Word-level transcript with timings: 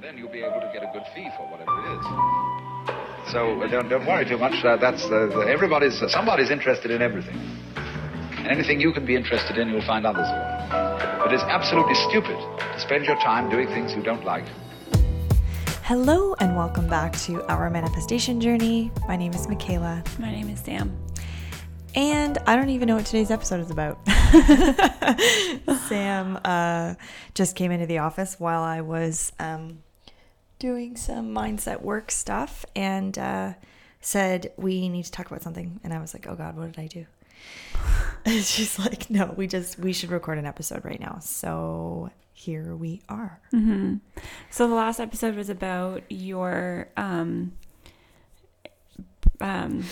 And 0.00 0.08
then 0.08 0.16
you'll 0.16 0.32
be 0.32 0.42
able 0.42 0.62
to 0.62 0.70
get 0.72 0.82
a 0.82 0.90
good 0.94 1.02
fee 1.14 1.28
for 1.36 1.46
whatever 1.50 1.76
it 1.76 1.98
is. 1.98 3.32
So 3.32 3.60
uh, 3.60 3.66
don't, 3.66 3.90
don't 3.90 4.06
worry 4.06 4.24
too 4.24 4.38
much. 4.38 4.64
Uh, 4.64 4.78
that's 4.78 5.04
uh, 5.04 5.28
the, 5.28 5.40
everybody's 5.40 6.02
somebody's 6.10 6.48
interested 6.48 6.90
in 6.90 7.02
everything. 7.02 7.36
And 8.38 8.46
anything 8.46 8.80
you 8.80 8.94
can 8.94 9.04
be 9.04 9.14
interested 9.14 9.58
in, 9.58 9.68
you'll 9.68 9.84
find 9.84 10.06
others 10.06 10.26
are. 10.26 11.18
But 11.22 11.34
it's 11.34 11.42
absolutely 11.42 11.96
stupid 12.08 12.38
to 12.58 12.80
spend 12.80 13.04
your 13.04 13.16
time 13.16 13.50
doing 13.50 13.66
things 13.68 13.92
you 13.92 14.02
don't 14.02 14.24
like. 14.24 14.46
Hello, 15.82 16.34
and 16.40 16.56
welcome 16.56 16.88
back 16.88 17.12
to 17.24 17.42
our 17.52 17.68
manifestation 17.68 18.40
journey. 18.40 18.90
My 19.06 19.16
name 19.16 19.34
is 19.34 19.48
Michaela. 19.48 20.02
My 20.18 20.30
name 20.30 20.48
is 20.48 20.60
Sam. 20.60 20.96
And 21.94 22.38
I 22.46 22.56
don't 22.56 22.70
even 22.70 22.88
know 22.88 22.96
what 22.96 23.04
today's 23.04 23.30
episode 23.30 23.60
is 23.60 23.70
about. 23.70 23.98
Sam 25.88 26.38
uh, 26.42 26.94
just 27.34 27.54
came 27.54 27.70
into 27.70 27.84
the 27.84 27.98
office 27.98 28.40
while 28.40 28.62
I 28.62 28.80
was 28.80 29.32
um, 29.38 29.82
doing 30.60 30.96
some 30.96 31.34
mindset 31.34 31.82
work 31.82 32.12
stuff 32.12 32.64
and 32.76 33.18
uh, 33.18 33.54
said, 34.00 34.52
We 34.56 34.88
need 34.88 35.06
to 35.06 35.10
talk 35.10 35.26
about 35.26 35.42
something. 35.42 35.80
And 35.82 35.92
I 35.92 35.98
was 36.00 36.14
like, 36.14 36.28
Oh 36.28 36.36
God, 36.36 36.56
what 36.56 36.70
did 36.70 36.78
I 36.80 36.86
do? 36.86 37.06
And 38.22 38.44
she's 38.44 38.78
like, 38.78 39.10
No, 39.10 39.34
we 39.36 39.46
just, 39.48 39.78
we 39.78 39.92
should 39.92 40.10
record 40.10 40.38
an 40.38 40.46
episode 40.46 40.84
right 40.84 41.00
now. 41.00 41.18
So 41.20 42.10
here 42.34 42.76
we 42.76 43.00
are. 43.08 43.40
Mm-hmm. 43.52 43.96
So 44.50 44.68
the 44.68 44.74
last 44.74 45.00
episode 45.00 45.34
was 45.34 45.48
about 45.48 46.02
your 46.10 46.88
um, 46.96 47.52
um, 49.40 49.84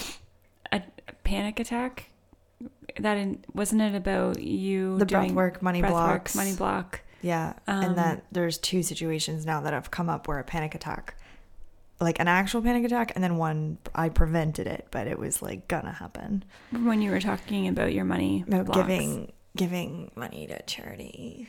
a, 0.71 0.83
panic 1.25 1.59
attack. 1.61 2.11
That 3.01 3.17
in, 3.17 3.45
wasn't 3.55 3.83
it 3.83 3.95
about 3.95 4.41
you 4.41 4.99
The 4.99 5.05
doing 5.07 5.35
breathwork, 5.35 5.63
money 5.63 5.83
breathwork, 5.83 5.91
blocks. 5.91 6.35
money 6.35 6.55
block. 6.55 7.01
Yeah. 7.23 7.55
Um, 7.67 7.83
and 7.85 7.99
that 7.99 8.25
there's 8.33 8.59
two 8.59 8.83
situations 8.83 9.45
now 9.45 9.61
that 9.63 9.73
have 9.73 9.91
come 9.91 10.09
up 10.09 10.29
where 10.29 10.39
a 10.39 10.45
panic 10.45 10.75
attack, 10.75 11.15
like 12.01 12.21
an 12.21 12.29
actual 12.29 12.63
panic 12.63 12.85
attack, 12.85 13.13
and 13.15 13.25
then 13.25 13.37
one 13.37 13.79
I 13.95 14.09
prevented 14.09 14.67
it, 14.67 14.87
but 14.91 15.07
it 15.09 15.19
was 15.19 15.43
like 15.43 15.67
gonna 15.69 15.93
happen. 15.93 16.45
When 16.71 17.03
you 17.03 17.11
were 17.11 17.21
talking 17.21 17.67
about 17.69 17.93
your 17.93 18.05
money 18.05 18.45
About 18.47 18.67
blocks. 18.67 18.79
giving 18.81 19.33
giving 19.57 20.11
money 20.15 20.47
to 20.47 20.63
charity. 20.63 21.49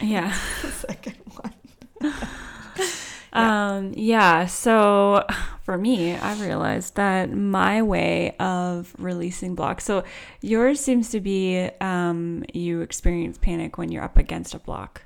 yeah. 0.00 0.34
the 0.62 0.70
second 0.70 1.16
one. 1.26 1.52
Um, 3.34 3.92
yeah. 3.96 4.46
So 4.46 5.24
for 5.62 5.76
me, 5.76 6.14
I 6.14 6.34
realized 6.40 6.96
that 6.96 7.32
my 7.32 7.82
way 7.82 8.36
of 8.38 8.94
releasing 8.98 9.54
blocks. 9.54 9.84
So 9.84 10.04
yours 10.40 10.80
seems 10.80 11.10
to 11.10 11.20
be 11.20 11.70
um, 11.80 12.44
you 12.52 12.80
experience 12.80 13.38
panic 13.38 13.78
when 13.78 13.90
you're 13.90 14.04
up 14.04 14.16
against 14.16 14.54
a 14.54 14.58
block. 14.58 15.02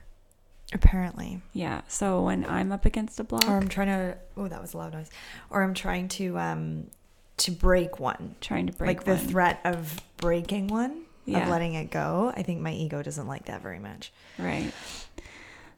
Apparently. 0.73 1.41
Yeah. 1.55 1.81
So 1.89 2.23
when 2.23 2.45
I'm 2.45 2.73
up 2.73 2.84
against 2.84 3.19
a 3.21 3.25
block, 3.25 3.49
Or 3.49 3.56
I'm 3.56 3.69
trying 3.69 3.87
to 3.89 4.19
oh 4.37 4.49
that 4.49 4.61
was 4.61 4.75
a 4.75 4.79
loud 4.79 4.93
noise. 4.93 5.11
Or 5.51 5.62
I'm 5.62 5.73
trying 5.75 6.09
to 6.09 6.39
um 6.39 6.89
to 7.39 7.51
break 7.51 7.99
one. 7.99 8.34
trying 8.41 8.67
to 8.67 8.73
break 8.73 8.89
like 8.89 9.05
the 9.05 9.17
threat 9.17 9.61
of 9.65 10.01
breaking 10.19 10.69
one. 10.69 11.03
Yeah. 11.25 11.43
Of 11.45 11.49
letting 11.51 11.75
it 11.75 11.91
go. 11.91 12.33
I 12.34 12.43
think 12.43 12.61
my 12.61 12.73
ego 12.73 13.03
doesn't 13.03 13.27
like 13.27 13.47
that 13.47 13.62
very 13.62 13.79
much. 13.79 14.12
Right. 14.39 14.73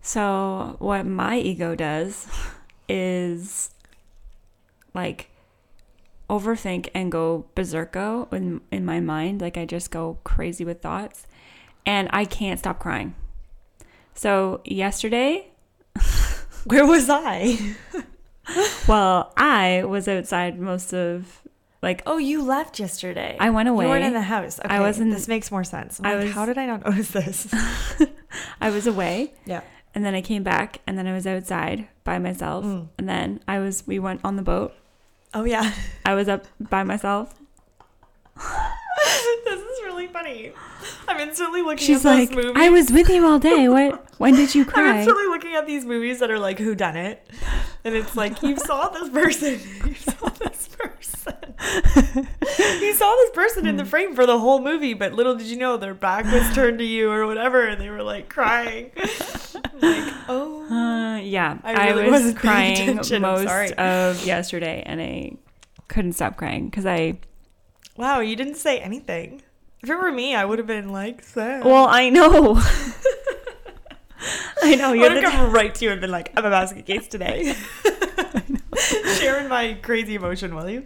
So 0.02 0.76
what 0.78 1.06
my 1.06 1.38
ego 1.38 1.74
does 1.74 2.26
is 2.88 3.70
like 4.94 5.28
overthink 6.28 6.88
and 6.94 7.10
go 7.12 7.44
berserko 7.54 8.32
in 8.32 8.60
in 8.70 8.84
my 8.84 9.00
mind. 9.00 9.40
Like 9.40 9.56
I 9.58 9.64
just 9.66 9.90
go 9.90 10.18
crazy 10.24 10.64
with 10.64 10.80
thoughts, 10.80 11.26
and 11.84 12.08
I 12.12 12.24
can't 12.24 12.58
stop 12.58 12.78
crying. 12.78 13.14
So 14.14 14.60
yesterday, 14.64 15.48
Where 16.64 16.86
was 16.86 17.08
I? 17.08 17.74
well, 18.88 19.32
I 19.36 19.84
was 19.84 20.08
outside 20.08 20.58
most 20.58 20.92
of 20.92 21.42
like 21.82 22.02
Oh, 22.06 22.18
you 22.18 22.42
left 22.42 22.78
yesterday. 22.78 23.36
I 23.40 23.50
went 23.50 23.68
away 23.68 23.84
You 23.84 23.90
weren't 23.90 24.04
in 24.04 24.12
the 24.12 24.20
house. 24.22 24.58
Okay, 24.60 24.68
I 24.74 24.80
wasn't- 24.80 25.12
This 25.12 25.26
makes 25.28 25.50
more 25.50 25.64
sense. 25.64 25.98
I'm 26.00 26.06
I 26.06 26.14
like, 26.16 26.24
was- 26.26 26.34
How 26.34 26.44
did 26.46 26.58
I 26.58 26.66
not 26.66 26.84
notice 26.86 27.10
this? 27.10 27.48
I 28.60 28.68
was 28.70 28.86
away. 28.86 29.32
yeah. 29.46 29.62
And 29.94 30.04
then 30.04 30.14
I 30.14 30.20
came 30.20 30.42
back, 30.42 30.80
and 30.86 30.96
then 30.96 31.06
I 31.06 31.12
was 31.12 31.26
outside 31.26 31.88
by 32.04 32.18
myself. 32.18 32.64
Mm. 32.64 32.88
And 32.98 33.08
then 33.08 33.40
I 33.48 33.58
was, 33.58 33.86
we 33.86 33.98
went 33.98 34.20
on 34.24 34.36
the 34.36 34.42
boat. 34.42 34.72
Oh 35.34 35.44
yeah. 35.44 35.72
I 36.04 36.14
was 36.14 36.28
up 36.28 36.46
by 36.60 36.84
myself. 36.84 37.34
this 39.44 39.60
is 39.60 39.82
really 39.84 40.06
funny. 40.06 40.52
I'm 41.08 41.20
instantly 41.20 41.62
looking 41.62 41.86
She's 41.86 42.04
at 42.06 42.14
like, 42.14 42.30
movies. 42.30 42.52
I 42.54 42.70
was 42.70 42.90
with 42.90 43.08
you 43.08 43.26
all 43.26 43.38
day. 43.38 43.68
What? 43.68 44.04
When 44.18 44.34
did 44.34 44.54
you 44.54 44.64
cry? 44.66 44.90
I'm 44.90 44.96
instantly 44.98 45.26
looking 45.26 45.54
at 45.54 45.66
these 45.66 45.84
movies 45.84 46.20
that 46.20 46.30
are 46.30 46.38
like 46.38 46.58
who 46.58 46.74
done 46.74 46.96
it, 46.96 47.28
and 47.84 47.94
it's 47.94 48.16
like 48.16 48.42
you 48.42 48.56
saw 48.56 48.88
this 48.88 49.08
person, 49.08 49.60
you 49.86 49.94
saw 49.94 50.28
this 50.28 50.38
person, 50.48 50.49
you 52.80 52.94
saw 52.94 53.14
this 53.16 53.30
person 53.32 53.66
in 53.66 53.76
the 53.76 53.84
frame 53.84 54.14
for 54.14 54.24
the 54.24 54.38
whole 54.38 54.60
movie, 54.60 54.94
but 54.94 55.12
little 55.12 55.34
did 55.34 55.46
you 55.46 55.56
know 55.56 55.76
their 55.76 55.94
back 55.94 56.24
was 56.26 56.48
turned 56.54 56.78
to 56.78 56.84
you 56.84 57.10
or 57.10 57.26
whatever, 57.26 57.66
and 57.66 57.80
they 57.80 57.90
were 57.90 58.02
like 58.02 58.28
crying. 58.28 58.90
like, 58.96 60.14
oh, 60.28 60.66
Uh, 60.70 61.18
yeah, 61.18 61.58
I 61.62 61.74
I, 61.74 61.88
really 61.90 62.04
was 62.04 62.12
wasn't 62.12 62.38
crying 62.38 62.96
most 63.20 63.72
of 63.74 64.24
yesterday, 64.24 64.82
and 64.86 65.00
I 65.00 65.32
couldn't 65.88 66.14
stop 66.14 66.36
crying 66.36 66.66
because 66.70 66.86
I. 66.86 67.18
wow, 67.96 68.20
you 68.20 68.36
didn't 68.36 68.56
say 68.56 68.78
anything. 68.78 69.42
If 69.82 69.90
it 69.90 69.96
were 69.96 70.12
me, 70.12 70.34
I 70.34 70.44
would 70.44 70.58
have 70.58 70.66
been 70.66 70.90
like, 70.90 71.22
sad. 71.22 71.64
Well, 71.64 71.86
I 71.88 72.10
know. 72.10 72.60
I 74.62 74.74
know 74.76 74.92
you 74.92 75.00
would 75.02 75.12
have 75.12 75.32
come 75.32 75.50
right 75.52 75.74
to 75.74 75.84
you 75.84 75.90
and 75.90 76.00
been 76.00 76.10
like, 76.10 76.32
I'm 76.36 76.44
a 76.44 76.50
basket 76.50 76.84
case 76.86 77.08
today. 77.08 77.54
Sharing 79.18 79.48
my 79.48 79.74
crazy 79.82 80.14
emotion, 80.14 80.54
will 80.54 80.68
you? 80.68 80.84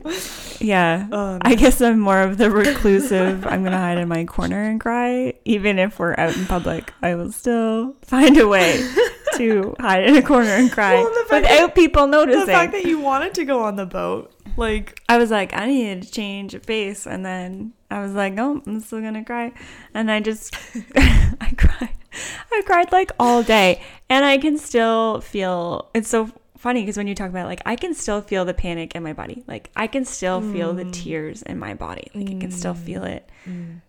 Yeah, 0.60 1.08
Oh, 1.12 1.38
I 1.42 1.54
guess 1.54 1.80
I'm 1.80 1.98
more 2.00 2.20
of 2.20 2.38
the 2.38 2.50
reclusive. 2.50 3.46
I'm 3.46 3.62
gonna 3.64 3.78
hide 3.78 3.98
in 3.98 4.08
my 4.08 4.24
corner 4.24 4.62
and 4.62 4.80
cry, 4.80 5.34
even 5.44 5.78
if 5.78 5.98
we're 5.98 6.14
out 6.18 6.36
in 6.36 6.46
public. 6.46 6.92
I 7.02 7.14
will 7.14 7.32
still 7.32 7.94
find 8.02 8.36
a 8.38 8.46
way 8.48 8.82
to 9.36 9.74
hide 9.80 10.04
in 10.04 10.16
a 10.16 10.22
corner 10.22 10.50
and 10.50 10.70
cry 10.70 10.94
Well, 10.94 11.10
without 11.10 11.42
that- 11.42 11.74
people 11.74 12.06
The 12.08 12.46
fact 12.46 12.72
that 12.72 12.84
you 12.84 12.98
wanted 13.00 13.34
to 13.34 13.44
go 13.44 13.62
on 13.64 13.76
the 13.76 13.86
boat, 13.86 14.32
like, 14.56 15.00
I 15.08 15.18
was 15.18 15.30
like, 15.30 15.52
I 15.54 15.66
needed 15.66 16.02
to 16.04 16.10
change 16.10 16.54
a 16.54 16.60
face, 16.60 17.06
and 17.06 17.24
then 17.26 17.72
I 17.90 18.00
was 18.02 18.12
like, 18.12 18.34
oh, 18.38 18.62
I'm 18.66 18.80
still 18.80 19.00
gonna 19.00 19.24
cry, 19.24 19.52
and 19.94 20.10
I 20.10 20.20
just, 20.20 20.54
I 20.96 21.52
cried, 21.56 21.90
I 22.52 22.62
cried 22.64 22.92
like 22.92 23.10
all 23.18 23.42
day, 23.42 23.80
and 24.08 24.24
I 24.24 24.38
can 24.38 24.56
still 24.58 25.20
feel. 25.20 25.90
It's 25.94 26.08
so 26.08 26.30
funny 26.64 26.80
because 26.80 26.96
when 26.96 27.06
you 27.06 27.14
talk 27.14 27.28
about 27.28 27.44
it, 27.44 27.48
like, 27.48 27.60
I 27.66 27.76
can 27.76 27.92
still 27.92 28.22
feel 28.22 28.46
the 28.46 28.54
panic 28.54 28.94
in 28.94 29.02
my 29.02 29.12
body, 29.12 29.44
like 29.46 29.70
I 29.76 29.86
can 29.86 30.06
still 30.06 30.40
feel 30.40 30.72
the 30.72 30.84
mm. 30.84 30.92
tears 30.92 31.42
in 31.42 31.58
my 31.58 31.74
body, 31.74 32.10
like 32.14 32.30
I 32.30 32.38
can 32.40 32.50
still 32.50 32.72
feel 32.72 33.02
mm. 33.02 33.20
Mm. 33.46 33.76
it. 33.76 33.80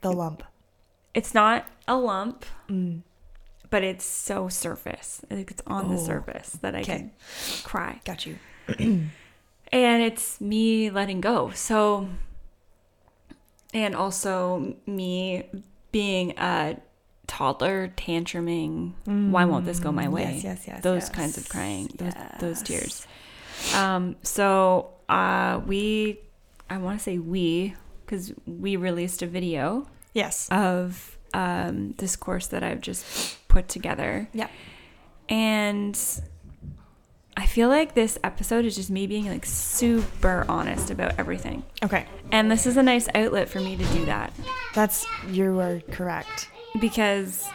the 0.00 0.10
lump. 0.10 0.42
It's 1.12 1.34
not 1.34 1.66
a 1.86 1.96
lump, 1.96 2.46
Mm. 2.70 3.02
but 3.68 3.84
it's 3.84 4.06
so 4.06 4.48
surface, 4.48 5.20
like 5.30 5.50
it's 5.50 5.60
on 5.66 5.90
the 5.90 6.00
Oh, 6.00 6.06
surface 6.06 6.58
that 6.62 6.74
I 6.74 6.80
okay. 6.80 6.96
can 6.96 7.10
cry. 7.62 8.00
Got 8.06 8.24
you. 8.24 8.38
and 8.78 10.02
it's 10.02 10.40
me 10.40 10.88
letting 10.88 11.20
go 11.20 11.50
so 11.50 12.08
and 13.74 13.94
also 13.94 14.76
me 14.86 15.44
being 15.90 16.32
a 16.38 16.76
toddler 17.26 17.92
tantruming 17.96 18.92
why 19.30 19.44
won't 19.44 19.64
this 19.64 19.78
go 19.78 19.90
my 19.92 20.08
way 20.08 20.24
Mm, 20.24 20.34
Yes, 20.34 20.44
yes, 20.44 20.64
yes, 20.66 20.82
those 20.82 21.02
yes. 21.02 21.08
kinds 21.10 21.38
of 21.38 21.48
crying 21.48 21.88
those 21.96 22.12
those 22.40 22.62
tears 22.62 23.06
um 23.74 24.16
so 24.22 24.90
uh 25.08 25.60
we 25.66 26.18
i 26.68 26.76
want 26.78 26.98
to 26.98 27.02
say 27.02 27.18
we 27.18 27.74
because 28.04 28.32
we 28.46 28.76
released 28.76 29.22
a 29.22 29.26
video 29.26 29.86
Yes. 30.14 30.48
of 30.50 31.16
um 31.32 31.92
this 31.98 32.16
course 32.16 32.48
that 32.48 32.62
i've 32.62 32.80
just 32.80 33.46
put 33.48 33.68
together 33.68 34.28
yeah. 34.34 34.48
and 35.28 35.98
I 37.34 37.46
feel 37.46 37.70
like 37.70 37.94
this 37.94 38.18
episode 38.22 38.66
is 38.66 38.76
just 38.76 38.90
me 38.90 39.06
being 39.06 39.26
like 39.26 39.46
super 39.46 40.44
honest 40.50 40.90
about 40.90 41.18
everything. 41.18 41.64
Okay. 41.82 42.04
And 42.30 42.50
this 42.50 42.66
is 42.66 42.76
a 42.76 42.82
nice 42.82 43.08
outlet 43.14 43.48
for 43.48 43.58
me 43.58 43.74
to 43.74 43.84
do 43.86 44.04
that 44.04 44.34
That's, 44.74 45.06
you 45.30 45.58
are 45.58 45.80
correct. 45.90 46.50
Because 46.80 47.48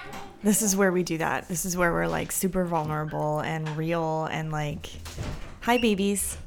This 0.44 0.62
is 0.62 0.76
where 0.78 0.92
we 0.92 1.02
do 1.04 1.18
that. 1.18 1.48
This 1.50 1.66
is 1.66 1.76
where 1.76 1.92
we're 1.92 2.08
like 2.08 2.32
super 2.32 2.64
vulnerable 2.64 3.40
and 3.40 3.68
real 3.76 4.26
and 4.26 4.52
like, 4.52 4.88
hi, 5.62 5.78
babies. 5.80 6.38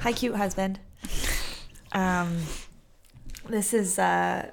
Hi, 0.00 0.12
cute 0.12 0.34
husband. 0.34 0.80
Um, 1.92 2.38
this 3.48 3.74
is, 3.74 3.98
uh, 3.98 4.50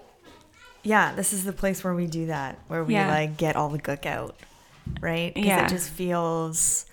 yeah, 0.84 1.16
this 1.16 1.32
is 1.32 1.46
the 1.46 1.54
place 1.54 1.84
where 1.86 1.96
we 1.96 2.06
do 2.06 2.26
that, 2.28 2.60
where 2.68 2.84
we 2.84 2.96
Yeah. 2.96 3.08
like 3.08 3.38
get 3.38 3.56
all 3.56 3.70
the 3.70 3.80
gook 3.80 4.06
out, 4.06 4.36
right? 5.00 5.34
Because 5.34 5.48
Yeah. 5.48 5.66
it 5.66 5.70
just 5.70 5.90
feels, 5.90 6.86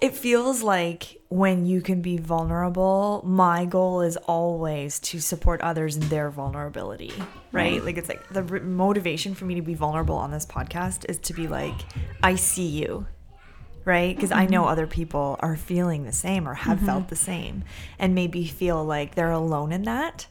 it 0.00 0.14
feels 0.14 0.62
like 0.62 1.20
when 1.28 1.66
you 1.66 1.80
can 1.80 2.00
be 2.00 2.16
vulnerable, 2.16 3.22
my 3.24 3.64
goal 3.64 4.00
is 4.00 4.16
always 4.16 4.98
to 5.00 5.20
support 5.20 5.60
others 5.60 5.96
in 5.96 6.08
their 6.08 6.30
vulnerability, 6.30 7.12
right? 7.52 7.72
Right. 7.72 7.84
Like 7.84 7.96
it's 7.96 8.08
like 8.08 8.28
the 8.28 8.42
motivation 8.60 9.34
for 9.34 9.44
me 9.44 9.54
to 9.56 9.62
be 9.62 9.74
vulnerable 9.74 10.16
on 10.16 10.30
this 10.30 10.46
podcast 10.46 11.08
is 11.08 11.18
to 11.18 11.34
be 11.34 11.48
like, 11.48 11.74
I 12.22 12.36
see 12.36 12.66
you 12.66 13.06
right? 13.88 14.14
Because 14.14 14.32
I 14.32 14.44
know 14.44 14.62
mm-hmm. 14.62 14.72
other 14.72 14.86
people 14.86 15.36
are 15.40 15.56
feeling 15.56 16.04
the 16.04 16.12
same 16.12 16.46
or 16.46 16.52
have 16.52 16.78
felt 16.80 17.04
mm-hmm. 17.04 17.08
the 17.08 17.16
same 17.16 17.64
and 17.98 18.14
maybe 18.14 18.44
feel 18.44 18.84
like 18.84 19.14
they're 19.14 19.30
alone 19.30 19.72
in 19.72 19.84
that. 19.84 20.26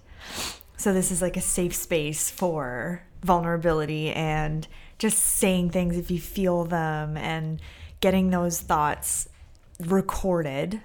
So 0.78 0.94
this 0.94 1.10
is 1.10 1.24
like 1.24 1.38
a 1.38 1.42
safe 1.42 1.74
space 1.74 2.30
for 2.30 3.02
vulnerability 3.24 4.12
and 4.12 4.68
just 5.00 5.18
saying 5.18 5.72
things 5.72 5.98
if 5.98 6.12
you 6.12 6.20
feel 6.20 6.66
them 6.66 7.18
and 7.18 7.60
getting 8.00 8.30
those 8.30 8.62
thoughts 8.62 9.28
recorded 9.80 10.82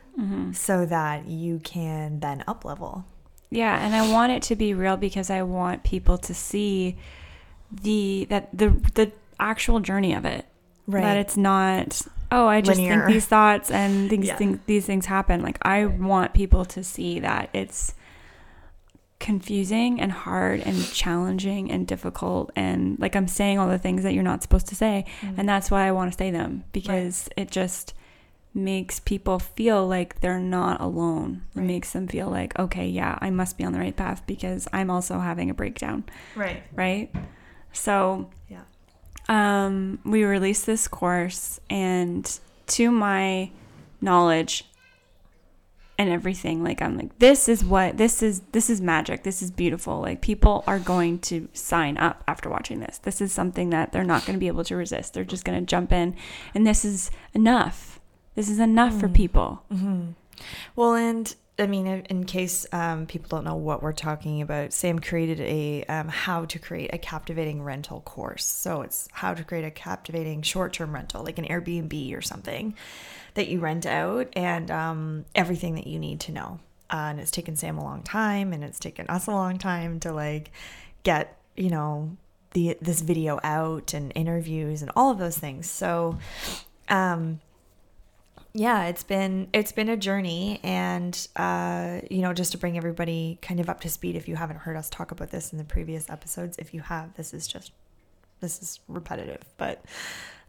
so 0.52 0.84
that 0.86 1.26
you 1.26 1.58
can 1.60 2.20
then 2.20 2.44
up 2.46 2.64
level. 2.64 3.04
Yeah, 3.50 3.84
and 3.84 3.94
I 3.94 4.10
want 4.12 4.32
it 4.32 4.42
to 4.44 4.56
be 4.56 4.72
real 4.74 4.96
because 4.96 5.30
I 5.30 5.42
want 5.42 5.82
people 5.84 6.16
to 6.18 6.32
see 6.34 6.96
the 7.70 8.26
that 8.30 8.48
the 8.56 8.70
the 8.94 9.12
actual 9.40 9.80
journey 9.80 10.14
of 10.14 10.24
it. 10.24 10.46
Right. 10.86 11.02
That 11.02 11.16
it's 11.16 11.36
not 11.36 12.02
oh, 12.30 12.46
I 12.46 12.60
just 12.60 12.78
Linear. 12.78 13.00
think 13.00 13.12
these 13.14 13.26
thoughts 13.26 13.70
and 13.70 14.08
these 14.10 14.26
Yeah. 14.26 14.36
things 14.36 14.58
these 14.66 14.86
things 14.86 15.06
happen. 15.06 15.42
Like 15.42 15.58
I 15.62 15.86
want 15.86 16.34
people 16.34 16.64
to 16.66 16.84
see 16.84 17.20
that 17.20 17.48
it's 17.52 17.94
confusing 19.18 20.00
and 20.00 20.10
hard 20.10 20.60
and 20.60 20.84
challenging 20.92 21.70
and 21.70 21.86
difficult 21.86 22.50
and 22.56 22.98
like 22.98 23.14
I'm 23.14 23.28
saying 23.28 23.56
all 23.58 23.68
the 23.68 23.78
things 23.78 24.02
that 24.02 24.14
you're 24.14 24.22
not 24.24 24.42
supposed 24.42 24.66
to 24.68 24.74
say 24.74 25.04
Mm. 25.20 25.38
and 25.38 25.48
that's 25.48 25.70
why 25.70 25.86
I 25.86 25.92
want 25.92 26.10
to 26.10 26.18
say 26.18 26.32
them 26.32 26.64
because 26.72 27.28
it 27.36 27.48
just 27.50 27.94
makes 28.54 29.00
people 29.00 29.38
feel 29.38 29.86
like 29.86 30.20
they're 30.20 30.38
not 30.38 30.80
alone. 30.80 31.42
It 31.54 31.58
Right. 31.60 31.66
makes 31.66 31.92
them 31.92 32.06
feel 32.08 32.28
like 32.28 32.58
okay, 32.58 32.86
yeah, 32.86 33.18
I 33.20 33.30
must 33.30 33.56
be 33.58 33.64
on 33.64 33.72
the 33.72 33.78
right 33.78 33.96
path 33.96 34.22
because 34.26 34.68
I'm 34.72 34.90
also 34.90 35.18
having 35.20 35.48
a 35.50 35.54
breakdown, 35.54 36.04
Right. 36.36 36.62
right? 36.74 37.10
So, 37.72 38.28
Yeah. 38.48 38.60
um, 39.28 39.98
we 40.04 40.24
released 40.24 40.66
this 40.66 40.86
course, 40.88 41.60
and 41.70 42.38
to 42.68 42.90
my 42.90 43.50
knowledge 44.00 44.64
and 45.98 46.10
everything, 46.10 46.64
like 46.64 46.82
I'm 46.82 46.96
like, 46.96 47.18
this 47.20 47.48
is 47.48 47.64
what 47.64 47.96
this 47.96 48.22
is. 48.22 48.40
This 48.52 48.68
is 48.68 48.80
magic. 48.80 49.22
This 49.22 49.40
is 49.42 49.50
beautiful. 49.50 50.00
Like 50.00 50.20
people 50.20 50.64
are 50.66 50.78
going 50.78 51.20
to 51.20 51.48
sign 51.52 51.96
up 51.98 52.24
after 52.26 52.48
watching 52.50 52.80
this. 52.80 52.98
This 52.98 53.20
is 53.20 53.32
something 53.32 53.70
that 53.70 53.92
they're 53.92 54.02
not 54.04 54.26
going 54.26 54.34
to 54.34 54.40
be 54.40 54.48
able 54.48 54.64
to 54.64 54.76
resist. 54.76 55.14
They're 55.14 55.22
just 55.24 55.44
going 55.44 55.60
to 55.60 55.64
jump 55.66 55.92
in, 55.92 56.16
and 56.54 56.66
this 56.66 56.84
is 56.84 57.10
enough. 57.34 57.91
This 58.34 58.48
is 58.48 58.58
enough 58.58 58.98
for 58.98 59.08
people. 59.08 59.62
Well, 60.74 60.94
and 60.94 61.34
I 61.58 61.66
mean, 61.66 61.86
in 61.86 62.24
case 62.24 62.66
um, 62.72 63.06
people 63.06 63.28
don't 63.28 63.44
know 63.44 63.54
what 63.54 63.82
we're 63.82 63.92
talking 63.92 64.40
about, 64.40 64.72
Sam 64.72 64.98
created 64.98 65.40
a 65.40 65.84
um, 65.84 66.08
how 66.08 66.46
to 66.46 66.58
create 66.58 66.90
a 66.94 66.98
captivating 66.98 67.62
rental 67.62 68.00
course. 68.00 68.44
So 68.44 68.82
it's 68.82 69.06
how 69.12 69.34
to 69.34 69.44
create 69.44 69.64
a 69.64 69.70
captivating 69.70 70.42
short-term 70.42 70.94
rental, 70.94 71.22
like 71.22 71.38
an 71.38 71.44
Airbnb 71.44 72.16
or 72.16 72.22
something 72.22 72.74
that 73.34 73.48
you 73.48 73.60
rent 73.60 73.84
out, 73.84 74.28
and 74.34 74.70
um, 74.70 75.24
everything 75.34 75.74
that 75.74 75.86
you 75.86 75.98
need 75.98 76.20
to 76.20 76.32
know. 76.32 76.58
Uh, 76.90 77.08
and 77.10 77.20
it's 77.20 77.30
taken 77.30 77.54
Sam 77.54 77.78
a 77.78 77.84
long 77.84 78.02
time, 78.02 78.52
and 78.52 78.64
it's 78.64 78.78
taken 78.78 79.06
us 79.08 79.26
a 79.26 79.30
long 79.30 79.58
time 79.58 80.00
to 80.00 80.12
like 80.12 80.50
get 81.02 81.38
you 81.54 81.68
know 81.68 82.16
the 82.54 82.78
this 82.80 83.02
video 83.02 83.38
out 83.44 83.92
and 83.92 84.10
interviews 84.14 84.80
and 84.80 84.90
all 84.96 85.10
of 85.10 85.18
those 85.18 85.36
things. 85.36 85.70
So. 85.70 86.18
Um, 86.88 87.40
yeah 88.54 88.84
it's 88.84 89.02
been 89.02 89.48
it's 89.52 89.72
been 89.72 89.88
a 89.88 89.96
journey 89.96 90.60
and 90.62 91.28
uh 91.36 92.00
you 92.10 92.20
know 92.20 92.32
just 92.32 92.52
to 92.52 92.58
bring 92.58 92.76
everybody 92.76 93.38
kind 93.42 93.60
of 93.60 93.68
up 93.68 93.80
to 93.80 93.88
speed 93.88 94.14
if 94.16 94.28
you 94.28 94.36
haven't 94.36 94.58
heard 94.58 94.76
us 94.76 94.90
talk 94.90 95.10
about 95.10 95.30
this 95.30 95.52
in 95.52 95.58
the 95.58 95.64
previous 95.64 96.08
episodes 96.10 96.56
if 96.58 96.74
you 96.74 96.80
have 96.80 97.14
this 97.14 97.32
is 97.32 97.46
just 97.46 97.72
this 98.40 98.60
is 98.60 98.80
repetitive 98.88 99.42
but 99.56 99.84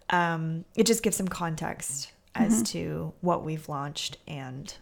um 0.10 0.66
it 0.76 0.86
just 0.86 1.02
gives 1.04 1.16
some 1.16 1.28
context 1.28 2.12
as 2.36 2.64
to 2.64 3.14
what 3.22 3.44
we've 3.44 3.70
launched 3.70 4.18
and 4.28 4.76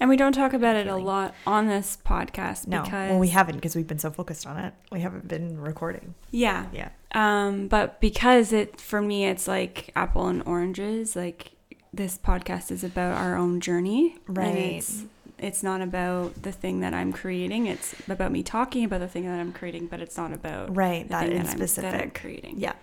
And 0.00 0.10
we 0.10 0.16
don't 0.16 0.32
talk 0.32 0.52
about 0.52 0.74
it 0.74 0.88
a 0.88 0.96
lot 0.96 1.34
on 1.46 1.68
this 1.68 1.96
podcast 2.04 2.66
no 2.66 2.82
because 2.82 3.10
well 3.10 3.18
we 3.20 3.28
haven't 3.28 3.54
because 3.54 3.76
we've 3.76 3.86
been 3.86 4.00
so 4.00 4.10
focused 4.10 4.44
on 4.46 4.56
it. 4.58 4.74
We 4.90 4.98
haven't 5.00 5.28
been 5.28 5.60
recording. 5.60 6.14
Yeah, 6.32 6.66
yeah. 6.72 6.88
Um, 7.12 7.68
but 7.68 8.00
because 8.00 8.52
it 8.52 8.80
for 8.80 9.00
me 9.00 9.26
it's 9.26 9.46
like 9.46 9.92
apple 9.94 10.26
and 10.26 10.42
oranges, 10.46 11.14
like 11.14 11.52
this 11.92 12.16
podcast 12.18 12.70
is 12.70 12.84
about 12.84 13.16
our 13.18 13.36
own 13.36 13.60
journey. 13.60 14.16
And 14.28 14.36
Right. 14.36 14.46
it's 14.76 15.04
it's 15.38 15.62
not 15.62 15.80
about 15.80 16.42
the 16.42 16.52
thing 16.52 16.80
that 16.80 16.92
I'm 16.92 17.12
creating. 17.12 17.66
It's 17.66 17.94
about 18.08 18.30
me 18.30 18.42
talking 18.42 18.84
about 18.84 19.00
the 19.00 19.08
thing 19.08 19.24
that 19.24 19.40
I'm 19.40 19.52
creating, 19.52 19.86
but 19.86 20.00
it's 20.00 20.16
not 20.16 20.32
about 20.32 20.74
right 20.76 21.08
that 21.08 21.22
thing 21.28 21.32
in 21.36 21.42
that 21.44 21.52
I'm, 21.52 21.58
that 21.58 21.62
I'm 21.62 21.68
specific 21.68 22.14
creating. 22.20 22.54
yeah 22.58 22.74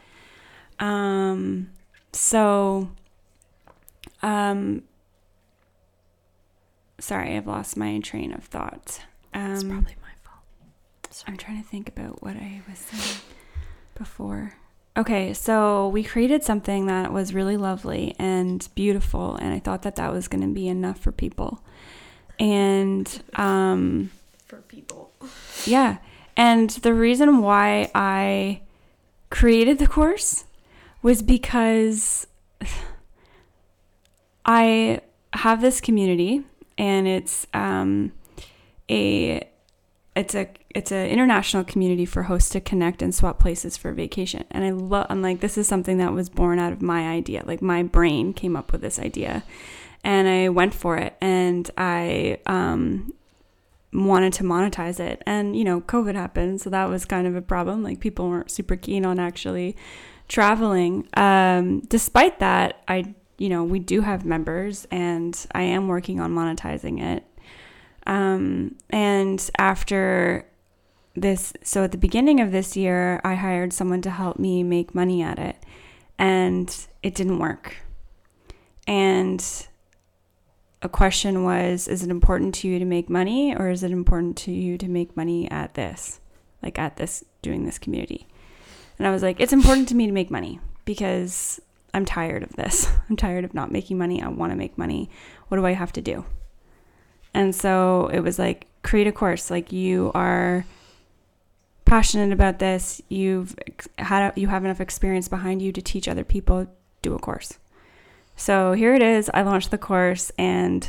Um 0.80 1.70
so 2.14 2.90
um 4.24 4.84
sorry, 7.00 7.38
I've 7.38 7.48
lost 7.48 7.78
my 7.78 8.00
train 8.00 8.34
of 8.34 8.44
thought. 8.46 9.02
Um 9.34 9.52
it's 9.54 9.64
probably 9.64 9.96
my 10.02 10.14
fault 10.24 11.24
I'm 11.28 11.38
trying 11.38 11.62
to 11.62 11.68
think 11.68 11.88
about 11.90 12.22
what 12.24 12.36
I 12.36 12.62
was 12.70 12.80
saying 12.80 13.22
before. 13.96 14.57
Okay, 14.98 15.32
so 15.32 15.90
we 15.90 16.04
created 16.04 16.44
something 16.44 16.88
that 16.88 17.14
was 17.14 17.32
really 17.32 17.56
lovely 17.56 18.16
and 18.18 18.68
beautiful, 18.74 19.36
and 19.36 19.54
I 19.54 19.60
thought 19.60 19.84
that 19.84 19.96
that 19.98 20.12
was 20.12 20.28
going 20.28 20.42
to 20.42 20.48
be 20.48 20.68
enough 20.68 20.98
for 20.98 21.12
people. 21.12 21.64
And 22.40 23.08
um, 23.36 24.10
for 24.48 24.58
people 24.58 25.12
yeah, 25.66 25.98
and 26.36 26.72
the 26.72 26.96
reason 26.96 27.44
why 27.44 27.92
I 27.94 28.62
created 29.30 29.78
the 29.78 29.86
course 29.86 30.46
was 31.04 31.22
because 31.22 32.26
I 34.48 35.02
have 35.34 35.62
this 35.62 35.80
community, 35.80 36.44
and 36.76 37.08
it's 37.08 37.46
um, 37.54 38.14
a 38.90 39.48
it's 40.16 40.34
a 40.34 40.48
it's 40.78 40.92
an 40.92 41.08
international 41.08 41.64
community 41.64 42.06
for 42.06 42.24
hosts 42.24 42.52
to 42.52 42.62
connect 42.62 43.02
and 43.02 43.14
swap 43.14 43.40
places 43.40 43.76
for 43.76 43.92
vacation. 43.94 44.46
And 44.52 44.64
I 44.64 44.70
love 44.70 45.08
I'm 45.10 45.24
like 45.24 45.40
this 45.40 45.58
is 45.58 45.68
something 45.68 45.98
that 45.98 46.14
was 46.14 46.30
born 46.30 46.60
out 46.60 46.72
of 46.72 46.84
my 46.84 47.10
idea. 47.10 47.42
Like 47.48 47.64
my 47.64 47.82
brain 47.82 48.32
came 48.32 48.56
up 48.56 48.72
with 48.72 48.82
this 48.82 49.00
idea, 49.00 49.44
and 50.04 50.28
I 50.28 50.50
went 50.50 50.76
for 50.76 50.96
it, 50.96 51.18
and 51.20 51.70
I 51.80 52.38
um, 52.46 53.12
wanted 53.92 54.34
to 54.34 54.44
monetize 54.44 55.00
it. 55.00 55.24
And 55.26 55.58
you 55.58 55.64
know, 55.64 55.82
COVID 55.82 56.14
happened, 56.14 56.62
so 56.62 56.70
that 56.70 56.86
was 56.86 57.06
kind 57.06 57.26
of 57.26 57.36
a 57.36 57.42
problem. 57.42 57.82
Like 57.82 58.00
people 58.00 58.30
weren't 58.30 58.52
super 58.52 58.76
keen 58.76 59.04
on 59.04 59.18
actually 59.18 59.76
traveling. 60.28 61.08
Um, 61.16 61.80
despite 61.88 62.38
that, 62.38 62.84
I 62.88 63.16
you 63.40 63.50
know 63.50 63.64
we 63.64 63.80
do 63.80 64.02
have 64.02 64.26
members, 64.26 64.86
and 64.92 65.36
I 65.54 65.64
am 65.64 65.88
working 65.88 66.20
on 66.20 66.36
monetizing 66.36 67.02
it. 67.02 67.24
Um, 68.06 68.76
and 68.92 69.50
after 69.58 70.46
this, 71.22 71.54
so 71.64 71.84
at 71.84 71.92
the 71.92 71.98
beginning 71.98 72.40
of 72.40 72.52
this 72.52 72.78
year, 72.78 73.20
I 73.24 73.36
hired 73.36 73.74
someone 73.74 74.02
to 74.04 74.10
help 74.10 74.38
me 74.38 74.64
make 74.64 74.94
money 74.94 75.22
at 75.22 75.40
it, 75.40 75.58
and 76.18 76.74
it 77.02 77.16
didn't 77.16 77.40
work. 77.40 77.78
And 78.88 79.44
a 80.82 80.90
question 80.90 81.44
was 81.44 81.88
Is 81.88 82.04
it 82.04 82.10
important 82.10 82.54
to 82.56 82.68
you 82.68 82.80
to 82.80 82.86
make 82.86 83.10
money, 83.10 83.56
or 83.56 83.70
is 83.70 83.84
it 83.84 83.92
important 83.92 84.38
to 84.38 84.52
you 84.52 84.78
to 84.78 84.88
make 84.88 85.18
money 85.18 85.50
at 85.50 85.74
this, 85.74 86.20
like 86.62 86.78
at 86.78 86.98
this, 86.98 87.24
doing 87.42 87.66
this 87.66 87.80
community? 87.80 88.28
And 88.98 89.08
I 89.08 89.12
was 89.12 89.24
like, 89.24 89.40
It's 89.40 89.54
important 89.54 89.88
to 89.90 89.96
me 89.96 90.06
to 90.06 90.14
make 90.14 90.32
money 90.32 90.60
because 90.86 91.60
I'm 91.94 92.06
tired 92.06 92.44
of 92.44 92.56
this. 92.56 92.88
I'm 93.10 93.16
tired 93.16 93.44
of 93.44 93.54
not 93.54 93.72
making 93.72 93.98
money. 93.98 94.22
I 94.22 94.28
want 94.28 94.52
to 94.52 94.58
make 94.58 94.78
money. 94.78 95.10
What 95.48 95.58
do 95.58 95.66
I 95.66 95.74
have 95.74 95.94
to 95.94 96.02
do? 96.02 96.26
And 97.34 97.54
so 97.54 98.10
it 98.14 98.22
was 98.22 98.40
like, 98.40 98.68
create 98.84 99.08
a 99.08 99.12
course. 99.12 99.52
Like 99.52 99.72
you 99.72 100.12
are 100.16 100.66
passionate 101.88 102.32
about 102.32 102.60
this. 102.60 103.02
You've 103.10 103.56
had 103.98 104.34
you 104.36 104.48
have 104.48 104.64
enough 104.64 104.82
experience 104.82 105.28
behind 105.28 105.62
you 105.62 105.72
to 105.72 105.82
teach 105.82 106.08
other 106.08 106.24
people. 106.24 106.68
Do 107.02 107.16
a 107.16 107.20
course. 107.20 107.58
So 108.36 108.74
here 108.74 108.94
it 108.94 109.02
is. 109.02 109.32
I 109.34 109.42
launched 109.42 109.72
the 109.72 109.78
course 109.78 110.32
and 110.38 110.88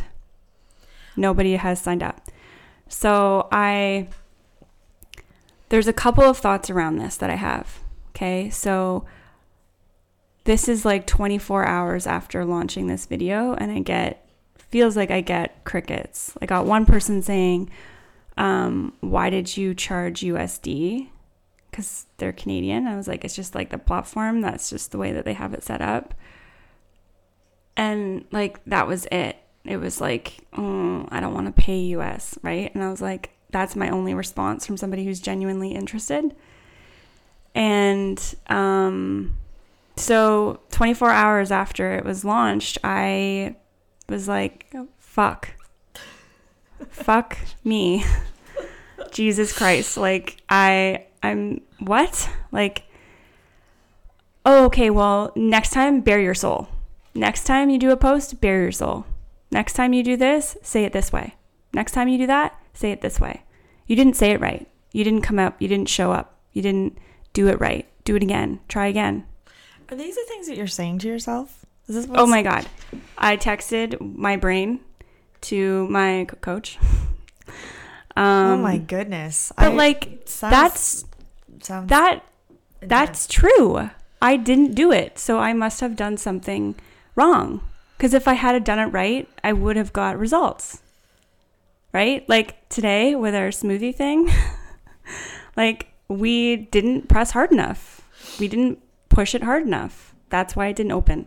nobody 1.16 1.56
has 1.56 1.80
signed 1.80 2.02
up. 2.02 2.28
So 2.88 3.48
I 3.50 4.08
there's 5.70 5.86
a 5.86 5.92
couple 5.92 6.24
of 6.24 6.38
thoughts 6.38 6.68
around 6.68 6.96
this 6.96 7.16
that 7.16 7.30
I 7.30 7.36
have. 7.36 7.80
Okay? 8.10 8.50
So 8.50 9.06
this 10.44 10.68
is 10.68 10.84
like 10.84 11.06
24 11.06 11.66
hours 11.66 12.06
after 12.06 12.44
launching 12.44 12.86
this 12.86 13.06
video 13.06 13.54
and 13.54 13.70
I 13.70 13.80
get 13.80 14.28
feels 14.56 14.96
like 14.96 15.10
I 15.10 15.20
get 15.20 15.64
crickets. 15.64 16.34
I 16.42 16.46
got 16.46 16.66
one 16.66 16.86
person 16.86 17.22
saying, 17.22 17.70
um, 18.38 18.94
"Why 19.00 19.28
did 19.28 19.56
you 19.56 19.74
charge 19.74 20.22
USD?" 20.22 21.10
Because 21.70 22.06
they're 22.16 22.32
Canadian. 22.32 22.86
I 22.86 22.96
was 22.96 23.06
like, 23.06 23.24
"It's 23.24 23.36
just 23.36 23.54
like 23.54 23.70
the 23.70 23.78
platform. 23.78 24.40
That's 24.40 24.70
just 24.70 24.92
the 24.92 24.98
way 24.98 25.12
that 25.12 25.26
they 25.26 25.34
have 25.34 25.52
it 25.52 25.62
set 25.62 25.82
up." 25.82 26.14
And 27.76 28.24
like 28.32 28.64
that 28.64 28.86
was 28.86 29.06
it. 29.12 29.36
It 29.64 29.76
was 29.76 30.00
like, 30.00 30.38
oh, 30.56 31.06
"I 31.10 31.20
don't 31.20 31.34
want 31.34 31.46
to 31.46 31.62
pay 31.62 31.80
US," 31.80 32.38
right? 32.42 32.74
And 32.74 32.82
I 32.82 32.90
was 32.90 33.02
like, 33.02 33.30
"That's 33.50 33.76
my 33.76 33.90
only 33.90 34.14
response 34.14 34.66
from 34.66 34.78
somebody 34.78 35.04
who's 35.04 35.20
genuinely 35.20 35.72
interested." 35.72 36.34
And 37.54 38.34
um, 38.48 39.36
so 39.96 40.60
24 40.70 41.10
hours 41.10 41.50
after 41.50 41.94
it 41.94 42.04
was 42.04 42.24
launched, 42.24 42.78
I 42.84 43.56
was 44.08 44.28
like, 44.28 44.72
fuck. 44.98 45.50
Fuck 46.90 47.38
me. 47.64 48.04
Jesus 49.10 49.56
Christ. 49.56 49.96
Like 49.96 50.42
I 50.48 51.06
I'm 51.22 51.62
what? 51.78 52.30
Like 52.52 52.84
Oh, 54.44 54.64
okay, 54.66 54.88
well, 54.88 55.32
next 55.36 55.70
time 55.70 56.00
bare 56.00 56.20
your 56.20 56.34
soul. 56.34 56.68
Next 57.14 57.44
time 57.44 57.68
you 57.68 57.78
do 57.78 57.90
a 57.90 57.96
post, 57.96 58.40
bare 58.40 58.62
your 58.62 58.72
soul. 58.72 59.04
Next 59.50 59.74
time 59.74 59.92
you 59.92 60.02
do 60.02 60.16
this, 60.16 60.56
say 60.62 60.84
it 60.84 60.92
this 60.92 61.12
way. 61.12 61.34
Next 61.74 61.92
time 61.92 62.08
you 62.08 62.16
do 62.16 62.26
that, 62.28 62.58
say 62.72 62.90
it 62.92 63.00
this 63.00 63.20
way. 63.20 63.42
You 63.86 63.96
didn't 63.96 64.16
say 64.16 64.30
it 64.30 64.40
right. 64.40 64.66
You 64.92 65.04
didn't 65.04 65.22
come 65.22 65.38
up. 65.38 65.60
You 65.60 65.68
didn't 65.68 65.88
show 65.88 66.12
up. 66.12 66.38
You 66.52 66.62
didn't 66.62 66.98
do 67.32 67.48
it 67.48 67.60
right. 67.60 67.86
Do 68.04 68.16
it 68.16 68.22
again. 68.22 68.60
Try 68.68 68.86
again. 68.86 69.26
Are 69.90 69.96
these 69.96 70.16
the 70.16 70.24
things 70.28 70.46
that 70.48 70.56
you're 70.56 70.66
saying 70.66 71.00
to 71.00 71.08
yourself? 71.08 71.66
Is 71.86 71.94
this 71.94 72.06
Oh 72.14 72.26
my 72.26 72.42
God. 72.42 72.66
I 73.16 73.36
texted 73.36 74.00
my 74.00 74.36
brain 74.36 74.80
to 75.42 75.86
my 75.88 76.26
co- 76.28 76.36
coach. 76.36 76.78
Um, 78.16 78.24
Oh 78.24 78.56
my 78.56 78.78
goodness. 78.78 79.52
But 79.56 79.66
I- 79.72 79.74
like, 79.76 80.22
sounds- 80.24 80.50
that's 80.50 81.04
sounds 81.62 81.88
that 81.88 82.24
that's 82.80 83.28
true. 83.28 83.90
I 84.20 84.36
didn't 84.36 84.74
do 84.74 84.90
it, 84.90 85.20
so 85.20 85.38
I 85.38 85.52
must 85.52 85.78
have 85.80 85.94
done 85.94 86.16
something 86.16 86.74
wrong. 87.14 87.60
Because 87.96 88.14
if 88.14 88.26
I 88.26 88.32
had 88.34 88.64
done 88.64 88.80
it 88.80 88.86
right, 88.86 89.28
I 89.44 89.52
would 89.52 89.76
have 89.76 89.92
got 89.92 90.18
results. 90.18 90.82
Right? 91.92 92.28
Like 92.28 92.68
today 92.68 93.14
with 93.14 93.36
our 93.36 93.50
smoothie 93.50 93.94
thing, 93.94 94.28
like 95.56 95.88
we 96.08 96.56
didn't 96.56 97.08
press 97.08 97.30
hard 97.30 97.52
enough. 97.52 98.00
We 98.40 98.48
didn't 98.48 98.80
push 99.10 99.32
it 99.34 99.44
hard 99.44 99.62
enough. 99.62 100.12
That's 100.28 100.56
why 100.56 100.66
it 100.68 100.76
didn't 100.76 100.92
open. 100.92 101.26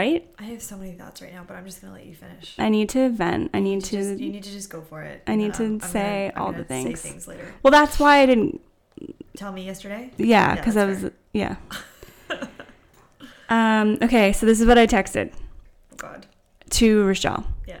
Right? 0.00 0.26
I 0.38 0.44
have 0.44 0.62
so 0.62 0.76
many 0.78 0.92
thoughts 0.92 1.20
right 1.20 1.32
now, 1.32 1.44
but 1.46 1.56
I'm 1.56 1.66
just 1.66 1.80
gonna 1.82 1.92
let 1.92 2.06
you 2.06 2.14
finish. 2.14 2.54
I 2.58 2.68
need 2.70 2.88
to 2.90 3.10
vent. 3.10 3.50
I 3.52 3.60
need 3.60 3.84
to. 3.84 3.96
just- 3.96 4.18
you 4.18 4.30
need 4.30 4.44
to 4.44 4.50
just 4.50 4.70
go 4.70 4.80
for 4.80 5.02
it. 5.02 5.22
I 5.26 5.34
need 5.36 5.52
to 5.54 5.64
I'm 5.64 5.80
say 5.80 6.32
I'm 6.34 6.42
all 6.42 6.52
the 6.52 6.62
say 6.64 6.82
things. 6.84 7.02
things 7.02 7.28
later. 7.28 7.52
well, 7.62 7.70
that's 7.70 7.98
why 8.00 8.18
I 8.22 8.26
didn't 8.26 8.60
Tell 9.36 9.52
me 9.52 9.64
yesterday. 9.64 10.10
Yeah, 10.16 10.26
Yeah, 10.26 10.54
because 10.56 10.76
I 10.76 10.86
that's 10.86 11.02
was 11.02 11.12
yeah. 11.32 11.56
um, 13.48 13.98
okay, 14.02 14.32
so 14.32 14.46
this 14.46 14.60
is 14.60 14.66
what 14.66 14.78
I 14.78 14.86
texted 14.86 15.32
Oh 15.92 15.96
God. 15.96 16.26
to 16.70 17.04
Rochelle. 17.06 17.46
Yeah. 17.66 17.78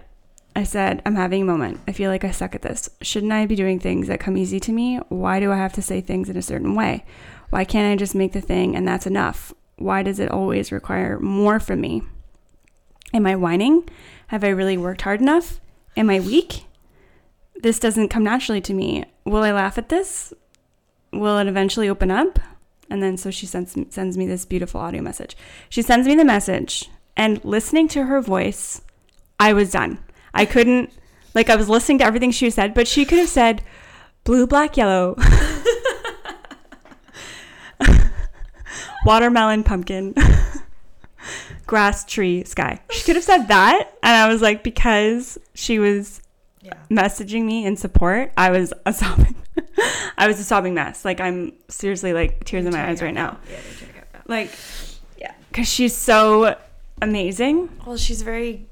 I 0.56 0.64
said, 0.64 1.00
I'm 1.06 1.14
having 1.14 1.42
a 1.42 1.44
moment. 1.44 1.80
I 1.88 1.92
feel 1.92 2.10
like 2.10 2.24
I 2.24 2.30
suck 2.32 2.54
at 2.54 2.62
this. 2.62 2.90
Shouldn't 3.02 3.32
I 3.32 3.46
be 3.46 3.54
doing 3.56 3.78
things 3.78 4.08
that 4.08 4.20
come 4.20 4.36
easy 4.36 4.58
to 4.60 4.72
me? 4.72 4.96
Why 5.08 5.38
do 5.40 5.52
I 5.52 5.56
have 5.56 5.72
to 5.74 5.82
say 5.82 6.00
things 6.00 6.28
in 6.28 6.36
a 6.36 6.42
certain 6.42 6.74
way? 6.74 7.04
Why 7.50 7.64
can't 7.64 7.90
I 7.92 7.96
just 7.96 8.14
make 8.14 8.32
the 8.32 8.40
thing 8.40 8.74
and 8.76 8.86
that's 8.86 9.06
enough? 9.06 9.52
Why 9.80 10.02
does 10.02 10.20
it 10.20 10.30
always 10.30 10.70
require 10.70 11.18
more 11.18 11.58
from 11.58 11.80
me? 11.80 12.02
Am 13.14 13.26
I 13.26 13.34
whining? 13.34 13.88
Have 14.26 14.44
I 14.44 14.48
really 14.48 14.76
worked 14.76 15.00
hard 15.02 15.22
enough? 15.22 15.58
Am 15.96 16.10
I 16.10 16.20
weak? 16.20 16.66
This 17.62 17.78
doesn't 17.78 18.10
come 18.10 18.22
naturally 18.22 18.60
to 18.60 18.74
me. 18.74 19.06
Will 19.24 19.42
I 19.42 19.52
laugh 19.52 19.78
at 19.78 19.88
this? 19.88 20.34
Will 21.14 21.38
it 21.38 21.46
eventually 21.46 21.88
open 21.88 22.10
up? 22.10 22.38
And 22.90 23.02
then 23.02 23.16
so 23.16 23.30
she 23.30 23.46
sends 23.46 23.74
sends 23.88 24.18
me 24.18 24.26
this 24.26 24.44
beautiful 24.44 24.82
audio 24.82 25.00
message. 25.00 25.34
She 25.70 25.80
sends 25.80 26.06
me 26.06 26.14
the 26.14 26.26
message, 26.26 26.90
and 27.16 27.42
listening 27.42 27.88
to 27.88 28.04
her 28.04 28.20
voice, 28.20 28.82
I 29.38 29.54
was 29.54 29.70
done. 29.70 29.98
I 30.34 30.44
couldn't 30.44 30.92
like 31.34 31.48
I 31.48 31.56
was 31.56 31.70
listening 31.70 31.98
to 31.98 32.04
everything 32.04 32.32
she 32.32 32.50
said, 32.50 32.74
but 32.74 32.86
she 32.86 33.06
could 33.06 33.18
have 33.18 33.28
said 33.30 33.62
blue, 34.24 34.46
black, 34.46 34.76
yellow, 34.76 35.14
watermelon, 39.04 39.62
pumpkin, 39.64 40.14
grass, 41.66 42.04
tree, 42.04 42.44
sky. 42.44 42.80
She 42.90 43.02
could 43.04 43.16
have 43.16 43.24
said 43.24 43.44
that, 43.48 43.90
and 44.02 44.16
I 44.16 44.28
was 44.28 44.42
like, 44.42 44.62
because 44.62 45.38
she 45.54 45.78
was 45.78 46.20
Yeah. 46.62 46.74
messaging 46.90 47.44
me 47.44 47.64
in 47.64 47.76
support, 47.76 48.32
I 48.36 48.50
was 48.50 48.72
a 48.86 48.92
sobbing. 48.92 49.34
I 50.18 50.26
was 50.26 50.38
a 50.40 50.44
sobbing 50.44 50.74
mess. 50.74 51.04
Like 51.04 51.20
I'm 51.20 51.52
seriously 51.68 52.12
like 52.12 52.44
tears 52.44 52.64
in 52.66 52.72
my 52.72 52.88
eyes 52.88 53.00
right 53.02 53.14
now. 53.14 53.38
Yeah, 53.50 53.58
they're. 53.80 54.04
Like, 54.26 54.50
yeah, 55.18 55.32
because 55.50 55.68
she's 55.68 55.94
so 55.96 56.56
amazing. 57.02 57.68
Well, 57.86 57.96
she's 57.96 58.22
very 58.22 58.66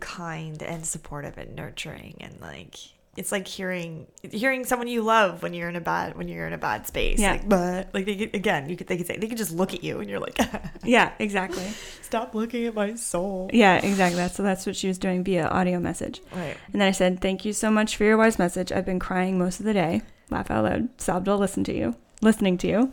kind 0.00 0.62
and 0.62 0.84
supportive 0.86 1.38
and 1.38 1.54
nurturing, 1.54 2.16
and 2.20 2.40
like 2.40 2.76
it's 3.16 3.32
like 3.32 3.46
hearing 3.48 4.06
hearing 4.22 4.64
someone 4.64 4.88
you 4.88 5.02
love 5.02 5.42
when 5.42 5.54
you're 5.54 5.68
in 5.68 5.76
a 5.76 5.80
bad 5.80 6.16
when 6.16 6.28
you're 6.28 6.46
in 6.46 6.52
a 6.52 6.58
bad 6.58 6.86
space. 6.86 7.18
Yeah. 7.18 7.32
Like, 7.32 7.48
but 7.48 7.88
like 7.94 8.04
they 8.06 8.16
could, 8.16 8.34
again, 8.34 8.68
you 8.68 8.76
could 8.76 8.86
they 8.86 8.96
could 8.96 9.06
say 9.06 9.16
they 9.16 9.28
could 9.28 9.38
just 9.38 9.52
look 9.52 9.72
at 9.74 9.82
you 9.82 10.00
and 10.00 10.08
you're 10.10 10.20
like, 10.20 10.38
Yeah, 10.84 11.12
exactly. 11.18 11.66
stop 12.02 12.34
looking 12.34 12.66
at 12.66 12.74
my 12.74 12.94
soul. 12.94 13.50
Yeah, 13.52 13.76
exactly. 13.76 14.16
That's 14.16 14.34
so 14.36 14.42
that's 14.42 14.66
what 14.66 14.76
she 14.76 14.88
was 14.88 14.98
doing 14.98 15.24
via 15.24 15.46
audio 15.48 15.78
message. 15.80 16.20
Right. 16.32 16.56
And 16.72 16.80
then 16.80 16.88
I 16.88 16.92
said, 16.92 17.20
"Thank 17.20 17.44
you 17.44 17.52
so 17.52 17.70
much 17.70 17.96
for 17.96 18.04
your 18.04 18.16
wise 18.16 18.38
message. 18.38 18.72
I've 18.72 18.86
been 18.86 18.98
crying 18.98 19.38
most 19.38 19.60
of 19.60 19.66
the 19.66 19.72
day. 19.74 20.02
Laugh 20.30 20.50
out 20.50 20.64
loud. 20.64 20.88
Sobbed 21.00 21.26
while 21.28 21.38
listen 21.38 21.64
to 21.64 21.74
you, 21.76 21.94
listening 22.20 22.58
to 22.58 22.68
you. 22.68 22.92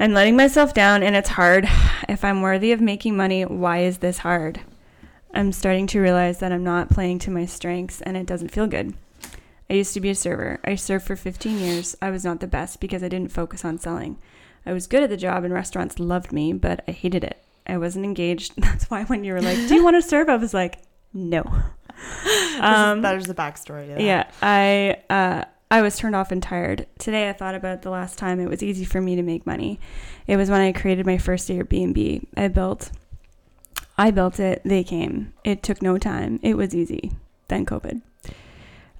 I'm 0.00 0.12
letting 0.12 0.36
myself 0.36 0.74
down, 0.74 1.02
and 1.02 1.16
it's 1.16 1.30
hard. 1.30 1.68
If 2.08 2.24
I'm 2.24 2.40
worthy 2.42 2.70
of 2.72 2.80
making 2.80 3.16
money, 3.16 3.44
why 3.44 3.78
is 3.80 3.98
this 3.98 4.18
hard? 4.18 4.60
I'm 5.34 5.52
starting 5.52 5.86
to 5.88 6.00
realize 6.00 6.38
that 6.38 6.52
I'm 6.52 6.64
not 6.64 6.88
playing 6.88 7.18
to 7.20 7.30
my 7.30 7.46
strengths, 7.46 8.00
and 8.02 8.16
it 8.16 8.24
doesn't 8.26 8.50
feel 8.52 8.66
good. 8.66 8.94
I 9.70 9.74
used 9.74 9.94
to 9.94 10.00
be 10.00 10.10
a 10.10 10.14
server. 10.14 10.60
I 10.64 10.74
served 10.74 11.06
for 11.06 11.16
15 11.16 11.58
years. 11.58 11.96
I 12.00 12.10
was 12.10 12.24
not 12.24 12.40
the 12.40 12.46
best 12.46 12.80
because 12.80 13.02
I 13.02 13.08
didn't 13.08 13.32
focus 13.32 13.64
on 13.64 13.78
selling. 13.78 14.18
I 14.64 14.72
was 14.72 14.86
good 14.86 15.02
at 15.02 15.10
the 15.10 15.16
job, 15.16 15.44
and 15.44 15.52
restaurants 15.52 15.98
loved 15.98 16.32
me, 16.32 16.52
but 16.52 16.82
I 16.88 16.92
hated 16.92 17.24
it. 17.24 17.42
I 17.66 17.78
wasn't 17.78 18.04
engaged. 18.04 18.54
That's 18.58 18.90
why 18.90 19.04
when 19.04 19.24
you 19.24 19.32
were 19.32 19.42
like, 19.42 19.56
"Do 19.68 19.74
you 19.74 19.84
want 19.84 19.96
to 19.96 20.02
serve?" 20.02 20.28
I 20.28 20.36
was 20.36 20.54
like, 20.54 20.78
"No." 21.12 21.44
Um, 22.60 23.02
that 23.02 23.16
is 23.16 23.26
the 23.26 23.34
backstory. 23.34 23.92
To. 23.96 24.02
Yeah, 24.02 24.30
I 24.40 24.98
uh, 25.10 25.44
I 25.70 25.82
was 25.82 25.96
turned 25.96 26.14
off 26.14 26.30
and 26.30 26.40
tired. 26.40 26.86
Today 26.98 27.28
I 27.28 27.32
thought 27.32 27.56
about 27.56 27.82
the 27.82 27.90
last 27.90 28.18
time 28.18 28.38
it 28.38 28.48
was 28.48 28.62
easy 28.62 28.84
for 28.84 29.00
me 29.00 29.16
to 29.16 29.22
make 29.22 29.46
money. 29.46 29.80
It 30.26 30.36
was 30.36 30.48
when 30.48 30.60
I 30.60 30.72
created 30.72 31.06
my 31.06 31.18
first 31.18 31.48
Airbnb. 31.48 32.26
I 32.36 32.48
built 32.48 32.92
I 33.98 34.12
built 34.12 34.38
it, 34.38 34.62
they 34.64 34.84
came. 34.84 35.32
It 35.42 35.64
took 35.64 35.82
no 35.82 35.98
time. 35.98 36.38
It 36.42 36.56
was 36.56 36.72
easy. 36.72 37.12
Then 37.48 37.66
COVID. 37.66 38.00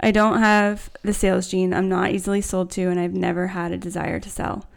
I 0.01 0.11
don't 0.11 0.39
have 0.39 0.91
the 1.03 1.13
sales 1.13 1.49
gene. 1.49 1.75
I'm 1.75 1.89
not 1.89 2.11
easily 2.11 2.41
sold 2.41 2.71
to 2.73 2.89
and 2.89 3.01
I've 3.01 3.15
never 3.15 3.49
had 3.49 3.73
a 3.73 3.79
desire 3.79 4.21
to 4.21 4.31
sell. 4.31 4.69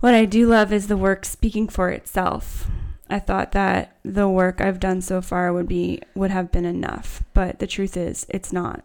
What 0.00 0.14
I 0.14 0.24
do 0.24 0.46
love 0.46 0.72
is 0.72 0.86
the 0.86 0.96
work 0.96 1.24
speaking 1.24 1.68
for 1.68 1.90
itself. 1.90 2.68
I 3.08 3.18
thought 3.18 3.52
that 3.52 3.96
the 4.04 4.28
work 4.28 4.60
I've 4.60 4.80
done 4.80 5.00
so 5.00 5.20
far 5.20 5.52
would 5.52 5.68
be 5.68 6.00
would 6.14 6.30
have 6.30 6.52
been 6.52 6.64
enough, 6.64 7.22
but 7.32 7.58
the 7.58 7.66
truth 7.66 7.96
is 7.96 8.26
it's 8.28 8.52
not. 8.52 8.84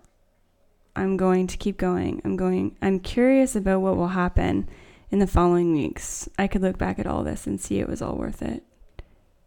I'm 0.96 1.18
going 1.18 1.48
to 1.48 1.58
keep 1.58 1.78
going. 1.78 2.22
I'm 2.26 2.36
going 2.36 2.76
I'm 2.82 3.00
curious 3.00 3.56
about 3.56 3.82
what 3.82 3.98
will 3.98 4.10
happen 4.10 4.70
in 5.12 5.20
the 5.20 5.28
following 5.28 5.74
weeks. 5.74 6.30
I 6.38 6.48
could 6.48 6.62
look 6.62 6.78
back 6.78 7.00
at 7.00 7.08
all 7.08 7.24
this 7.24 7.48
and 7.48 7.60
see 7.60 7.80
it 7.80 7.90
was 7.90 8.02
all 8.02 8.16
worth 8.16 8.42
it. 8.42 8.64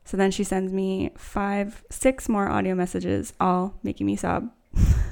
So 0.05 0.17
then 0.17 0.31
she 0.31 0.45
sends 0.45 0.73
me 0.73 1.11
five, 1.17 1.85
six 1.91 2.29
more 2.29 2.49
audio 2.49 2.75
messages, 2.75 3.33
all 3.41 3.79
making 3.83 4.07
me 4.07 4.17
sob. 4.17 4.51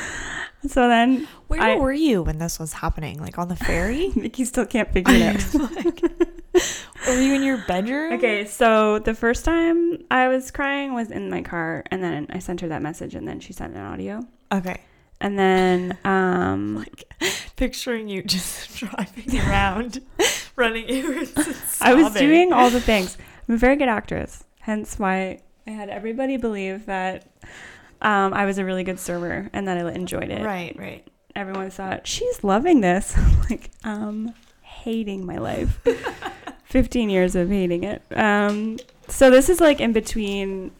so 0.68 0.88
then 0.88 1.26
Where 1.48 1.60
I- 1.60 1.76
were 1.76 1.92
you 1.92 2.22
when 2.22 2.38
this 2.38 2.58
was 2.58 2.72
happening? 2.74 3.18
Like 3.20 3.38
on 3.38 3.48
the 3.48 3.56
ferry? 3.56 4.08
Nikki 4.16 4.44
still 4.44 4.66
can't 4.66 4.90
figure 4.92 5.14
it 5.14 5.22
out. 5.22 5.54
were 7.08 7.20
you 7.20 7.34
in 7.34 7.42
your 7.42 7.58
bedroom? 7.68 8.14
Okay, 8.14 8.44
so 8.46 8.98
the 8.98 9.14
first 9.14 9.44
time 9.44 10.04
I 10.10 10.28
was 10.28 10.50
crying 10.50 10.94
was 10.94 11.10
in 11.10 11.30
my 11.30 11.42
car, 11.42 11.84
and 11.90 12.02
then 12.02 12.26
I 12.30 12.38
sent 12.38 12.60
her 12.62 12.68
that 12.68 12.82
message, 12.82 13.14
and 13.14 13.26
then 13.28 13.40
she 13.40 13.52
sent 13.52 13.74
an 13.74 13.82
audio, 13.82 14.26
Okay. 14.52 14.80
and 15.20 15.38
then 15.38 15.96
um, 16.04 16.76
Like 16.76 17.04
picturing 17.56 18.08
you 18.08 18.22
just 18.22 18.76
driving 18.78 19.38
around, 19.40 20.00
running. 20.56 20.88
errands 20.88 21.78
I 21.80 21.94
was 21.94 22.12
doing 22.14 22.52
all 22.52 22.70
the 22.70 22.80
things. 22.80 23.16
I'm 23.48 23.54
a 23.54 23.58
very 23.58 23.76
good 23.76 23.88
actress, 23.88 24.44
hence 24.60 24.98
why 24.98 25.40
I 25.66 25.70
had 25.70 25.88
everybody 25.88 26.36
believe 26.36 26.86
that 26.86 27.26
um, 28.02 28.34
I 28.34 28.44
was 28.44 28.58
a 28.58 28.64
really 28.64 28.84
good 28.84 28.98
server 28.98 29.50
and 29.52 29.68
that 29.68 29.78
I 29.78 29.90
enjoyed 29.92 30.30
it. 30.30 30.44
Right, 30.44 30.76
right. 30.78 31.06
Everyone 31.34 31.70
thought 31.70 32.06
she's 32.06 32.42
loving 32.42 32.80
this. 32.80 33.16
like, 33.50 33.70
um, 33.84 34.34
hating 34.62 35.26
my 35.26 35.38
life. 35.38 35.80
15 36.64 37.10
years 37.10 37.36
of 37.36 37.48
hating 37.48 37.84
it. 37.84 38.02
Um, 38.14 38.78
so 39.08 39.30
this 39.30 39.48
is 39.48 39.60
like 39.60 39.80
in 39.80 39.92
between 39.92 40.72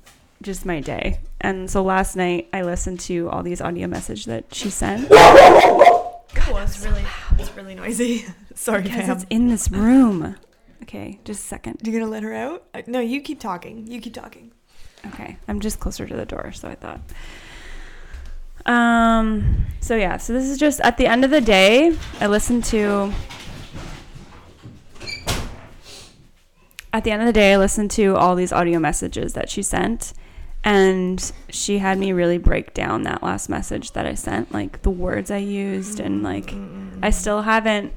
just 0.42 0.66
my 0.66 0.80
day. 0.80 1.20
And 1.40 1.70
so 1.70 1.82
last 1.82 2.16
night 2.16 2.48
I 2.52 2.62
listened 2.62 3.00
to 3.00 3.28
all 3.30 3.42
these 3.42 3.60
audio 3.60 3.86
messages 3.86 4.24
that 4.26 4.52
she 4.54 4.70
sent 4.70 5.08
Oh, 6.48 6.56
it's 6.58 6.84
really, 6.84 7.04
it's 7.38 7.54
really 7.56 7.74
noisy. 7.74 8.24
Sorry, 8.54 8.82
because 8.82 9.08
it's 9.08 9.26
in 9.30 9.48
this 9.48 9.70
room. 9.70 10.36
Okay, 10.82 11.18
just 11.24 11.44
a 11.44 11.46
second. 11.46 11.80
You 11.82 11.92
gonna 11.92 12.10
let 12.10 12.22
her 12.22 12.32
out? 12.32 12.64
No, 12.86 13.00
you 13.00 13.20
keep 13.20 13.40
talking. 13.40 13.86
You 13.86 14.00
keep 14.00 14.14
talking. 14.14 14.52
Okay, 15.08 15.36
I'm 15.48 15.60
just 15.60 15.80
closer 15.80 16.06
to 16.06 16.16
the 16.16 16.26
door, 16.26 16.52
so 16.52 16.68
I 16.68 16.74
thought. 16.74 17.00
Um. 18.66 19.66
So 19.80 19.96
yeah. 19.96 20.16
So 20.16 20.32
this 20.32 20.44
is 20.44 20.58
just 20.58 20.80
at 20.80 20.96
the 20.96 21.06
end 21.06 21.24
of 21.24 21.30
the 21.30 21.40
day. 21.40 21.96
I 22.20 22.26
listened 22.26 22.64
to. 22.66 23.12
at 26.96 27.04
the 27.04 27.10
end 27.10 27.20
of 27.20 27.26
the 27.26 27.32
day, 27.32 27.52
I 27.52 27.58
listened 27.58 27.90
to 27.92 28.16
all 28.16 28.34
these 28.34 28.52
audio 28.52 28.78
messages 28.78 29.34
that 29.34 29.50
she 29.50 29.62
sent, 29.62 30.14
and 30.64 31.30
she 31.50 31.76
had 31.76 31.98
me 31.98 32.12
really 32.12 32.38
break 32.38 32.72
down 32.72 33.02
that 33.02 33.22
last 33.22 33.50
message 33.50 33.92
that 33.92 34.06
I 34.06 34.14
sent, 34.14 34.52
like 34.52 34.80
the 34.80 34.90
words 34.90 35.30
I 35.30 35.36
used, 35.36 36.00
and 36.00 36.22
like 36.22 36.54
I 37.02 37.10
still 37.10 37.42
haven't 37.42 37.92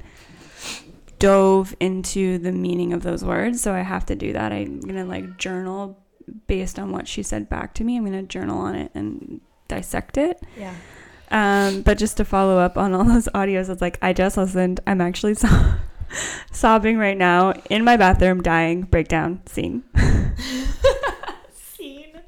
dove 1.18 1.74
into 1.80 2.36
the 2.38 2.52
meaning 2.52 2.92
of 2.92 3.02
those 3.02 3.24
words, 3.24 3.62
so 3.62 3.72
I 3.72 3.80
have 3.80 4.04
to 4.06 4.14
do 4.14 4.34
that. 4.34 4.52
I'm 4.52 4.80
gonna 4.80 5.06
like 5.06 5.38
journal 5.38 5.98
based 6.46 6.78
on 6.78 6.92
what 6.92 7.06
she 7.08 7.22
said 7.22 7.48
back 7.48 7.74
to 7.74 7.84
me. 7.84 7.96
I'm 7.96 8.04
gonna 8.04 8.22
journal 8.22 8.58
on 8.58 8.74
it 8.74 8.90
and 8.94 9.40
dissect 9.68 10.16
it. 10.16 10.40
Yeah. 10.56 10.74
Um, 11.30 11.82
but 11.82 11.96
just 11.98 12.16
to 12.16 12.24
follow 12.24 12.58
up 12.58 12.76
on 12.76 12.92
all 12.92 13.04
those 13.04 13.28
audios, 13.34 13.68
it's 13.70 13.80
like 13.80 13.98
I 14.02 14.12
just 14.12 14.36
listened. 14.36 14.80
I'm 14.86 15.00
actually 15.00 15.34
so- 15.34 15.74
sobbing 16.52 16.98
right 16.98 17.16
now 17.16 17.52
in 17.70 17.84
my 17.84 17.96
bathroom, 17.96 18.42
dying. 18.42 18.82
Breakdown 18.82 19.40
scene. 19.46 19.84
Scene. 21.52 22.20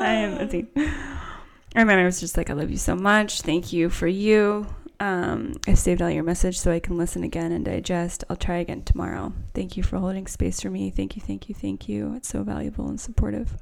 I 0.00 0.12
am 0.12 0.38
a 0.38 0.50
scene. 0.50 0.68
I 0.76 1.80
remember 1.80 2.02
I 2.02 2.04
was 2.04 2.20
just 2.20 2.36
like, 2.36 2.50
I 2.50 2.52
love 2.54 2.70
you 2.70 2.76
so 2.76 2.94
much. 2.94 3.42
Thank 3.42 3.72
you 3.72 3.90
for 3.90 4.06
you. 4.06 4.66
Um, 5.00 5.54
I 5.66 5.74
saved 5.74 6.00
all 6.00 6.10
your 6.10 6.22
message 6.22 6.58
so 6.58 6.70
I 6.70 6.78
can 6.78 6.96
listen 6.96 7.24
again 7.24 7.52
and 7.52 7.64
digest. 7.64 8.24
I'll 8.30 8.36
try 8.36 8.58
again 8.58 8.82
tomorrow. 8.82 9.32
Thank 9.52 9.76
you 9.76 9.82
for 9.82 9.98
holding 9.98 10.26
space 10.26 10.60
for 10.60 10.70
me. 10.70 10.90
Thank 10.90 11.16
you, 11.16 11.22
thank 11.22 11.48
you, 11.48 11.54
thank 11.54 11.88
you. 11.88 12.14
It's 12.14 12.28
so 12.28 12.42
valuable 12.42 12.88
and 12.88 13.00
supportive. 13.00 13.56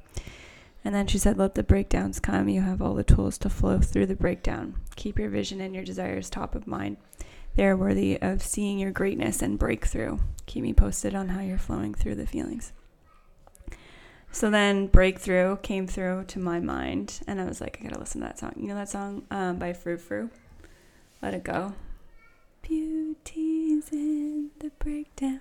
And 0.84 0.94
then 0.94 1.06
she 1.06 1.18
said, 1.18 1.38
Let 1.38 1.54
the 1.54 1.62
breakdowns 1.62 2.20
come. 2.20 2.48
You 2.48 2.60
have 2.60 2.82
all 2.82 2.94
the 2.94 3.04
tools 3.04 3.38
to 3.38 3.50
flow 3.50 3.78
through 3.78 4.06
the 4.06 4.16
breakdown. 4.16 4.76
Keep 4.96 5.18
your 5.18 5.30
vision 5.30 5.60
and 5.60 5.74
your 5.74 5.84
desires 5.84 6.28
top 6.28 6.54
of 6.54 6.66
mind. 6.66 6.96
They 7.54 7.66
are 7.66 7.76
worthy 7.76 8.20
of 8.20 8.42
seeing 8.42 8.78
your 8.78 8.90
greatness 8.90 9.42
and 9.42 9.58
breakthrough. 9.58 10.18
Keep 10.46 10.62
me 10.62 10.72
posted 10.72 11.14
on 11.14 11.30
how 11.30 11.40
you're 11.40 11.58
flowing 11.58 11.94
through 11.94 12.16
the 12.16 12.26
feelings. 12.26 12.72
So 14.32 14.50
then 14.50 14.86
Breakthrough 14.86 15.58
came 15.58 15.86
through 15.86 16.24
to 16.28 16.38
my 16.38 16.58
mind, 16.58 17.20
and 17.26 17.38
I 17.38 17.44
was 17.44 17.60
like, 17.60 17.78
I 17.78 17.84
gotta 17.84 18.00
listen 18.00 18.22
to 18.22 18.28
that 18.28 18.38
song. 18.38 18.54
You 18.56 18.68
know 18.68 18.74
that 18.76 18.88
song 18.88 19.26
um, 19.30 19.58
by 19.58 19.74
Frou 19.74 19.98
Frou? 19.98 20.30
Let 21.22 21.34
It 21.34 21.44
Go. 21.44 21.74
Beauty's 22.62 23.90
in 23.92 24.50
the 24.58 24.70
breakdown. 24.78 25.40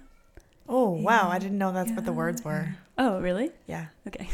Oh 0.70 0.92
wow! 0.92 1.30
I 1.30 1.40
didn't 1.40 1.58
know 1.58 1.72
that's 1.72 1.92
what 1.92 2.06
the 2.06 2.14
words 2.14 2.44
were. 2.44 2.76
Oh, 2.98 3.20
really? 3.20 3.52
Yeah, 3.68 3.88
Okay. 4.08 4.30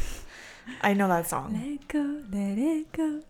I 0.82 0.94
know 0.94 1.08
that 1.08 1.28
song. 1.28 1.54
Let 1.54 1.64
it 1.66 1.88
go, 1.88 2.22
let 2.32 2.58
it 2.58 2.92
go. 2.92 3.22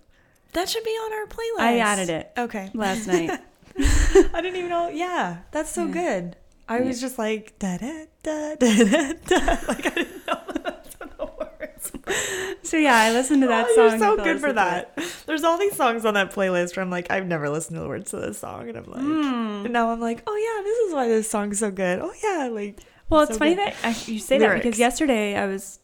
That 0.54 0.68
should 0.68 0.84
be 0.84 0.90
on 0.90 1.14
our 1.14 1.26
playlist. 1.28 1.60
I 1.60 1.78
added 1.80 2.10
it 2.10 2.32
Okay. 2.38 2.72
last 2.74 3.06
night. 3.06 3.40
I 3.80 4.42
didn't 4.42 4.56
even 4.56 4.70
know. 4.70 4.90
Yeah, 4.90 5.38
that's 5.52 5.70
so 5.70 5.86
Yeah. 5.86 5.94
good. 5.94 6.36
I 6.68 6.82
was 6.82 7.00
just 7.00 7.18
like 7.20 7.58
da 7.60 7.78
da 7.78 8.06
da 8.24 8.56
da 8.56 8.76
da 8.84 9.14
da. 9.26 9.58
Like 9.68 9.86
I 9.86 9.90
didn't 9.92 10.28
know 10.28 10.42
that's 10.64 11.00
what 11.00 11.18
the 11.18 11.26
words. 11.26 11.92
were. 11.94 12.56
So 12.68 12.78
yeah, 12.78 12.96
I 12.96 13.12
listened 13.12 13.42
to 13.42 13.48
that 13.48 13.68
oh, 13.70 13.76
song. 13.76 13.90
You're 13.90 14.00
so 14.00 14.24
good 14.24 14.40
for 14.40 14.54
that. 14.54 14.98
There's 15.26 15.44
all 15.44 15.58
these 15.58 15.76
songs 15.76 16.06
on 16.06 16.14
that 16.16 16.32
playlist 16.34 16.76
where 16.76 16.84
I'm 16.84 16.90
like, 16.92 17.10
I've 17.12 17.26
never 17.26 17.50
listened 17.50 17.76
to 17.78 17.82
the 17.82 17.88
words 17.88 18.12
to 18.12 18.18
this 18.18 18.40
song, 18.40 18.70
and 18.70 18.78
I'm 18.78 18.86
like, 18.86 19.02
Mm. 19.02 19.64
and 19.66 19.74
now 19.74 19.90
I'm 19.92 20.00
like, 20.02 20.24
oh 20.28 20.36
yeah, 20.36 20.64
this 20.64 20.78
is 20.88 20.94
why 20.94 21.08
this 21.08 21.30
song's 21.30 21.60
so 21.60 21.72
good. 21.72 22.00
Oh 22.00 22.14
yeah, 22.24 22.48
like 22.50 22.80
Well, 23.10 23.22
it's 23.22 23.34
So 23.34 23.38
funny 23.40 23.56
good. 23.56 23.74
that 23.82 24.08
you 24.08 24.20
say 24.20 24.38
that 24.40 24.56
because 24.56 24.78
yesterday 24.78 25.36
I 25.36 25.46
was 25.48 25.80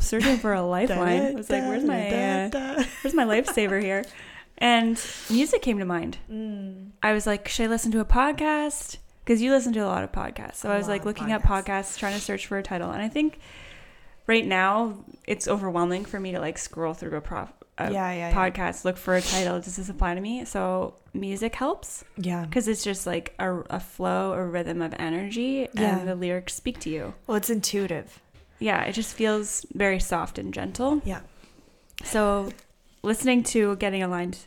searching 0.00 0.36
for 0.38 0.52
a 0.52 0.62
lifeline. 0.76 1.22
I 1.22 1.30
was 1.32 1.48
like, 1.48 1.62
"Where's 1.62 1.84
my 1.84 2.10
uh, 2.50 2.84
where's 3.02 3.14
my 3.14 3.24
lifesaver 3.24 3.80
here?" 3.82 4.04
And 4.58 4.98
music 5.30 5.62
came 5.62 5.78
to 5.78 5.84
mind. 5.84 6.18
Mm. 6.32 6.90
I 7.02 7.12
was 7.12 7.26
like, 7.26 7.46
should 7.48 7.66
I 7.66 7.68
listen 7.68 7.92
to 7.92 8.00
a 8.00 8.04
podcast? 8.04 8.96
Because 9.24 9.40
you 9.42 9.50
listen 9.52 9.72
to 9.74 9.80
a 9.80 9.86
lot 9.86 10.02
of 10.02 10.10
podcasts. 10.12 10.56
So 10.56 10.70
A 10.70 10.74
I 10.74 10.78
was 10.78 10.88
like 10.88 11.04
looking 11.04 11.30
up 11.30 11.42
podcasts. 11.42 11.64
podcasts, 11.64 11.98
trying 11.98 12.14
to 12.14 12.20
search 12.20 12.46
for 12.46 12.56
a 12.58 12.62
title. 12.62 12.90
And 12.90 13.02
I 13.02 13.08
think 13.08 13.38
right 14.26 14.46
now 14.46 14.94
it's 15.26 15.48
overwhelming 15.48 16.04
for 16.04 16.18
me 16.20 16.32
to 16.32 16.40
like 16.40 16.58
scroll 16.58 16.94
through 16.94 17.16
a, 17.16 17.20
prof- 17.20 17.52
a 17.78 17.92
Yeah, 17.92 18.12
yeah, 18.12 18.28
yeah. 18.30 18.32
podcast, 18.34 18.84
look 18.84 18.96
for 18.96 19.16
a 19.16 19.20
title. 19.20 19.60
Does 19.60 19.76
this 19.76 19.88
apply 19.88 20.14
to 20.14 20.20
me? 20.20 20.44
So 20.44 20.94
music 21.12 21.54
helps 21.56 22.04
Yeah. 22.16 22.44
because 22.44 22.68
it's 22.68 22.84
just 22.84 23.06
like 23.06 23.34
a, 23.38 23.58
a 23.70 23.80
flow, 23.80 24.32
a 24.32 24.44
rhythm 24.44 24.80
of 24.82 24.94
energy, 24.98 25.68
Yeah. 25.74 25.98
and 25.98 26.08
the 26.08 26.14
lyrics 26.14 26.54
speak 26.54 26.78
to 26.80 26.90
you. 26.90 27.14
Well, 27.26 27.36
it's 27.36 27.50
intuitive. 27.50 28.20
Yeah, 28.58 28.82
it 28.84 28.92
just 28.92 29.14
feels 29.14 29.66
very 29.74 29.98
soft 30.00 30.38
and 30.38 30.54
gentle. 30.54 31.02
Yeah. 31.04 31.20
So 32.04 32.50
listening 33.02 33.42
to 33.44 33.76
Getting 33.76 34.02
Aligned 34.02 34.38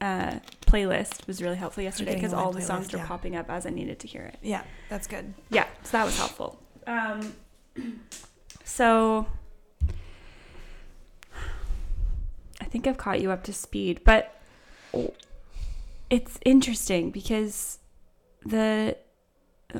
uh, 0.00 0.38
playlist 0.66 1.26
was 1.26 1.42
really 1.42 1.56
helpful 1.56 1.82
yesterday 1.82 2.14
because 2.14 2.32
all 2.32 2.52
the 2.52 2.62
songs 2.62 2.86
playlist, 2.88 2.92
were 2.92 2.98
yeah. 3.00 3.06
popping 3.06 3.36
up 3.36 3.50
as 3.50 3.66
I 3.66 3.70
needed 3.70 3.98
to 4.00 4.06
hear 4.08 4.22
it. 4.22 4.36
Yeah, 4.42 4.62
that's 4.88 5.06
good. 5.06 5.34
Yeah, 5.50 5.66
so 5.82 5.90
that 5.98 6.04
was 6.04 6.16
helpful. 6.16 6.58
Um, 6.86 7.34
so 8.70 9.26
I 12.60 12.64
think 12.64 12.86
I've 12.86 12.96
caught 12.96 13.20
you 13.20 13.30
up 13.30 13.42
to 13.44 13.52
speed, 13.52 14.02
but 14.04 14.40
it's 16.08 16.38
interesting 16.44 17.10
because 17.10 17.78
the 18.44 18.96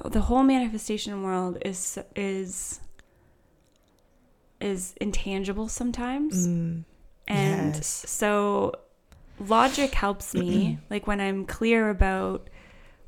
the 0.05 0.21
whole 0.23 0.43
manifestation 0.43 1.23
world 1.23 1.59
is 1.65 1.99
is 2.17 2.81
is 4.61 4.95
intangible 5.01 5.69
sometimes. 5.69 6.49
Mm. 6.49 6.85
And 7.29 7.75
Yes. 7.77 8.05
so 8.09 8.75
logic 9.39 9.95
helps 9.95 10.35
me, 10.35 10.79
like 10.91 11.07
when 11.07 11.21
I'm 11.21 11.47
clear 11.47 11.91
about 11.91 12.51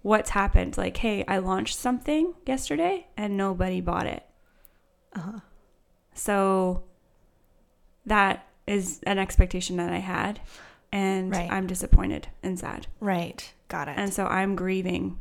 what's 0.03 0.31
happened. 0.31 0.79
Like, 0.79 0.97
hey, 0.97 1.25
I 1.27 1.39
launched 1.39 1.77
something 1.77 2.35
yesterday 2.47 3.07
and 3.17 3.37
nobody 3.37 3.81
bought 3.81 4.07
it. 4.07 4.25
Uh-huh. 5.15 5.41
So 6.15 6.83
that 8.07 8.47
is 8.67 9.01
an 9.05 9.19
expectation 9.19 9.77
that 9.77 9.93
I 9.93 9.99
had. 9.99 10.41
And 10.93 11.31
Right. 11.33 11.51
I'm 11.51 11.67
disappointed 11.67 12.29
and 12.43 12.59
sad. 12.59 12.87
Right. 13.01 13.53
Got 13.69 13.89
it. 13.89 13.95
And 13.97 14.13
so 14.13 14.27
I'm 14.27 14.55
grieving 14.57 15.19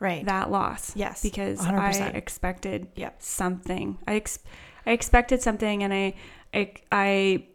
right. 0.00 0.24
that 0.26 0.50
loss. 0.50 0.94
Yes, 0.96 1.22
Because 1.22 1.60
100%. 1.60 2.14
I 2.14 2.16
expected 2.16 2.88
Yep. 2.96 3.22
something. 3.22 3.98
I 4.08 4.16
ex- 4.16 4.40
I 4.84 4.90
expected 4.90 5.42
something 5.42 5.82
and 5.82 5.92
I, 5.94 6.14
I 6.54 6.72
I 6.92 7.46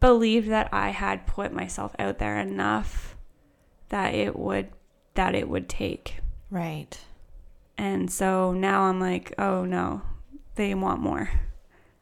believed 0.00 0.48
that 0.50 0.68
I 0.72 0.90
had 0.90 1.26
put 1.26 1.52
myself 1.52 1.94
out 1.98 2.18
there 2.18 2.38
enough 2.38 3.16
that 3.88 4.14
it 4.14 4.36
would 4.38 4.68
that 5.14 5.34
it 5.34 5.48
would 5.48 5.68
take. 5.68 6.20
right. 6.50 7.00
And 7.76 8.10
so 8.10 8.52
now 8.52 8.82
I'm 8.82 8.98
like, 9.00 9.32
oh 9.38 9.64
no, 9.64 10.02
they 10.56 10.74
want 10.74 11.00
more. 11.00 11.30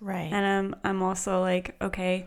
Right. 0.06 0.32
And 0.32 0.46
I'm 0.46 0.76
I'm 0.84 1.02
also 1.02 1.40
like, 1.40 1.74
okay, 1.80 2.26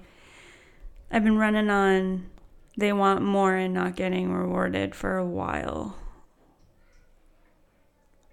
I've 1.12 1.24
been 1.24 1.38
running 1.38 1.70
on 1.70 2.30
they 2.78 2.92
want 2.94 3.22
more 3.22 3.56
and 3.56 3.74
not 3.74 3.96
getting 3.96 4.32
rewarded 4.32 4.96
for 4.96 5.18
a 5.18 5.26
while. 5.26 5.96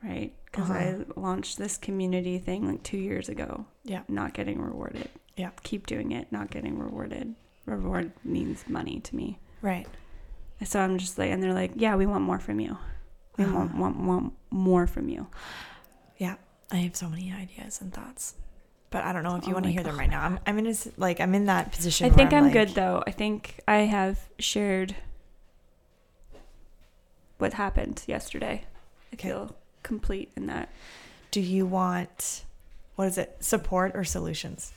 Right? 0.02 0.32
Because 0.44 0.70
I 0.70 1.04
launched 1.16 1.58
this 1.58 1.76
community 1.76 2.38
thing 2.38 2.66
like 2.68 2.82
two 2.82 2.96
years 2.98 3.28
ago. 3.28 3.66
Yeah. 3.84 4.02
Not 4.08 4.34
getting 4.34 4.60
rewarded. 4.60 5.08
Yeah. 5.36 5.50
Keep 5.62 5.86
doing 5.86 6.12
it, 6.12 6.30
not 6.30 6.50
getting 6.50 6.78
rewarded. 6.78 7.34
Reward 7.66 8.12
means 8.24 8.64
money 8.68 9.00
to 9.00 9.16
me. 9.16 9.38
right. 9.62 9.86
So 10.64 10.80
I'm 10.80 10.96
just 10.96 11.18
like, 11.18 11.30
and 11.30 11.42
they're 11.42 11.52
like, 11.52 11.72
yeah, 11.74 11.96
we 11.96 12.06
want 12.06 12.24
more 12.24 12.38
from 12.38 12.60
you. 12.60 12.78
We 13.36 13.44
Uh-huh. 13.44 13.54
want, 13.54 13.74
want, 13.76 13.96
want 14.00 14.32
more 14.50 14.86
from 14.86 15.10
you. 15.10 15.26
Yeah. 16.16 16.36
I 16.72 16.76
have 16.76 16.96
so 16.96 17.08
many 17.10 17.30
ideas 17.32 17.80
and 17.82 17.92
thoughts. 17.92 18.34
But 18.90 19.04
I 19.04 19.12
don't 19.12 19.24
know 19.24 19.36
if 19.36 19.44
you 19.46 19.50
Oh 19.50 19.54
want 19.54 19.66
to 19.66 19.72
hear 19.72 19.82
them 19.82 19.98
right 19.98 20.08
now. 20.08 20.22
I'm, 20.22 20.38
I'm 20.46 20.58
in 20.58 20.66
a, 20.68 20.74
like 20.96 21.20
I'm 21.20 21.34
in 21.34 21.46
that 21.46 21.72
position. 21.72 22.06
I 22.06 22.10
think 22.10 22.32
I'm, 22.32 22.44
like- 22.44 22.52
good 22.52 22.68
though. 22.70 23.02
I 23.06 23.10
think 23.10 23.60
I 23.66 23.78
have 23.78 24.18
shared 24.38 24.94
what 27.38 27.54
happened 27.54 28.02
yesterday. 28.06 28.64
I 29.12 29.14
Okay. 29.16 29.28
feel 29.28 29.56
complete 29.82 30.30
in 30.36 30.46
that. 30.46 30.70
Do 31.30 31.40
you 31.40 31.66
want 31.66 32.44
what 32.94 33.08
is 33.08 33.18
it? 33.18 33.36
Support 33.40 33.92
or 33.94 34.04
solutions? 34.04 34.72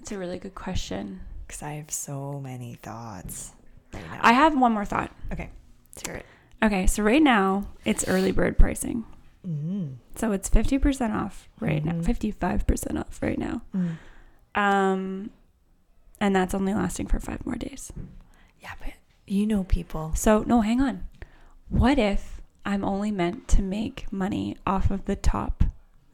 It's 0.00 0.12
a 0.12 0.18
really 0.18 0.38
good 0.38 0.54
question. 0.54 1.20
Because 1.46 1.62
I 1.62 1.72
have 1.72 1.90
so 1.90 2.40
many 2.40 2.74
thoughts 2.74 3.52
right 3.92 4.02
now. 4.10 4.20
I 4.22 4.32
have 4.32 4.56
one 4.58 4.72
more 4.72 4.84
thought. 4.84 5.10
okay. 5.32 5.50
Let's 5.96 6.06
hear 6.06 6.16
it. 6.16 6.26
Okay, 6.62 6.86
so 6.86 7.02
right 7.02 7.22
now 7.22 7.68
it's 7.84 8.06
early 8.06 8.32
bird 8.32 8.58
pricing. 8.58 9.04
Mm-hmm. 9.46 9.86
So 10.16 10.32
it's 10.32 10.48
50% 10.50 11.14
off 11.14 11.48
right 11.60 11.84
now, 11.84 11.92
Mhm. 11.92 12.04
55% 12.04 12.98
off 12.98 13.20
right 13.22 13.38
now. 13.38 13.62
Mm. 13.74 13.96
Um 14.54 15.30
and 16.20 16.34
that's 16.34 16.54
only 16.54 16.74
lasting 16.74 17.06
for 17.06 17.20
5 17.20 17.46
more 17.46 17.54
days. 17.54 17.92
Yeah, 18.60 18.72
but 18.80 18.94
you 19.26 19.46
know 19.46 19.62
people. 19.64 20.12
So, 20.16 20.42
no, 20.46 20.62
hang 20.62 20.80
on. 20.80 21.04
What 21.68 21.98
if 21.98 22.40
I'm 22.66 22.84
only 22.84 23.12
meant 23.12 23.46
to 23.48 23.62
make 23.62 24.10
money 24.12 24.56
off 24.66 24.90
of 24.90 25.04
the 25.04 25.14
top 25.14 25.62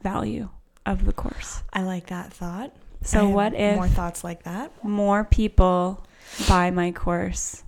value 0.03 0.49
of 0.85 1.05
the 1.05 1.13
course? 1.13 1.63
I 1.73 1.81
like 1.81 2.07
that 2.07 2.31
thought. 2.31 2.71
So, 3.01 3.27
what 3.29 3.55
if 3.55 3.75
more 3.75 3.87
thoughts 3.87 4.23
like 4.23 4.43
that? 4.43 4.71
more 4.83 5.23
people 5.23 6.05
buy 6.47 6.69
my 6.71 6.91
course 6.91 7.63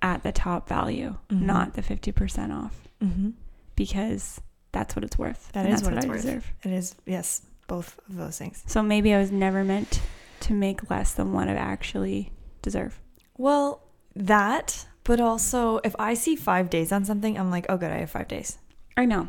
at 0.00 0.24
the 0.24 0.32
top 0.32 0.68
value, 0.68 1.16
Mhm. 1.30 1.42
not 1.42 1.74
the 1.74 1.82
50% 1.82 2.52
off? 2.52 2.88
Mm-hmm. 3.00 3.30
Because 3.76 4.40
that's 4.72 4.96
what 4.96 5.04
it's 5.04 5.18
worth. 5.18 5.50
That 5.52 5.66
and 5.66 5.74
is 5.74 5.80
that's 5.82 5.88
what 5.88 5.96
it's 5.96 6.06
I 6.06 6.08
worth. 6.08 6.22
deserve. 6.22 6.52
It 6.64 6.72
is, 6.72 6.94
yes, 7.06 7.42
both 7.68 7.98
of 8.08 8.16
those 8.16 8.38
things. 8.38 8.62
So 8.66 8.82
maybe 8.82 9.14
I 9.14 9.18
was 9.18 9.30
never 9.30 9.64
meant 9.64 10.00
to 10.40 10.54
make 10.54 10.90
less 10.90 11.12
than 11.14 11.32
what 11.32 11.48
I 11.48 11.54
actually 11.54 12.32
deserve. 12.62 12.98
Well, 13.38 13.82
that, 14.16 14.86
but 15.04 15.20
also 15.20 15.80
if 15.84 15.94
I 15.98 16.14
see 16.14 16.36
five 16.36 16.70
days 16.70 16.92
on 16.92 17.04
something, 17.04 17.38
I'm 17.38 17.50
like, 17.50 17.66
oh, 17.68 17.76
good, 17.76 17.90
I 17.90 17.98
have 17.98 18.10
five 18.10 18.28
days. 18.28 18.58
I 18.96 19.04
know. 19.04 19.28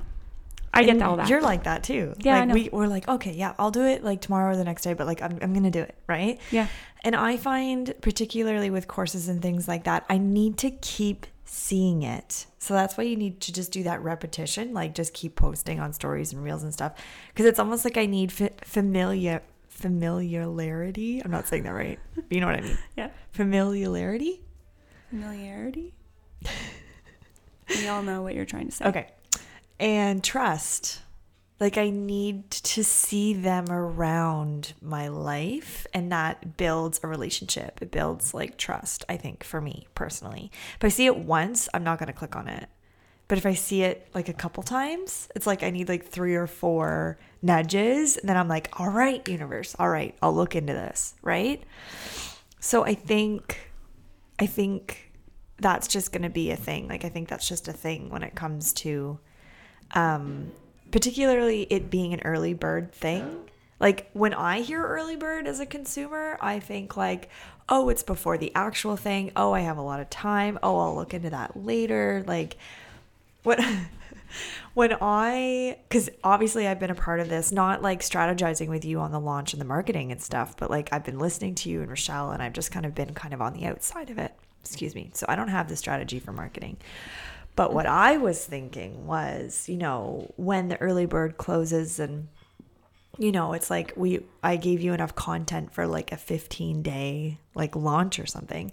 I 0.76 0.82
get 0.84 0.96
And 0.96 1.04
all 1.04 1.18
that. 1.18 1.30
You're 1.30 1.42
like 1.42 1.66
that 1.66 1.84
too. 1.84 2.16
Yeah, 2.18 2.46
like 2.46 2.54
we 2.54 2.70
we're 2.74 2.88
like, 2.88 3.08
okay, 3.08 3.32
yeah, 3.32 3.54
I'll 3.60 3.70
do 3.70 3.84
it 3.84 4.04
like 4.04 4.22
tomorrow 4.22 4.54
or 4.54 4.56
the 4.58 4.64
next 4.64 4.82
day, 4.82 4.94
but 4.96 5.06
like 5.06 5.22
I'm 5.22 5.38
I'm 5.40 5.54
gonna 5.54 5.70
do 5.70 5.82
it, 5.82 5.96
right? 6.08 6.40
yeah. 6.50 6.68
And 7.04 7.16
I 7.16 7.38
find 7.38 7.94
particularly 8.02 8.70
with 8.72 8.88
courses 8.88 9.28
and 9.28 9.40
things 9.42 9.68
like 9.68 9.84
that, 9.84 10.04
I 10.10 10.18
need 10.18 10.58
to 10.60 10.72
keep 10.72 11.28
seeing 11.54 12.02
it. 12.02 12.48
So 12.58 12.74
that's 12.74 12.98
why 12.98 13.04
you 13.04 13.16
need 13.16 13.40
to 13.42 13.54
just 13.54 13.72
do 13.72 13.84
that 13.84 14.02
repetition, 14.02 14.74
like 14.74 14.96
just 14.96 15.14
keep 15.14 15.36
posting 15.36 15.80
on 15.80 15.94
stories 15.94 16.34
and 16.34 16.44
reels 16.44 16.64
and 16.64 16.74
stuff, 16.74 16.94
because 17.28 17.46
it's 17.46 17.60
almost 17.60 17.86
like 17.86 17.96
I 17.96 18.08
need 18.08 18.32
fa- 18.32 18.52
familiar 18.64 19.44
familiarity. 19.70 21.22
I'm 21.24 21.30
not 21.32 21.48
saying 21.48 21.64
that 21.64 21.74
right. 21.74 22.00
But 22.16 22.26
you 22.30 22.42
know 22.42 22.48
what 22.48 22.56
I 22.56 22.62
mean? 22.62 22.78
Yeah. 22.98 23.10
Familiarity. 23.32 24.42
Familiarity. 25.10 25.94
we 27.70 27.88
all 27.88 28.02
know 28.02 28.24
what 28.24 28.34
you're 28.34 28.46
trying 28.46 28.68
to 28.68 28.72
say. 28.72 28.86
Okay. 28.86 29.08
And 29.80 30.24
trust. 30.24 31.02
Like 31.64 31.78
I 31.78 31.92
need 31.92 32.52
to 32.52 32.84
see 32.84 33.34
them 33.34 33.70
around 33.70 34.74
my 34.82 35.08
life 35.08 35.88
and 35.94 36.12
that 36.12 36.58
builds 36.58 37.00
a 37.02 37.08
relationship. 37.08 37.82
It 37.82 37.90
builds 37.90 38.34
like 38.34 38.58
trust, 38.58 39.06
I 39.08 39.16
think, 39.16 39.46
for 39.46 39.62
me 39.62 39.88
personally. 39.96 40.52
If 40.76 40.84
I 40.84 40.90
see 40.90 41.06
it 41.06 41.16
once, 41.16 41.70
I'm 41.74 41.86
not 41.86 42.00
going 42.00 42.08
to 42.08 42.14
click 42.14 42.36
on 42.36 42.50
it. 42.50 42.68
But 43.30 43.38
if 43.38 43.46
I 43.46 43.54
see 43.54 43.82
it 43.84 44.10
like 44.14 44.28
a 44.28 44.34
couple 44.34 44.62
times, 44.62 45.30
it's 45.38 45.48
like 45.48 45.64
I 45.64 45.70
need 45.70 45.88
like 45.88 46.06
three 46.06 46.36
or 46.36 46.48
four 46.48 47.18
nudges. 47.42 48.18
And 48.18 48.28
then 48.28 48.36
I'm 48.36 48.50
like, 48.50 48.78
all 48.78 48.90
right, 48.90 49.26
universe, 49.26 49.74
all 49.80 49.90
right, 49.90 50.18
I'll 50.22 50.36
look 50.36 50.58
into 50.58 50.74
this. 50.74 51.16
Right. 51.22 51.64
So 52.60 52.84
I 52.84 52.94
think, 52.94 53.72
I 54.38 54.48
think 54.48 55.14
that's 55.60 55.88
just 55.88 56.12
going 56.12 56.24
to 56.24 56.30
be 56.30 56.52
a 56.52 56.58
thing. 56.58 56.90
Like, 56.90 57.06
I 57.06 57.10
think 57.10 57.30
that's 57.30 57.48
just 57.48 57.70
a 57.70 57.74
thing 57.74 58.10
when 58.10 58.22
it 58.22 58.36
comes 58.36 58.74
to, 58.74 59.18
um, 59.92 60.52
particularly 60.94 61.64
it 61.72 61.90
being 61.90 62.14
an 62.14 62.22
early 62.24 62.54
bird 62.54 62.92
thing. 62.92 63.50
Like, 63.80 64.12
when 64.14 64.32
I 64.32 64.62
hear 64.62 64.86
early 64.86 65.16
bird 65.16 65.48
as 65.48 65.60
a 65.60 65.66
consumer, 65.66 66.38
I 66.40 66.60
think, 66.60 66.96
like, 66.96 67.30
oh, 67.68 67.90
it's 67.90 68.04
before 68.04 68.38
the 68.38 68.52
actual 68.54 68.96
thing. 68.96 69.32
Oh, 69.36 69.54
I 69.54 69.62
have 69.62 69.78
a 69.78 69.82
lot 69.82 70.00
of 70.00 70.12
time. 70.12 70.60
Oh, 70.62 70.78
I'll 70.78 70.96
look 70.96 71.16
into 71.16 71.32
that 71.32 71.58
later. 71.58 72.24
Like, 72.28 72.58
what 73.42 73.60
when 74.76 74.96
I 75.02 75.80
because 75.90 76.12
obviously 76.24 76.68
I've 76.68 76.80
been 76.80 76.92
a 76.92 76.96
part 76.96 77.20
of 77.20 77.28
this, 77.28 77.52
not 77.52 77.82
like 77.82 78.02
strategizing 78.02 78.68
with 78.68 78.86
you 78.86 79.00
on 79.00 79.12
the 79.12 79.20
launch 79.20 79.52
and 79.52 79.60
the 79.60 79.66
marketing 79.66 80.12
and 80.12 80.22
stuff, 80.22 80.56
but 80.56 80.70
like 80.70 80.90
I've 80.94 81.04
been 81.04 81.18
listening 81.18 81.56
to 81.56 81.70
you 81.70 81.82
and 81.82 81.90
Rochelle, 81.90 82.30
and 82.30 82.44
I've 82.44 82.54
just 82.54 82.72
kind 82.72 82.86
of 82.86 82.94
been 82.94 83.16
kind 83.16 83.34
of 83.34 83.42
on 83.42 83.54
the 83.54 83.66
outside 83.66 84.12
of 84.12 84.20
it. 84.20 84.32
Excuse 84.64 84.94
me. 84.94 85.10
So 85.14 85.26
I 85.28 85.36
don't 85.36 85.48
have 85.48 85.70
the 85.70 85.76
strategy 85.76 86.20
for 86.20 86.32
marketing. 86.32 86.78
But 87.56 87.74
what 87.74 87.86
mm-hmm. 87.86 87.96
I 87.96 88.18
was 88.18 88.44
thinking 88.44 89.06
was, 89.06 89.68
you 89.70 89.78
know, 89.78 90.32
when 90.38 90.70
the 90.70 90.82
early 90.82 91.06
bird 91.06 91.38
closes 91.38 92.00
and 92.00 92.28
you 93.20 93.32
know, 93.32 93.54
it's 93.54 93.70
like 93.70 93.94
we 93.96 94.26
I 94.42 94.56
gave 94.56 94.82
you 94.82 94.94
enough 94.94 95.14
content 95.14 95.72
for 95.72 95.86
like 95.86 96.12
a 96.12 96.18
15 96.18 96.82
day 96.82 97.38
like 97.54 97.76
launch 97.76 98.20
or 98.20 98.26
something. 98.26 98.72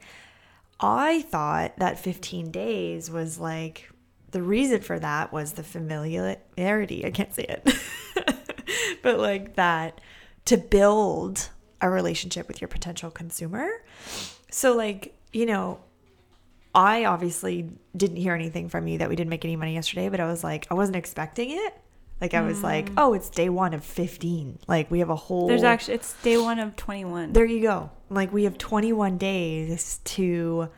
I 0.80 1.22
thought 1.22 1.76
that 1.76 1.98
15 1.98 2.50
days 2.50 3.10
was 3.10 3.38
like 3.38 3.90
the 4.30 4.42
reason 4.42 4.80
for 4.80 4.98
that 4.98 5.32
was 5.32 5.52
the 5.52 5.62
familiarity. 5.62 7.04
I 7.04 7.10
can't 7.10 7.34
say 7.34 7.44
it. 7.48 7.74
but 9.02 9.18
like 9.18 9.56
that 9.56 10.00
to 10.46 10.56
build 10.56 11.50
a 11.80 11.90
relationship 11.90 12.48
with 12.48 12.60
your 12.60 12.68
potential 12.68 13.10
consumer. 13.10 13.68
So 14.50 14.74
like, 14.74 15.14
you 15.32 15.46
know, 15.46 15.80
I 16.74 17.04
obviously 17.04 17.70
didn't 17.96 18.16
hear 18.16 18.34
anything 18.34 18.68
from 18.68 18.86
you 18.86 18.98
that 18.98 19.08
we 19.08 19.16
didn't 19.16 19.30
make 19.30 19.44
any 19.44 19.56
money 19.56 19.74
yesterday, 19.74 20.08
but 20.08 20.20
I 20.20 20.26
was 20.26 20.44
like, 20.44 20.66
I 20.70 20.74
wasn't 20.74 20.96
expecting 20.96 21.50
it. 21.50 21.74
Like 22.20 22.34
I 22.34 22.42
was 22.42 22.58
hmm. 22.58 22.64
like, 22.64 22.90
oh, 22.96 23.14
it's 23.14 23.30
day 23.30 23.48
one 23.48 23.72
of 23.72 23.84
15. 23.84 24.58
Like 24.68 24.90
we 24.90 24.98
have 24.98 25.10
a 25.10 25.16
whole 25.16 25.48
There's 25.48 25.62
actually 25.62 25.94
it's 25.94 26.12
day 26.22 26.36
one 26.36 26.58
of 26.58 26.76
21. 26.76 27.32
there 27.32 27.46
you 27.46 27.62
go. 27.62 27.90
Like 28.10 28.32
we 28.32 28.44
have 28.44 28.58
21 28.58 29.16
days 29.16 30.00
to 30.04 30.68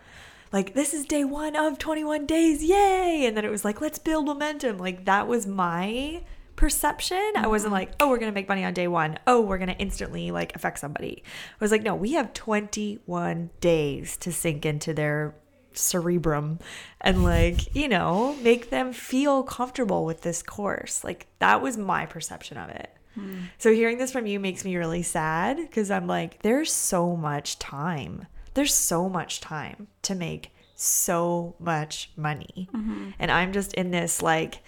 like 0.53 0.75
this 0.75 0.95
is 0.95 1.05
day 1.05 1.25
1 1.25 1.57
of 1.57 1.79
21 1.79 2.27
days. 2.27 2.63
Yay! 2.63 3.25
And 3.27 3.37
then 3.37 3.45
it 3.45 3.51
was 3.51 3.65
like 3.65 3.81
let's 3.81 3.99
build 3.99 4.27
momentum. 4.27 4.79
Like 4.79 5.05
that 5.07 5.27
was 5.27 5.47
my 5.47 6.23
perception. 6.55 7.33
I 7.35 7.49
wasn't 7.49 7.73
mm-hmm. 7.73 7.81
like, 7.81 7.93
"Oh, 7.99 8.09
we're 8.09 8.19
going 8.19 8.31
to 8.31 8.35
make 8.35 8.49
money 8.49 8.65
on 8.65 8.73
day 8.73 8.87
1. 8.87 9.19
Oh, 9.27 9.41
we're 9.41 9.59
going 9.59 9.71
to 9.71 9.79
instantly 9.79 10.31
like 10.31 10.55
affect 10.55 10.79
somebody." 10.79 11.25
I 11.27 11.65
was 11.65 11.73
like, 11.73 11.83
"No, 11.83 11.97
we 11.97 12.13
have 12.13 12.33
21 12.35 13.51
days 13.61 14.17
to 14.19 14.31
sink 14.31 14.65
into 14.65 14.95
their 14.95 15.35
cerebrum 15.79 16.59
and 17.01 17.25
like, 17.25 17.75
you 17.75 17.89
know, 17.89 18.37
make 18.43 18.71
them 18.71 18.93
feel 18.93 19.43
comfortable 19.43 20.05
with 20.05 20.23
this 20.23 20.43
course." 20.43 21.05
Like 21.05 21.27
that 21.39 21.63
was 21.63 21.77
my 21.77 22.07
perception 22.07 22.59
of 22.59 22.71
it. 22.71 22.97
Hmm. 23.15 23.41
So 23.59 23.73
hearing 23.73 23.99
this 23.99 24.13
from 24.13 24.27
you 24.27 24.41
makes 24.41 24.65
me 24.65 24.77
really 24.77 25.03
sad 25.03 25.57
because 25.57 25.91
I'm 25.91 26.07
like, 26.07 26.43
there's 26.43 26.73
so 26.73 27.17
much 27.17 27.59
time. 27.59 28.27
There's 28.55 28.75
so 28.75 29.09
much 29.09 29.41
time 29.41 29.89
to 30.03 30.15
make 30.15 30.53
so 30.75 31.55
much 31.59 32.11
money. 32.17 32.69
Mm-hmm. 32.75 33.11
And 33.19 33.31
I'm 33.31 33.53
just 33.53 33.73
in 33.75 33.91
this 33.91 34.23
like, 34.23 34.63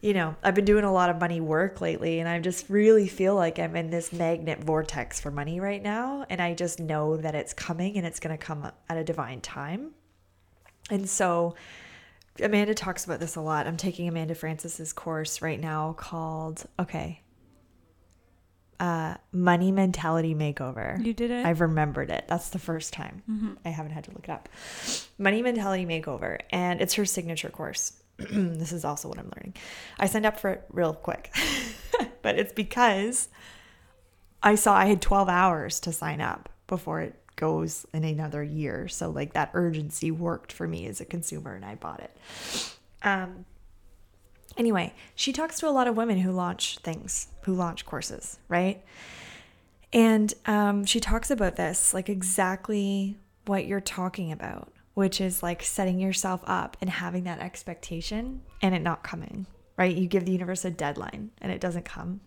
you 0.00 0.14
know, 0.14 0.34
I've 0.42 0.54
been 0.54 0.64
doing 0.64 0.84
a 0.84 0.92
lot 0.92 1.10
of 1.10 1.20
money 1.20 1.40
work 1.40 1.80
lately 1.80 2.20
and 2.20 2.28
I 2.28 2.38
just 2.40 2.68
really 2.70 3.06
feel 3.06 3.34
like 3.34 3.58
I'm 3.58 3.76
in 3.76 3.90
this 3.90 4.12
magnet 4.12 4.64
vortex 4.64 5.20
for 5.20 5.30
money 5.30 5.60
right 5.60 5.82
now. 5.82 6.24
And 6.30 6.40
I 6.40 6.54
just 6.54 6.80
know 6.80 7.16
that 7.18 7.34
it's 7.34 7.52
coming 7.52 7.96
and 7.96 8.06
it's 8.06 8.20
going 8.20 8.36
to 8.36 8.42
come 8.42 8.70
at 8.88 8.96
a 8.96 9.04
divine 9.04 9.40
time. 9.40 9.92
And 10.90 11.08
so 11.08 11.54
Amanda 12.42 12.74
talks 12.74 13.04
about 13.04 13.20
this 13.20 13.36
a 13.36 13.40
lot. 13.40 13.66
I'm 13.66 13.76
taking 13.76 14.08
Amanda 14.08 14.34
Frances's 14.34 14.92
course 14.92 15.42
right 15.42 15.60
now 15.60 15.94
called, 15.94 16.64
okay, 16.78 17.20
uh, 18.78 19.14
Money 19.30 19.70
Mentality 19.72 20.34
Makeover. 20.34 21.04
You 21.04 21.12
did 21.12 21.30
it? 21.30 21.44
I've 21.44 21.60
remembered 21.60 22.10
it. 22.10 22.24
That's 22.28 22.48
the 22.48 22.58
first 22.58 22.92
time. 22.92 23.56
I 23.64 23.68
haven't 23.68 23.92
had 23.92 24.04
to 24.04 24.10
look 24.12 24.24
it 24.24 24.30
up. 24.30 24.48
Money 25.18 25.42
Mentality 25.42 25.84
Makeover. 25.84 26.38
And 26.50 26.80
it's 26.80 26.94
her 26.94 27.04
signature 27.04 27.50
course. 27.50 27.92
this 28.18 28.72
is 28.72 28.84
also 28.84 29.08
what 29.08 29.18
I'm 29.18 29.30
learning. 29.36 29.54
I 29.98 30.06
signed 30.06 30.26
up 30.26 30.40
for 30.40 30.50
it 30.50 30.64
real 30.70 30.94
quick, 30.94 31.34
but 32.22 32.38
it's 32.38 32.52
because 32.52 33.28
I 34.42 34.54
saw 34.54 34.74
I 34.74 34.86
had 34.86 35.02
12 35.02 35.28
hours 35.28 35.80
to 35.80 35.92
sign 35.92 36.20
up 36.20 36.48
before 36.66 37.00
it 37.00 37.14
goes 37.40 37.86
in 37.94 38.04
another 38.04 38.42
year. 38.42 38.86
So, 38.86 39.08
like, 39.08 39.32
that 39.32 39.50
urgency 39.54 40.10
worked 40.10 40.52
for 40.52 40.68
me 40.68 40.86
as 40.86 41.00
a 41.00 41.06
consumer 41.06 41.54
and 41.54 41.64
I 41.64 41.74
bought 41.74 42.00
it. 42.00 42.16
Um, 43.02 43.46
anyway, 44.58 44.92
she 45.14 45.32
talks 45.32 45.58
to 45.60 45.68
a 45.68 45.70
lot 45.70 45.88
of 45.88 45.96
women 45.96 46.18
who 46.18 46.32
launch 46.32 46.78
things, 46.78 47.28
who 47.44 47.54
launch 47.54 47.86
courses, 47.86 48.38
right? 48.48 48.84
And 49.92 50.32
um, 50.44 50.84
she 50.84 51.00
talks 51.00 51.30
about 51.30 51.56
this, 51.56 51.94
like 51.94 52.10
exactly 52.10 53.16
what 53.46 53.66
you're 53.66 53.80
talking 53.80 54.30
about, 54.30 54.70
which 54.92 55.20
is 55.20 55.42
like 55.42 55.62
setting 55.62 55.98
yourself 55.98 56.42
up 56.46 56.76
and 56.80 56.90
having 56.90 57.24
that 57.24 57.40
expectation 57.40 58.42
and 58.60 58.74
it 58.74 58.82
not 58.82 59.02
coming, 59.02 59.46
right? 59.78 59.96
You 59.96 60.06
give 60.06 60.26
the 60.26 60.32
universe 60.32 60.64
a 60.64 60.70
deadline 60.70 61.30
and 61.40 61.50
it 61.50 61.60
doesn't 61.60 61.86
come. 61.86 62.20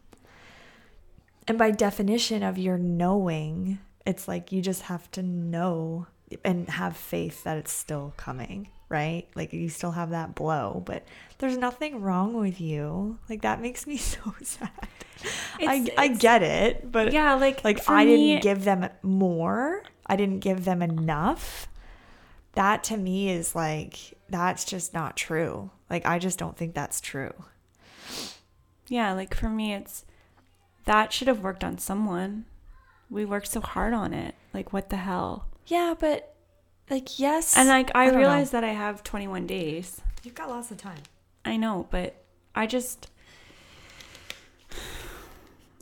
And 1.48 1.58
by 1.58 1.72
definition 1.72 2.42
of 2.42 2.58
your 2.58 2.78
knowing, 2.78 3.80
it's 4.06 4.28
like 4.28 4.52
you 4.52 4.62
just 4.62 4.84
have 4.84 5.10
to 5.12 5.24
know 5.24 6.08
and 6.44 6.68
have 6.70 6.98
faith 6.98 7.44
that 7.44 7.58
it's 7.58 7.72
still 7.72 8.14
coming, 8.18 8.70
right? 8.90 9.28
Like 9.36 9.54
you 9.54 9.70
still 9.70 9.92
have 9.92 10.10
that 10.12 10.36
blow, 10.36 10.82
but 10.86 11.06
there's 11.38 11.58
nothing 11.58 12.02
wrong 12.02 12.34
with 12.34 12.60
you. 12.60 13.20
Like 13.30 13.42
that 13.44 13.62
makes 13.62 13.86
me 13.88 13.98
so 14.14 14.34
sad. 14.42 14.70
I 15.60 15.76
It's- 15.76 15.90
I 15.98 16.08
get 16.10 16.44
it, 16.44 16.92
but 16.92 17.14
Yeah, 17.14 17.36
like, 17.36 17.64
like 17.64 17.88
I 17.90 18.04
me- 18.06 18.16
didn't 18.34 18.44
give 18.44 18.64
them 18.64 18.90
more. 19.04 19.84
I 20.06 20.16
didn't 20.16 20.40
give 20.40 20.66
them 20.66 20.82
enough. 20.82 21.68
That 22.54 22.84
to 22.86 22.98
me 22.98 23.30
is 23.30 23.56
like 23.56 23.98
that's 24.30 24.66
just 24.66 24.94
not 24.94 25.16
true. 25.16 25.70
Like 25.90 26.06
I 26.06 26.20
just 26.20 26.38
don't 26.40 26.58
think 26.58 26.74
that's 26.74 27.00
true. 27.00 27.32
Yeah, 28.90 29.14
like 29.14 29.34
for 29.34 29.50
me, 29.50 29.74
it's 29.74 30.04
that 30.86 31.14
should 31.14 31.28
have 31.28 31.40
worked 31.42 31.64
on 31.64 31.78
someone. 31.78 32.46
We 33.14 33.26
worked 33.26 33.48
so 33.48 33.62
hard 33.62 33.94
on 33.94 34.12
it. 34.14 34.34
Like, 34.54 34.74
what 34.74 34.90
the 34.90 34.98
hell? 34.98 35.46
Yeah, 35.68 35.94
but 35.98 36.36
like 36.90 37.20
yes, 37.20 37.56
And 37.56 37.70
like, 37.70 37.92
I, 37.96 38.10
know. 38.10 38.18
realize 38.18 38.52
that 38.52 38.64
I 38.64 38.74
have 38.74 39.04
21 39.04 39.46
days. 39.48 40.02
you've 40.24 40.36
got 40.36 40.50
lots 40.50 40.72
of 40.72 40.78
time. 40.78 40.98
I 41.46 41.56
know, 41.58 41.88
but 41.92 42.16
I 42.56 42.66
just, 42.68 43.10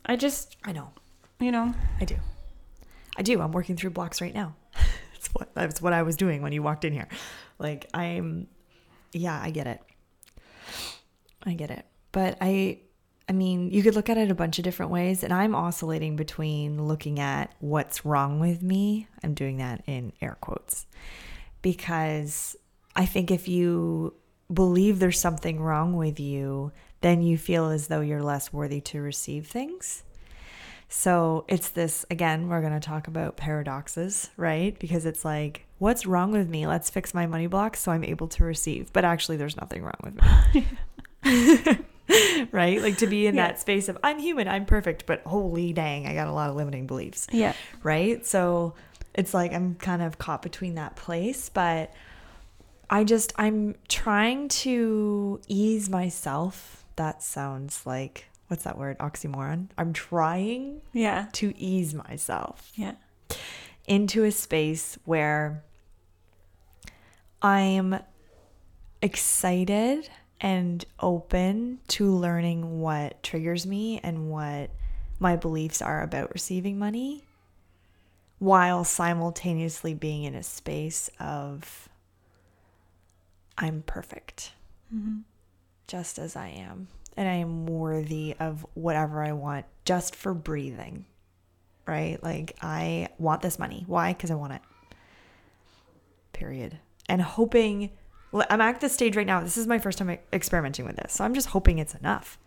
I 0.06 0.16
just, 0.16 0.58
I 0.64 0.72
know. 0.74 0.92
you 1.40 1.52
know, 1.52 1.74
I 2.00 2.06
do. 2.06 2.18
I 3.18 3.22
do. 3.22 3.40
I'm 3.42 3.52
working 3.52 3.76
through 3.76 3.92
blocks 3.92 4.22
right 4.22 4.34
now. 4.34 4.56
that's 5.14 5.28
what 5.34 5.54
that's 5.54 5.82
what 5.82 5.94
I 5.94 6.04
was 6.04 6.16
doing 6.16 6.42
when 6.42 6.52
you 6.54 6.62
walked 6.64 6.86
in 6.86 6.94
here. 6.94 7.08
Like 7.60 7.88
I'm 7.94 8.48
yeah, 9.14 9.40
I 9.42 9.52
get 9.52 9.68
it. 9.68 9.82
I 11.44 11.54
get 11.54 11.72
it. 11.72 11.86
but 12.12 12.38
I 12.42 12.80
I 13.30 13.34
mean, 13.34 13.72
you 13.72 13.84
could 13.84 13.96
look 13.96 14.10
at 14.10 14.18
it 14.18 14.32
a 14.32 14.36
bunch 14.36 14.58
of 14.58 14.64
different 14.64 14.92
ways 14.92 15.24
and 15.24 15.32
I'm 15.34 15.56
oscillating 15.56 16.16
between 16.16 16.86
looking 16.86 17.20
at 17.20 17.54
what's 17.60 18.06
wrong 18.06 18.40
with 18.40 18.62
me. 18.62 19.08
I'm 19.24 19.34
doing 19.34 19.58
that 19.58 19.84
in 19.88 20.12
air 20.22 20.38
quotes. 20.42 20.86
Because 21.62 22.56
I 22.96 23.06
think 23.06 23.32
if 23.32 23.48
you 23.48 24.14
believe 24.54 25.00
there's 25.00 25.20
something 25.20 25.62
wrong 25.62 25.96
with 25.96 26.20
you, 26.20 26.72
then 27.02 27.22
you 27.22 27.38
feel 27.38 27.70
as 27.70 27.88
though 27.88 28.02
you're 28.02 28.24
less 28.24 28.52
worthy 28.52 28.82
to 28.82 29.02
receive 29.02 29.48
things. 29.48 30.04
So 30.90 31.46
it's 31.48 31.70
this 31.70 32.06
again, 32.12 32.50
we're 32.50 32.60
going 32.60 32.74
to 32.74 32.86
talk 32.86 33.08
about 33.08 33.38
paradoxes, 33.38 34.30
right? 34.36 34.78
Because 34.78 35.06
it's 35.06 35.24
like, 35.24 35.66
what's 35.78 36.06
wrong 36.06 36.32
with 36.34 36.50
me? 36.50 36.68
Let's 36.68 36.90
fix 36.90 37.14
my 37.14 37.26
money 37.26 37.48
block 37.48 37.78
so 37.78 37.94
I'm 37.94 38.04
able 38.04 38.28
to 38.30 38.44
receive. 38.44 38.92
But 38.92 39.06
actually, 39.06 39.38
there's 39.38 39.56
nothing 39.56 39.84
wrong 39.84 40.00
with 40.04 40.20
me. 41.24 41.78
right? 42.52 42.82
Like 42.82 42.98
to 42.98 43.08
be 43.08 43.28
in 43.28 43.36
Yeah. 43.36 43.48
that 43.48 43.60
space 43.60 43.90
of 43.90 43.98
I'm 44.04 44.20
human, 44.20 44.48
I'm 44.48 44.66
perfect, 44.66 45.06
but 45.06 45.22
holy 45.26 45.74
dang, 45.74 46.08
I 46.08 46.14
got 46.14 46.28
a 46.28 46.32
lot 46.34 46.50
of 46.50 46.56
limiting 46.56 46.88
beliefs 46.88 47.28
Yeah. 47.32 47.54
right? 47.84 48.26
So 48.26 48.74
it's 49.14 49.34
like 49.34 49.54
I'm 49.54 49.76
kind 49.76 50.02
of 50.02 50.18
caught 50.18 50.42
between 50.42 50.76
that 50.76 50.96
place, 50.96 51.50
but 51.50 51.94
I 52.90 53.04
just 53.04 53.34
I'm 53.38 53.76
trying 53.88 54.48
to 54.50 55.40
ease 55.48 55.90
myself. 55.90 56.86
That 56.98 57.24
sounds 57.24 57.86
like 57.86 58.26
what's 58.48 58.64
that 58.66 58.78
word? 58.78 58.98
Oxymoron. 59.00 59.68
I'm 59.78 59.94
trying 59.94 60.82
Yeah. 60.94 61.28
to 61.34 61.54
ease 61.58 61.94
myself 61.94 62.72
Yeah. 62.76 62.94
into 63.88 64.24
a 64.26 64.32
space 64.32 64.98
where 65.06 65.64
I'm 67.42 67.98
excited 69.02 70.10
and 70.42 70.84
open 71.00 71.80
to 71.88 72.12
learning 72.12 72.82
what 72.82 73.22
triggers 73.24 73.66
me 73.66 74.00
and 74.04 74.30
what 74.30 74.72
my 75.20 75.36
beliefs 75.36 75.82
are 75.82 76.02
about 76.02 76.34
receiving 76.34 76.80
money 76.80 77.24
while 78.40 78.84
simultaneously 78.84 79.94
being 79.94 80.24
in 80.24 80.34
a 80.34 80.44
space 80.44 81.10
of 81.20 81.88
I'm 83.58 83.84
perfect 83.84 84.54
mm-hmm. 84.94 85.20
just 85.88 86.18
as 86.18 86.36
I 86.36 86.48
am 86.48 86.88
and 87.16 87.30
I 87.30 87.36
am 87.36 87.68
worthy 87.68 88.36
of 88.40 88.66
whatever 88.74 89.24
I 89.24 89.34
want 89.34 89.66
just 89.86 90.16
for 90.16 90.34
breathing 90.34 91.06
right? 91.86 92.22
Like 92.24 92.56
I 92.62 93.10
want 93.18 93.42
this 93.42 93.60
money. 93.60 93.84
Why? 93.88 94.14
Because 94.14 94.32
I 94.32 94.36
want 94.36 94.54
it. 94.54 94.62
Period. 96.34 96.80
And 97.08 97.22
hoping, 97.22 97.92
I'm 98.34 98.62
at 98.62 98.80
this 98.80 98.94
stage 98.94 99.16
right 99.16 99.28
now. 99.28 99.42
This 99.42 99.58
is 99.58 99.68
my 99.68 99.80
first 99.80 99.98
time 99.98 100.18
experimenting 100.32 100.86
with 100.86 100.96
this. 100.96 101.14
So 101.14 101.24
I'm 101.24 101.34
just 101.34 101.50
hoping 101.50 101.80
it's 101.80 101.96
enough, 101.96 102.38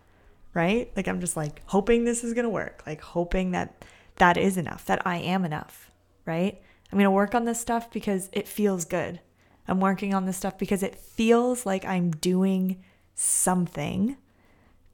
right? 0.54 0.90
Like 0.96 1.08
I'm 1.08 1.20
just 1.20 1.36
like 1.36 1.62
hoping 1.66 2.04
this 2.04 2.24
is 2.24 2.32
going 2.32 2.44
to 2.44 2.50
work, 2.50 2.82
like 2.86 3.00
hoping 3.00 3.50
that 3.50 3.84
that 4.16 4.36
is 4.36 4.56
enough, 4.56 4.84
that 4.86 5.06
I 5.06 5.18
am 5.18 5.44
enough, 5.44 5.90
right? 6.24 6.60
I'm 6.90 6.98
going 6.98 7.04
to 7.04 7.10
work 7.10 7.34
on 7.34 7.44
this 7.44 7.60
stuff 7.60 7.90
because 7.90 8.30
it 8.32 8.48
feels 8.48 8.84
good. 8.84 9.20
I'm 9.66 9.80
working 9.80 10.14
on 10.14 10.26
this 10.26 10.36
stuff 10.36 10.58
because 10.58 10.82
it 10.82 10.94
feels 10.94 11.66
like 11.66 11.84
I'm 11.84 12.10
doing 12.10 12.82
something 13.14 14.16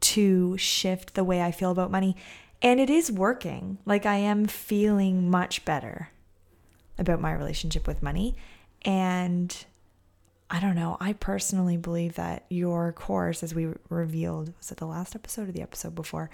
to 0.01 0.57
shift 0.57 1.15
the 1.15 1.25
way 1.25 1.43
I 1.43 1.51
feel 1.51 1.71
about 1.71 1.91
money. 1.91 2.17
And 2.63 2.81
it 2.81 2.91
is 2.91 3.11
working. 3.13 3.79
Like 3.85 4.07
I 4.07 4.17
am 4.17 4.47
feeling 4.47 5.31
much 5.31 5.65
better 5.65 6.11
about 6.99 7.21
my 7.21 7.33
relationship 7.33 7.87
with 7.87 8.03
money. 8.03 8.37
And 8.83 9.65
I 10.53 10.59
don't 10.59 10.75
know, 10.75 10.97
I 10.99 11.13
personally 11.13 11.77
believe 11.77 12.17
that 12.17 12.45
your 12.49 12.93
course, 12.93 13.45
as 13.45 13.55
we 13.55 13.69
revealed, 13.89 14.53
was 14.59 14.73
it 14.73 14.79
the 14.79 14.87
last 14.87 15.15
episode 15.15 15.49
or 15.49 15.53
the 15.53 15.63
episode 15.63 15.95
before, 15.95 16.29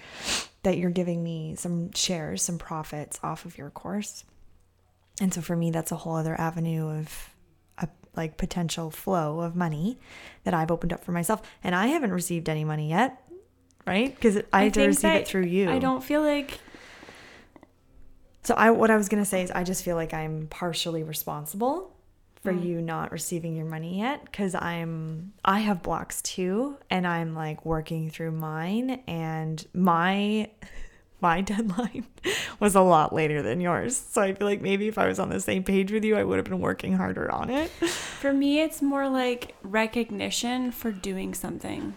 that 0.63 0.79
you're 0.79 0.91
giving 0.91 1.23
me 1.23 1.55
some 1.55 1.93
shares, 1.93 2.43
some 2.43 2.57
profits 2.57 3.21
off 3.23 3.45
of 3.45 3.59
your 3.59 3.69
course. 3.69 4.25
And 5.21 5.35
so 5.35 5.43
for 5.43 5.55
me, 5.55 5.71
that's 5.71 5.93
a 5.93 5.97
whole 5.97 6.17
other 6.17 6.39
avenue 6.41 6.89
of 6.89 7.31
a 7.77 7.89
like 8.17 8.39
potential 8.39 8.91
flow 8.91 9.41
of 9.41 9.55
money 9.55 9.99
that 10.45 10.55
I've 10.55 10.71
opened 10.71 10.95
up 10.95 11.05
for 11.05 11.13
myself. 11.13 11.43
And 11.63 11.75
I 11.75 11.89
haven't 11.89 12.13
received 12.13 12.49
any 12.49 12.65
money 12.65 12.89
yet, 12.89 13.23
right? 13.87 14.15
Because 14.15 14.39
I, 14.51 14.65
had 14.65 14.75
to 14.75 14.87
receive 14.87 15.13
it 15.13 15.29
through 15.29 15.45
you. 15.45 15.71
I 15.71 15.79
don't 15.79 16.03
feel 16.03 16.23
like 16.23 16.59
So 18.45 18.55
I 18.55 18.71
what 18.71 18.91
I 18.91 18.97
was 18.97 19.11
gonna 19.11 19.27
say 19.27 19.43
is 19.43 19.51
I 19.51 19.63
just 19.63 19.85
feel 19.85 19.97
like 19.97 20.15
I'm 20.15 20.47
partially 20.49 21.03
responsible 21.03 21.93
for 22.47 22.53
Mm. 22.53 22.65
you 22.67 22.81
not 22.81 23.13
receiving 23.13 23.57
your 23.57 23.67
money 23.67 23.99
yet 23.99 24.25
because 24.25 24.55
I'm 24.55 25.33
I 25.45 25.59
have 25.61 25.83
blocks 25.83 26.23
too 26.23 26.79
and 26.89 27.07
I'm 27.07 27.35
like 27.35 27.65
working 27.67 28.09
through 28.11 28.33
mine 28.33 29.03
and 29.07 29.67
my 29.75 30.49
my 31.21 31.41
deadline 31.41 32.07
was 32.61 32.75
a 32.75 32.81
lot 32.83 33.13
later 33.13 33.41
than 33.43 33.61
yours. 33.61 33.97
So 33.97 34.21
I 34.23 34.35
feel 34.35 34.47
like 34.47 34.61
maybe 34.61 34.87
if 34.87 34.99
I 34.99 35.07
was 35.09 35.19
on 35.19 35.31
the 35.31 35.41
same 35.41 35.63
page 35.65 35.91
with 35.91 36.05
you 36.05 36.17
I 36.17 36.25
would 36.25 36.37
have 36.37 36.45
been 36.45 36.61
working 36.61 36.93
harder 36.95 37.31
on 37.33 37.51
it. 37.51 37.69
For 38.21 38.33
me, 38.33 38.61
it's 38.61 38.81
more 38.83 39.09
like 39.09 39.55
recognition 39.63 40.73
for 40.73 40.91
doing 40.93 41.33
something. 41.35 41.95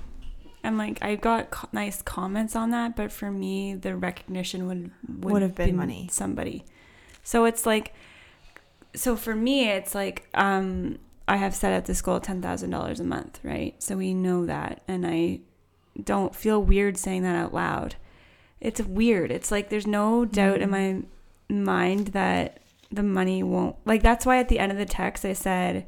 And 0.64 0.78
like 0.78 1.02
I 1.02 1.16
got 1.16 1.52
co- 1.52 1.70
nice 1.72 2.02
comments 2.02 2.56
on 2.56 2.72
that, 2.72 2.96
but 2.96 3.12
for 3.12 3.32
me, 3.32 3.76
the 3.76 3.96
recognition 3.96 4.68
would 4.68 4.92
would, 5.08 5.34
Would 5.34 5.42
have 5.42 5.56
been 5.56 5.76
money. 5.76 6.08
Somebody. 6.12 6.66
So 7.24 7.46
it's 7.46 7.66
like, 7.66 7.94
so 8.96 9.16
for 9.16 9.36
me, 9.36 9.70
it's 9.70 9.94
like 9.94 10.28
um, 10.34 11.00
I 11.28 11.38
have 11.38 11.56
set 11.56 11.74
at 11.74 11.86
the 11.86 11.96
school 11.96 12.20
ten 12.20 12.42
thousand 12.42 12.70
dollars 12.72 13.00
a 13.00 13.04
month, 13.04 13.40
right? 13.44 13.82
So 13.82 13.98
we 13.98 14.14
know 14.14 14.46
that, 14.46 14.82
and 14.88 15.06
I 15.06 15.40
don't 16.04 16.36
feel 16.36 16.62
weird 16.62 16.98
saying 16.98 17.24
that 17.24 17.36
out 17.36 17.54
loud. 17.54 17.96
It's 18.60 18.82
weird. 18.82 19.32
It's 19.32 19.52
like 19.52 19.70
there's 19.70 19.88
no 19.88 20.26
doubt 20.26 20.62
in 20.62 20.70
my 20.70 21.02
mind 21.50 22.08
that 22.10 22.60
the 22.92 23.04
money 23.04 23.44
won't 23.44 23.76
like 23.86 24.02
that's 24.02 24.26
why 24.26 24.38
at 24.40 24.50
the 24.50 24.60
end 24.60 24.72
of 24.72 24.78
the 24.78 24.86
text 24.86 25.24
I 25.24 25.34
said 25.34 25.86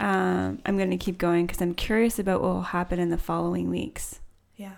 um, 0.00 0.60
I'm 0.64 0.78
going 0.78 0.90
to 0.90 0.96
keep 0.96 1.18
going 1.18 1.46
because 1.46 1.60
I'm 1.60 1.74
curious 1.74 2.18
about 2.18 2.40
what 2.40 2.52
will 2.52 2.62
happen 2.62 2.98
in 2.98 3.10
the 3.10 3.18
following 3.18 3.68
weeks. 3.68 4.20
Yeah. 4.56 4.76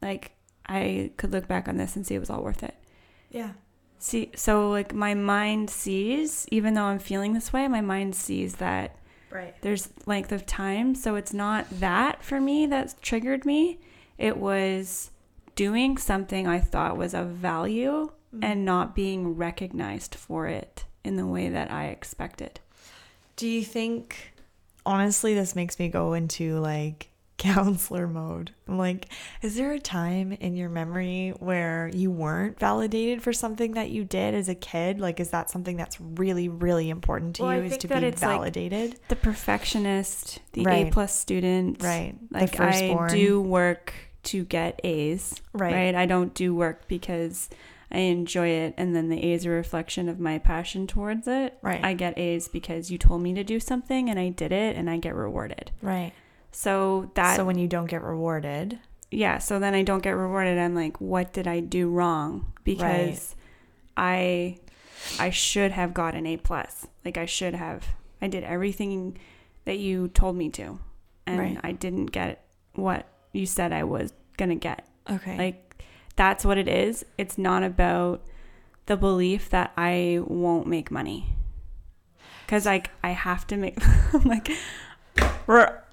Like 0.00 0.32
I 0.66 1.10
could 1.18 1.30
look 1.30 1.46
back 1.46 1.68
on 1.68 1.76
this 1.76 1.94
and 1.94 2.06
see 2.06 2.14
it 2.14 2.20
was 2.20 2.30
all 2.30 2.42
worth 2.42 2.62
it. 2.62 2.74
Yeah. 3.30 3.52
See, 4.00 4.30
so 4.34 4.70
like 4.70 4.94
my 4.94 5.14
mind 5.14 5.68
sees, 5.70 6.46
even 6.50 6.74
though 6.74 6.84
I'm 6.84 6.98
feeling 6.98 7.34
this 7.34 7.52
way, 7.52 7.68
my 7.68 7.82
mind 7.82 8.16
sees 8.16 8.56
that 8.56 8.96
Right. 9.30 9.54
there's 9.60 9.90
length 10.06 10.32
of 10.32 10.44
time. 10.44 10.94
So 10.94 11.14
it's 11.14 11.32
not 11.32 11.66
that 11.78 12.22
for 12.22 12.40
me 12.40 12.66
that 12.66 12.94
triggered 13.00 13.44
me. 13.44 13.78
It 14.18 14.38
was 14.38 15.10
doing 15.54 15.98
something 15.98 16.48
I 16.48 16.58
thought 16.60 16.96
was 16.96 17.14
of 17.14 17.28
value 17.28 18.10
mm-hmm. 18.34 18.42
and 18.42 18.64
not 18.64 18.94
being 18.94 19.36
recognized 19.36 20.14
for 20.14 20.46
it 20.46 20.84
in 21.04 21.16
the 21.16 21.26
way 21.26 21.48
that 21.48 21.70
I 21.70 21.86
expected. 21.88 22.58
Do 23.36 23.46
you 23.46 23.62
think 23.62 24.32
honestly 24.84 25.34
this 25.34 25.54
makes 25.54 25.78
me 25.78 25.88
go 25.88 26.14
into 26.14 26.58
like 26.58 27.09
counselor 27.40 28.06
mode? 28.06 28.52
I'm 28.68 28.78
like, 28.78 29.08
is 29.42 29.56
there 29.56 29.72
a 29.72 29.80
time 29.80 30.30
in 30.32 30.54
your 30.54 30.68
memory 30.68 31.32
where 31.40 31.90
you 31.92 32.10
weren't 32.10 32.58
validated 32.60 33.22
for 33.22 33.32
something 33.32 33.72
that 33.72 33.90
you 33.90 34.04
did 34.04 34.34
as 34.34 34.48
a 34.48 34.54
kid? 34.54 35.00
Like 35.00 35.18
is 35.18 35.30
that 35.30 35.50
something 35.50 35.76
that's 35.76 36.00
really 36.00 36.48
really 36.48 36.90
important 36.90 37.36
to 37.36 37.42
Well, 37.42 37.56
you 37.56 37.62
is 37.64 37.70
think 37.70 37.80
to 37.82 37.88
that 37.88 38.00
be 38.02 38.06
it's, 38.06 38.22
like, 38.22 38.30
validated? 38.30 39.00
The 39.08 39.16
perfectionist, 39.16 40.40
the 40.52 40.62
Right. 40.62 40.88
A 40.88 40.90
plus 40.90 41.18
student, 41.18 41.82
Right. 41.82 42.14
Like 42.30 42.60
I 42.60 43.08
do 43.10 43.40
work 43.40 43.92
to 44.24 44.44
get 44.44 44.80
A's, 44.84 45.34
Right. 45.52 45.72
right? 45.72 45.94
I 45.94 46.06
don't 46.06 46.34
do 46.34 46.54
work 46.54 46.86
because 46.88 47.48
I 47.92 47.98
enjoy 48.00 48.48
it, 48.48 48.74
and 48.76 48.94
then 48.94 49.08
the 49.08 49.20
A's 49.24 49.44
are 49.46 49.54
a 49.54 49.56
reflection 49.56 50.08
of 50.08 50.20
my 50.20 50.38
passion 50.38 50.86
towards 50.86 51.26
it. 51.26 51.58
Right. 51.62 51.84
I 51.84 51.94
get 51.94 52.16
A's 52.18 52.46
because 52.46 52.90
you 52.90 52.98
told 52.98 53.20
me 53.22 53.34
to 53.34 53.42
do 53.42 53.58
something, 53.58 54.08
and 54.08 54.16
I 54.18 54.28
did 54.28 54.52
it, 54.52 54.76
and 54.76 54.88
I 54.88 54.98
get 54.98 55.14
rewarded. 55.14 55.72
right. 55.82 56.12
So 56.52 57.10
that, 57.14 57.36
so 57.36 57.44
when 57.44 57.58
you 57.58 57.68
don't 57.68 57.86
get 57.86 58.02
rewarded, 58.02 58.78
yeah. 59.10 59.38
So 59.38 59.58
then 59.58 59.74
I 59.74 59.82
don't 59.82 60.02
get 60.02 60.10
rewarded. 60.12 60.58
I'm 60.58 60.74
like, 60.74 61.00
what 61.00 61.32
did 61.32 61.46
I 61.46 61.60
do 61.60 61.88
wrong? 61.88 62.52
Because 62.64 63.34
I, 63.96 64.58
I 65.18 65.30
should 65.30 65.72
have 65.72 65.94
got 65.94 66.14
an 66.14 66.26
A 66.26 66.36
plus. 66.36 66.86
Like 67.04 67.16
I 67.18 67.26
should 67.26 67.54
have. 67.54 67.86
I 68.22 68.28
did 68.28 68.44
everything 68.44 69.18
that 69.64 69.78
you 69.78 70.08
told 70.08 70.36
me 70.36 70.48
to, 70.50 70.78
and 71.26 71.38
Right. 71.38 71.58
I 71.62 71.72
didn't 71.72 72.06
get 72.06 72.44
what 72.74 73.06
you 73.32 73.46
said 73.46 73.72
I 73.72 73.84
was 73.84 74.12
gonna 74.36 74.56
get. 74.56 74.86
okay. 75.10 75.36
Like 75.38 75.84
that's 76.16 76.44
what 76.44 76.58
it 76.58 76.68
is. 76.68 77.04
It's 77.16 77.38
not 77.38 77.62
about 77.62 78.22
the 78.86 78.96
belief 78.96 79.50
that 79.50 79.72
I 79.76 80.20
won't 80.24 80.66
make 80.66 80.90
money. 80.90 81.34
Cause 82.48 82.66
like 82.66 82.90
I 83.02 83.10
have 83.10 83.46
to 83.48 83.56
make 83.56 83.78
I'm 84.12 84.22
like 84.24 84.50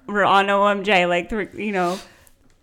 we're 0.08 0.24
on 0.24 0.46
OMJ 0.46 1.08
like 1.08 1.30
you 1.54 1.72
know 1.72 1.98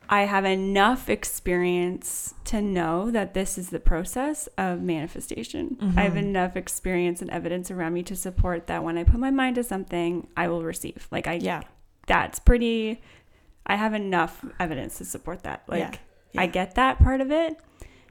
I 0.09 0.21
have 0.21 0.45
enough 0.45 1.09
experience 1.09 2.35
to 2.45 2.61
know 2.61 3.09
that 3.11 3.33
this 3.33 3.57
is 3.57 3.69
the 3.69 3.79
process 3.79 4.47
of 4.57 4.81
manifestation. 4.81 5.77
I 5.97 6.03
have 6.03 6.13
mm-hmm. 6.13 6.19
enough 6.19 6.55
experience 6.55 7.21
and 7.21 7.31
evidence 7.31 7.71
around 7.71 7.93
me 7.93 8.03
to 8.03 8.15
support 8.15 8.67
that 8.67 8.83
when 8.83 8.97
I 8.97 9.03
put 9.03 9.19
my 9.19 9.31
mind 9.31 9.55
to 9.55 9.63
something, 9.63 10.27
I 10.37 10.47
will 10.47 10.63
receive. 10.63 11.07
Like 11.11 11.27
I 11.27 11.33
yeah. 11.33 11.63
that's 12.07 12.39
pretty 12.39 13.01
I 13.65 13.75
have 13.77 13.93
enough 13.93 14.45
evidence 14.59 14.97
to 14.99 15.05
support 15.05 15.43
that. 15.43 15.63
Like 15.67 15.99
Yeah. 16.33 16.41
I 16.41 16.47
get 16.47 16.75
that 16.75 16.99
part 16.99 17.21
of 17.21 17.31
it, 17.31 17.57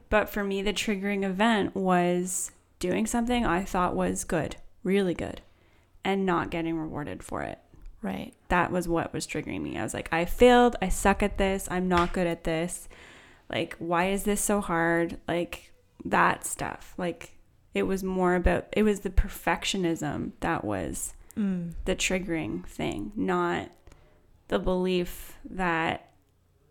but 0.09 0.29
for 0.29 0.43
me 0.43 0.61
the 0.61 0.73
triggering 0.73 1.23
event 1.23 1.75
was 1.75 2.51
doing 2.79 3.05
something 3.05 3.45
I 3.45 3.63
thought 3.63 3.95
was 3.95 4.23
good, 4.23 4.57
really 4.83 5.13
good, 5.13 5.41
and 6.03 6.25
not 6.25 6.49
getting 6.49 6.77
rewarded 6.77 7.23
for 7.23 7.41
it. 7.41 7.59
Right. 8.05 8.33
That 8.49 8.71
was 8.71 8.87
what 8.87 9.11
was 9.13 9.25
triggering 9.25 9.61
me. 9.61 9.77
I 9.79 9.83
was 9.83 9.95
like, 9.95 10.09
I 10.13 10.25
failed. 10.25 10.75
I 10.79 10.89
suck 10.89 11.23
at 11.23 11.39
this. 11.39 11.67
I'm 11.71 11.87
not 11.87 12.13
good 12.13 12.27
at 12.27 12.43
this. 12.43 12.87
Like, 13.49 13.75
why 13.79 14.09
is 14.09 14.23
this 14.25 14.41
so 14.41 14.61
hard? 14.61 15.17
Like, 15.27 15.71
that 16.03 16.45
stuff. 16.45 16.93
Like, 16.97 17.31
it 17.73 17.83
was 17.83 18.03
more 18.03 18.35
about, 18.35 18.67
it 18.71 18.83
was 18.83 18.99
the 18.99 19.09
perfectionism 19.09 20.31
that 20.41 20.63
was 20.63 21.13
Mm. 21.35 21.73
the 21.83 21.95
triggering 21.95 22.65
thing, 22.65 23.11
not 23.15 23.69
the 24.47 24.57
belief 24.59 25.33
that 25.49 26.11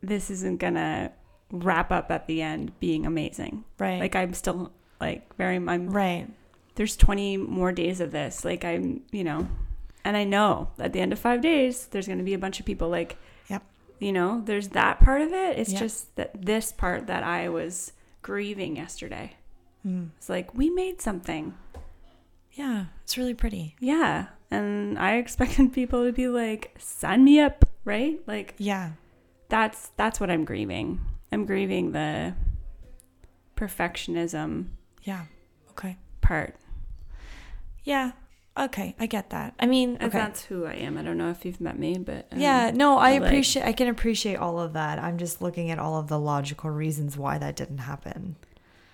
this 0.02 0.30
isn't 0.30 0.58
going 0.60 0.74
to 0.74 1.10
wrap 1.50 1.90
up 1.92 2.10
at 2.10 2.26
the 2.28 2.40
end 2.40 2.78
being 2.80 3.04
amazing. 3.04 3.64
Right. 3.78 4.00
Like, 4.00 4.14
I'm 4.16 4.32
still, 4.34 4.72
like, 5.00 5.34
very, 5.36 5.56
I'm 5.56 5.90
right. 5.90 6.28
there's 6.76 6.96
20 6.96 7.36
more 7.36 7.72
days 7.72 8.00
of 8.00 8.10
this. 8.10 8.44
Like 8.44 8.64
I'm, 8.64 9.02
you 9.12 9.22
know, 9.24 9.46
and 10.04 10.16
I 10.16 10.24
know 10.24 10.68
at 10.78 10.92
the 10.92 11.00
end 11.00 11.12
of 11.12 11.18
five 11.18 11.40
days, 11.40 11.86
there's 11.86 12.06
going 12.06 12.18
to 12.18 12.24
be 12.24 12.34
a 12.34 12.38
bunch 12.38 12.60
of 12.60 12.66
people 12.66 12.88
like, 12.88 13.16
Yep. 13.48 13.62
you 13.98 14.12
know, 14.12 14.42
there's 14.44 14.68
that 14.70 15.00
part 15.00 15.20
of 15.22 15.32
it. 15.32 15.58
It's 15.58 15.72
Yep. 15.72 15.80
just 15.80 16.16
that 16.16 16.30
this 16.46 16.72
part 16.72 17.06
that 17.06 17.22
I 17.22 17.48
was 17.48 17.92
grieving 18.22 18.76
yesterday. 18.76 19.34
Mm. 19.86 20.10
It's 20.16 20.28
like, 20.28 20.54
we 20.54 20.70
made 20.70 21.00
something. 21.00 21.54
Yeah. 22.52 22.86
It's 23.02 23.18
really 23.18 23.34
pretty. 23.34 23.76
Yeah. 23.80 24.26
And 24.50 24.98
I 24.98 25.16
expected 25.16 25.72
people 25.74 26.04
to 26.04 26.12
be 26.12 26.28
like, 26.28 26.74
sign 26.78 27.24
me 27.24 27.40
up, 27.40 27.64
right? 27.84 28.20
Like 28.26 28.54
Yeah. 28.58 28.92
that's, 29.48 29.88
that's 29.96 30.20
what 30.20 30.30
I'm 30.30 30.44
grieving. 30.44 31.00
I'm 31.32 31.46
grieving 31.46 31.92
the 31.92 32.34
perfectionism 33.56 34.66
Yeah. 35.02 35.24
Okay. 35.70 35.96
part. 36.20 36.56
Yeah. 37.84 38.12
Okay. 38.56 38.94
I 39.00 39.06
get 39.06 39.30
that. 39.30 39.54
I 39.58 39.66
mean, 39.66 39.96
okay. 39.96 40.08
That's 40.10 40.44
who 40.44 40.64
I 40.64 40.74
am. 40.74 40.96
I 40.96 41.02
don't 41.02 41.18
know 41.18 41.30
if 41.30 41.44
you've 41.44 41.60
met 41.60 41.76
me, 41.78 41.98
but 41.98 42.28
um, 42.30 42.38
Yeah, 42.38 42.70
no, 42.72 42.98
I 42.98 43.12
like- 43.18 43.22
appreciate 43.22 43.64
I 43.66 43.72
can 43.72 43.88
appreciate 43.88 44.36
all 44.36 44.60
of 44.60 44.74
that. 44.74 44.98
I'm 45.00 45.18
just 45.18 45.42
looking 45.42 45.70
at 45.70 45.78
all 45.80 45.98
of 45.98 46.06
the 46.08 46.18
logical 46.20 46.70
reasons 46.70 47.16
why 47.18 47.38
that 47.38 47.56
didn't 47.56 47.78
happen. 47.78 48.36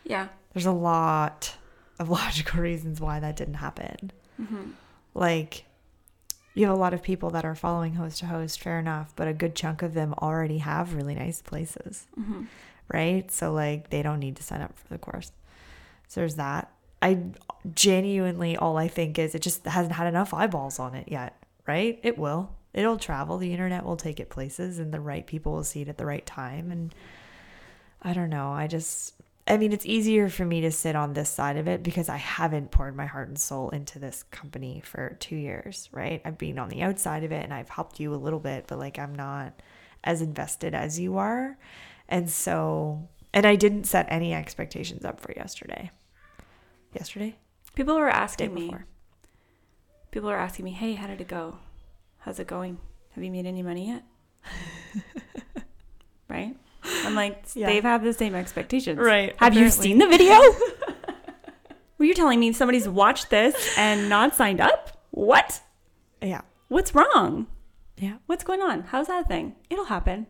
yeah. 0.04 0.28
There's 0.54 0.66
a 0.66 0.72
lot 0.72 1.54
of 1.98 2.08
logical 2.20 2.60
reasons 2.60 3.00
why 3.00 3.20
that 3.20 3.36
didn't 3.36 3.54
happen. 3.54 4.10
Mm-hmm. 4.40 4.70
Like 5.14 5.64
you 6.54 6.66
have 6.66 6.74
a 6.74 6.78
lot 6.80 6.92
of 6.94 7.02
people 7.02 7.30
that 7.30 7.44
are 7.44 7.54
following 7.54 7.94
host 7.94 8.18
to 8.18 8.26
host, 8.26 8.60
fair 8.60 8.78
enough, 8.80 9.12
but 9.14 9.28
a 9.28 9.32
good 9.32 9.54
chunk 9.54 9.82
of 9.82 9.94
them 9.94 10.12
already 10.20 10.58
have 10.58 10.94
really 10.94 11.14
nice 11.14 11.40
places, 11.42 12.06
Mm-hmm. 12.18 12.44
right? 12.88 13.30
So 13.30 13.52
like 13.52 13.90
they 13.90 14.02
don't 14.02 14.18
need 14.18 14.36
to 14.36 14.42
sign 14.42 14.60
up 14.62 14.76
for 14.78 14.88
the 14.88 14.98
course. 14.98 15.30
So 16.08 16.20
there's 16.22 16.34
that. 16.36 16.72
I 17.02 17.18
genuinely 17.74 18.56
all 18.56 18.76
I 18.76 18.88
think 18.88 19.18
is 19.18 19.34
it 19.34 19.42
just 19.42 19.66
hasn't 19.66 19.94
had 19.94 20.06
enough 20.06 20.32
eyeballs 20.32 20.78
on 20.78 20.94
it 20.94 21.08
yet, 21.08 21.42
right? 21.66 21.98
It 22.02 22.18
will. 22.18 22.50
It'll 22.72 22.98
travel. 22.98 23.38
The 23.38 23.52
internet 23.52 23.84
will 23.84 23.96
take 23.96 24.20
it 24.20 24.30
places 24.30 24.78
and 24.78 24.92
the 24.92 25.00
right 25.00 25.26
people 25.26 25.52
will 25.52 25.64
see 25.64 25.82
it 25.82 25.88
at 25.88 25.98
the 25.98 26.06
right 26.06 26.24
time 26.24 26.70
and 26.70 26.94
I 28.02 28.12
don't 28.12 28.30
know. 28.30 28.50
I 28.52 28.66
just 28.66 29.14
I 29.46 29.56
mean, 29.56 29.72
it's 29.72 29.86
easier 29.86 30.28
for 30.28 30.44
me 30.44 30.60
to 30.60 30.70
sit 30.70 30.94
on 30.94 31.12
this 31.12 31.28
side 31.28 31.56
of 31.56 31.66
it 31.66 31.82
because 31.82 32.08
I 32.08 32.18
haven't 32.18 32.70
poured 32.70 32.94
my 32.94 33.06
heart 33.06 33.28
and 33.28 33.38
soul 33.38 33.70
into 33.70 33.98
this 33.98 34.22
company 34.30 34.80
for 34.84 35.16
2 35.18 35.34
years, 35.34 35.88
right? 35.90 36.22
I've 36.24 36.38
been 36.38 36.58
on 36.58 36.68
the 36.68 36.82
outside 36.82 37.24
of 37.24 37.32
it 37.32 37.42
and 37.42 37.52
I've 37.52 37.68
helped 37.68 37.98
you 37.98 38.14
a 38.14 38.16
little 38.16 38.38
bit, 38.38 38.66
but 38.68 38.78
like 38.78 38.98
I'm 38.98 39.14
not 39.14 39.60
as 40.04 40.22
invested 40.22 40.74
as 40.74 41.00
you 41.00 41.18
are. 41.18 41.58
And 42.08 42.30
so 42.30 43.08
and 43.32 43.46
I 43.46 43.56
didn't 43.56 43.84
set 43.84 44.06
any 44.08 44.34
expectations 44.34 45.04
up 45.04 45.20
for 45.20 45.32
yesterday. 45.32 45.90
Yesterday? 46.92 47.36
People 47.80 47.96
were 47.96 48.10
asking 48.10 48.52
me. 48.52 48.64
before. 48.66 48.84
People 50.10 50.28
were 50.28 50.36
asking 50.36 50.66
me, 50.66 50.72
"Hey, 50.72 50.92
how 50.92 51.06
did 51.06 51.18
it 51.18 51.28
go? 51.28 51.56
How's 52.18 52.38
it 52.38 52.46
going? 52.46 52.76
Have 53.14 53.24
you 53.24 53.30
made 53.30 53.46
any 53.46 53.62
money 53.62 53.88
yet?" 53.88 54.04
right? 56.28 56.54
I'm 56.84 57.14
like, 57.14 57.42
Yeah. 57.54 57.68
they've 57.68 57.82
had 57.82 58.02
the 58.02 58.12
same 58.12 58.34
expectations. 58.34 58.98
Right, 58.98 59.34
Have 59.38 59.54
you 59.54 59.70
seen 59.70 59.96
the 59.96 60.06
video? 60.06 60.34
Were 61.98 62.04
you 62.04 62.12
telling 62.12 62.38
me 62.38 62.52
somebody's 62.52 62.86
watched 62.86 63.30
this 63.30 63.56
and 63.78 64.10
not 64.10 64.36
signed 64.36 64.60
up? 64.60 64.98
What? 65.10 65.62
Yeah. 66.20 66.42
What's 66.68 66.94
wrong? 66.94 67.46
Yeah. 67.96 68.16
What's 68.26 68.44
going 68.44 68.60
on? 68.60 68.82
How's 68.92 69.06
that 69.06 69.26
thing? 69.26 69.56
It'll 69.70 69.86
happen. 69.86 70.26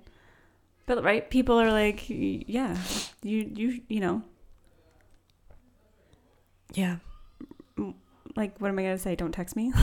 But 0.87 1.03
right, 1.03 1.29
people 1.29 1.61
are 1.61 1.73
like, 1.73 2.05
yeah, 2.09 2.77
you 3.25 3.51
you 3.57 3.81
you 3.89 3.99
know, 3.99 4.23
Yeah. 6.75 6.99
Like 8.37 8.59
what 8.59 8.69
am 8.69 8.79
I 8.79 8.83
gonna 8.83 8.99
say? 8.99 9.15
Don't 9.17 9.33
text 9.33 9.57
me. 9.57 9.73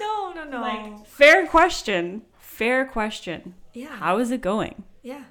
No, 0.00 0.32
no, 0.34 0.44
no. 0.44 0.60
Like, 0.60 1.06
fair 1.06 1.46
question. 1.46 2.22
Fair 2.38 2.84
question. 2.86 3.54
yeah. 3.74 3.96
How 3.96 4.18
is 4.18 4.30
it 4.30 4.40
going? 4.40 4.84
Yeah. 5.02 5.24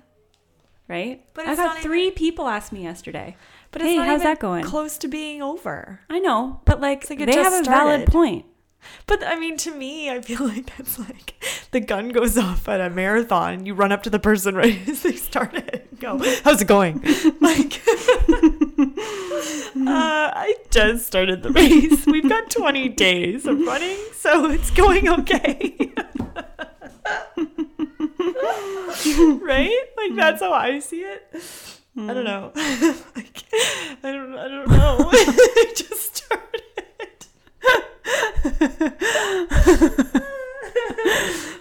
Right? 0.88 1.24
But 1.34 1.48
I 1.48 1.56
got 1.56 1.64
not 1.64 1.72
even- 1.78 1.84
three 1.84 2.12
people 2.12 2.48
ask 2.48 2.72
me 2.72 2.84
yesterday. 2.84 3.36
But 3.72 3.82
Hey, 3.82 3.92
it's 3.92 3.98
not 4.00 4.08
how's 4.08 4.24
that 4.24 4.40
going? 4.40 4.64
Close 4.66 4.98
to 5.00 5.08
being 5.08 5.42
over. 5.42 6.02
I 6.10 6.20
know, 6.20 6.60
but 6.66 6.82
like, 6.82 7.10
like 7.10 7.20
they 7.20 7.26
have 7.36 7.54
just 7.54 7.68
a 7.68 7.70
valid 7.70 8.08
point. 8.08 8.46
But 9.08 9.24
I 9.24 9.38
mean, 9.40 9.58
to 9.58 9.72
me, 9.76 10.10
I 10.10 10.22
feel 10.22 10.46
like 10.48 10.76
that's 10.78 10.98
like 11.00 11.34
the 11.72 11.80
gun 11.80 12.10
goes 12.10 12.38
off 12.38 12.68
at 12.70 12.82
a 12.82 12.90
marathon. 12.90 13.54
and 13.54 13.68
You 13.68 13.74
run 13.74 13.92
up 13.92 14.04
to 14.04 14.10
the 14.10 14.20
person 14.20 14.56
right 14.62 14.78
as 14.88 15.02
they 15.04 15.14
start 15.14 15.54
it. 15.56 16.00
Go, 16.00 16.18
how's 16.44 16.62
it 16.62 16.68
going? 16.68 17.04
Like, 17.42 17.82
uh, 19.76 20.32
I 20.34 20.56
just 20.70 21.08
started 21.08 21.42
the 21.44 21.50
race. 21.52 22.06
We've 22.06 22.28
got 22.30 22.50
20 22.52 22.90
days 22.90 23.46
of 23.48 23.60
running, 23.62 23.98
so 24.14 24.50
it's 24.52 24.70
going 24.72 25.10
okay. 25.10 25.92
right? 29.42 29.84
Like 29.98 30.16
that's 30.16 30.42
how 30.42 30.54
I 30.54 30.80
see 30.80 31.02
it. 31.02 31.34
I 31.98 32.14
don't 32.14 32.24
know. 32.24 32.52
like, 33.16 33.44
I 34.04 34.12
don't. 34.12 34.36
I 34.38 34.48
don't 34.48 34.70
know. 34.70 35.10
I 35.12 35.74
just 35.76 36.16
started. 36.18 36.62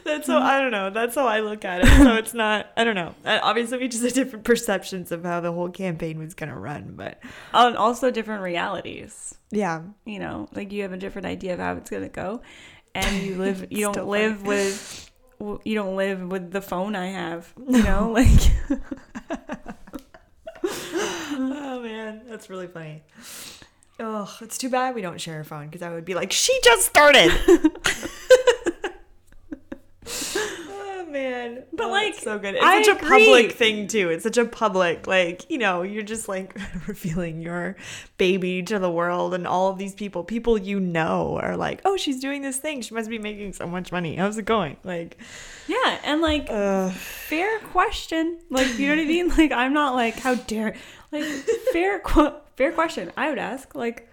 That's 0.04 0.26
how 0.26 0.38
I 0.40 0.60
don't 0.60 0.70
know. 0.72 0.90
That's 0.90 1.14
how 1.14 1.26
I 1.26 1.40
look 1.40 1.64
at 1.64 1.82
it. 1.82 1.86
So 1.86 2.14
it's 2.16 2.34
not. 2.34 2.70
I 2.76 2.84
don't 2.84 2.94
know. 2.94 3.14
Uh, 3.24 3.38
Obviously, 3.42 3.78
we 3.78 3.88
just 3.88 4.02
have 4.02 4.12
different 4.12 4.44
perceptions 4.44 5.12
of 5.12 5.24
how 5.24 5.40
the 5.40 5.52
whole 5.52 5.70
campaign 5.70 6.18
was 6.18 6.34
gonna 6.34 6.58
run, 6.58 6.94
but 6.96 7.20
And 7.54 7.76
also 7.76 8.10
different 8.10 8.42
realities. 8.42 9.34
yeah, 9.50 9.82
You 10.04 10.18
know, 10.18 10.48
like 10.52 10.72
you 10.72 10.82
have 10.82 10.92
a 10.92 10.96
different 10.96 11.26
idea 11.26 11.54
of 11.54 11.60
how 11.60 11.76
it's 11.76 11.90
gonna 11.90 12.08
go, 12.08 12.42
and 12.94 13.22
you 13.22 13.36
live. 13.36 13.66
You 13.70 13.92
don't 13.92 14.08
live 14.08 14.44
with. 14.46 15.10
You 15.64 15.74
don't 15.74 15.96
live 15.96 16.20
with 16.30 16.50
the 16.50 16.60
phone 16.60 16.94
I 16.96 17.06
have. 17.08 17.52
You 17.68 17.82
know, 17.82 18.10
like 18.10 18.28
oh 20.62 21.80
man, 21.82 22.22
that's 22.28 22.50
really 22.50 22.66
funny. 22.66 23.02
Oh, 24.00 24.34
it's 24.40 24.56
too 24.58 24.70
bad 24.70 24.94
we 24.94 25.02
don't 25.02 25.20
share 25.20 25.40
a 25.40 25.44
phone 25.44 25.66
because 25.66 25.82
I 25.82 25.92
would 25.92 26.04
be 26.06 26.14
like, 26.14 26.32
she 26.32 26.58
just 26.64 26.86
started. 26.86 27.30
oh 30.68 31.06
man, 31.10 31.64
But, 31.72 31.86
Oh, 31.86 31.90
like, 31.90 32.14
so 32.14 32.38
good. 32.38 32.54
It's 32.54 32.64
I 32.64 32.82
such 32.82 32.94
a 32.94 32.98
agree. 32.98 33.24
public 33.26 33.52
thing 33.52 33.86
too. 33.88 34.10
It's 34.10 34.22
such 34.24 34.36
a 34.38 34.44
public, 34.44 35.06
like 35.06 35.48
you 35.50 35.58
know, 35.58 35.82
you're 35.82 36.02
just 36.02 36.28
like 36.28 36.56
revealing 36.86 37.40
your 37.42 37.76
baby 38.18 38.62
to 38.64 38.78
the 38.78 38.90
world, 38.90 39.34
and 39.34 39.46
all 39.46 39.68
of 39.70 39.78
these 39.78 39.94
people, 39.94 40.24
people 40.24 40.56
you 40.58 40.80
know, 40.80 41.38
are 41.42 41.56
like, 41.56 41.80
oh, 41.84 41.96
she's 41.96 42.20
doing 42.20 42.42
this 42.42 42.58
thing. 42.58 42.80
She 42.82 42.94
must 42.94 43.10
be 43.10 43.18
making 43.18 43.52
so 43.54 43.66
much 43.66 43.92
money. 43.92 44.16
How's 44.16 44.38
it 44.38 44.44
going? 44.44 44.76
Like, 44.84 45.18
yeah, 45.68 45.98
and 46.04 46.20
like 46.20 46.48
uh, 46.50 46.90
fair 46.90 47.58
question. 47.60 48.38
Like 48.50 48.78
you 48.78 48.88
know 48.88 48.96
what 48.96 49.02
I 49.02 49.06
mean? 49.06 49.28
Like 49.28 49.52
I'm 49.52 49.72
not 49.72 49.94
like 49.94 50.14
how 50.18 50.34
dare 50.34 50.74
like 51.12 51.24
fair 51.72 51.98
qu- 52.04 52.34
fair 52.60 52.72
question. 52.72 53.10
I 53.16 53.28
would 53.30 53.38
ask 53.38 53.74
like, 53.74 54.08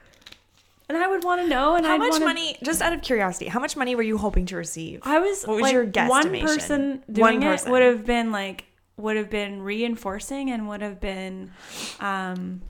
and 0.89 0.97
I 0.97 1.07
would 1.07 1.23
want 1.23 1.41
to 1.41 1.47
know. 1.47 1.75
And 1.75 1.85
how 1.85 1.95
I'd 1.95 1.99
much 1.99 2.11
wanna, 2.13 2.25
money? 2.25 2.57
Just 2.63 2.81
out 2.81 2.93
of 2.93 3.01
curiosity, 3.01 3.47
how 3.47 3.59
much 3.59 3.75
money 3.75 3.93
were 3.95 4.03
you 4.03 4.17
hoping 4.17 4.45
to 4.47 4.55
receive? 4.55 5.01
I 5.03 5.19
was. 5.19 5.43
What 5.43 5.55
was 5.55 5.63
like, 5.63 5.73
your 5.73 5.83
One 5.83 5.91
guesstimation? 6.23 6.41
person 6.41 6.89
One 7.07 7.13
doing 7.13 7.41
person. 7.41 7.67
it 7.67 7.71
would 7.71 7.81
have 7.83 8.05
been 8.05 8.31
like 8.31 8.63
would 8.95 9.17
have 9.17 9.29
been 9.29 9.61
reinforcing 9.61 10.49
and 10.49 10.67
would 10.69 10.81
have 10.81 10.99
been, 10.99 11.51
um, 11.99 12.61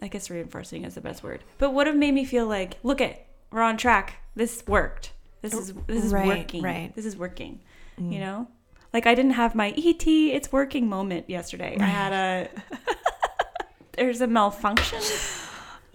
I 0.00 0.08
guess 0.08 0.30
reinforcing 0.30 0.84
is 0.84 0.94
the 0.94 1.02
best 1.02 1.22
word, 1.22 1.42
but 1.58 1.74
would 1.74 1.86
have 1.86 1.96
made 1.96 2.12
me 2.14 2.24
feel 2.24 2.46
like, 2.46 2.78
look 2.82 3.00
it, 3.02 3.26
we're 3.50 3.60
on 3.60 3.76
track. 3.76 4.14
This 4.34 4.62
worked. 4.66 5.12
This 5.42 5.52
is 5.52 5.74
this 5.86 6.04
is 6.04 6.12
Right, 6.12 6.26
working. 6.26 6.62
right. 6.62 6.90
Mm. 6.90 6.94
This 6.94 7.04
is 7.06 7.16
working. 7.16 7.60
You 7.98 8.18
know. 8.20 8.48
Like 8.94 9.06
I 9.08 9.14
didn't 9.16 9.32
have 9.32 9.54
my 9.56 9.70
ET, 9.76 10.06
it's 10.06 10.52
working 10.52 10.88
moment 10.88 11.28
yesterday. 11.28 11.76
I 11.80 11.84
had 11.84 12.12
a 12.12 12.48
there's 13.96 14.20
a 14.20 14.26
malfunction. 14.26 15.00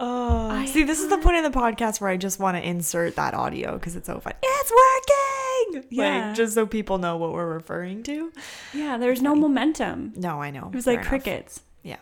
Oh, 0.02 0.48
I 0.48 0.64
see, 0.64 0.82
this 0.84 0.98
is 0.98 1.08
the 1.10 1.18
point 1.18 1.36
in 1.36 1.42
the 1.44 1.50
podcast 1.50 2.00
where 2.00 2.08
I 2.08 2.16
just 2.16 2.40
want 2.40 2.56
to 2.56 2.66
insert 2.66 3.16
that 3.16 3.34
audio 3.34 3.74
because 3.74 3.96
it's 3.96 4.06
so 4.06 4.18
fun. 4.18 4.32
It's 4.42 4.72
working. 5.74 5.84
Yeah. 5.90 6.28
Like 6.28 6.36
just 6.36 6.54
so 6.54 6.64
people 6.64 6.96
know 6.96 7.18
what 7.18 7.32
we're 7.32 7.52
referring 7.52 8.02
to. 8.04 8.32
Yeah, 8.72 8.96
there's 8.96 9.20
no 9.20 9.34
momentum. 9.34 10.14
No, 10.16 10.40
I 10.40 10.50
know. 10.52 10.68
It 10.68 10.74
was 10.76 10.86
Fair 10.86 10.94
like 10.94 11.00
enough. 11.00 11.08
crickets. 11.10 11.60
Yeah. 11.82 11.96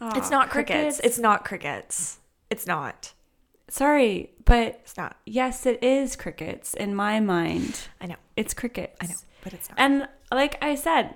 Aw, 0.00 0.18
It's 0.18 0.30
not 0.32 0.50
crickets. 0.50 1.00
It's 1.04 1.20
not 1.20 1.44
crickets. 1.44 2.18
It's 2.50 2.66
not. 2.66 3.12
sorry, 3.68 4.30
but 4.44 4.80
It's 4.82 4.96
not. 4.96 5.16
yes, 5.26 5.64
it 5.64 5.80
is 5.80 6.16
crickets 6.16 6.74
in 6.74 6.92
my 6.92 7.20
mind. 7.20 7.82
I 8.00 8.06
know. 8.06 8.16
It's 8.36 8.52
crickets. 8.52 8.96
I 9.00 9.06
know. 9.06 9.14
But 9.44 9.52
it's 9.54 9.68
not. 9.68 9.78
And 9.78 10.08
like 10.32 10.58
I 10.60 10.74
said, 10.74 11.14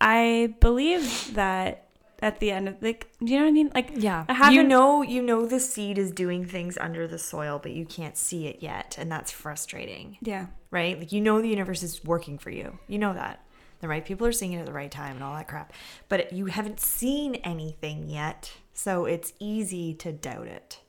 I 0.00 0.54
believe 0.60 1.34
that 1.34 1.83
at 2.24 2.40
the 2.40 2.50
end 2.50 2.68
of 2.68 2.82
like, 2.82 3.10
do 3.22 3.30
you 3.32 3.38
know 3.38 3.44
what 3.44 3.50
I 3.50 3.52
mean? 3.52 3.70
Like, 3.74 3.90
Yeah. 3.94 4.24
I 4.28 4.32
haven't. 4.32 4.54
You 4.54 4.62
know 4.62 5.02
you 5.02 5.20
know 5.22 5.44
the 5.46 5.60
seed 5.60 5.98
is 5.98 6.10
doing 6.10 6.44
things 6.46 6.78
under 6.78 7.06
the 7.06 7.18
soil, 7.18 7.60
but 7.62 7.72
you 7.72 7.84
can't 7.84 8.16
see 8.16 8.46
it 8.46 8.58
yet, 8.62 8.96
and 8.98 9.12
that's 9.12 9.30
frustrating. 9.30 10.16
Yeah. 10.22 10.46
Right? 10.70 10.98
Like 10.98 11.12
you 11.12 11.20
know 11.20 11.40
the 11.42 11.48
universe 11.48 11.82
is 11.82 12.02
working 12.02 12.38
for 12.38 12.50
you. 12.50 12.78
You 12.88 12.98
know 12.98 13.12
that. 13.12 13.40
The 13.80 13.88
right 13.88 14.04
people 14.04 14.26
are 14.26 14.32
seeing 14.32 14.54
it 14.54 14.60
at 14.60 14.66
the 14.66 14.72
right 14.72 14.90
time 14.90 15.16
and 15.16 15.22
all 15.22 15.34
that 15.34 15.46
crap. 15.48 15.72
But 16.08 16.32
you 16.32 16.46
haven't 16.46 16.80
seen 16.80 17.34
anything 17.36 18.08
yet, 18.08 18.52
so 18.72 19.04
it's 19.04 19.34
easy 19.38 19.92
to 19.94 20.10
doubt 20.10 20.46
it. 20.46 20.80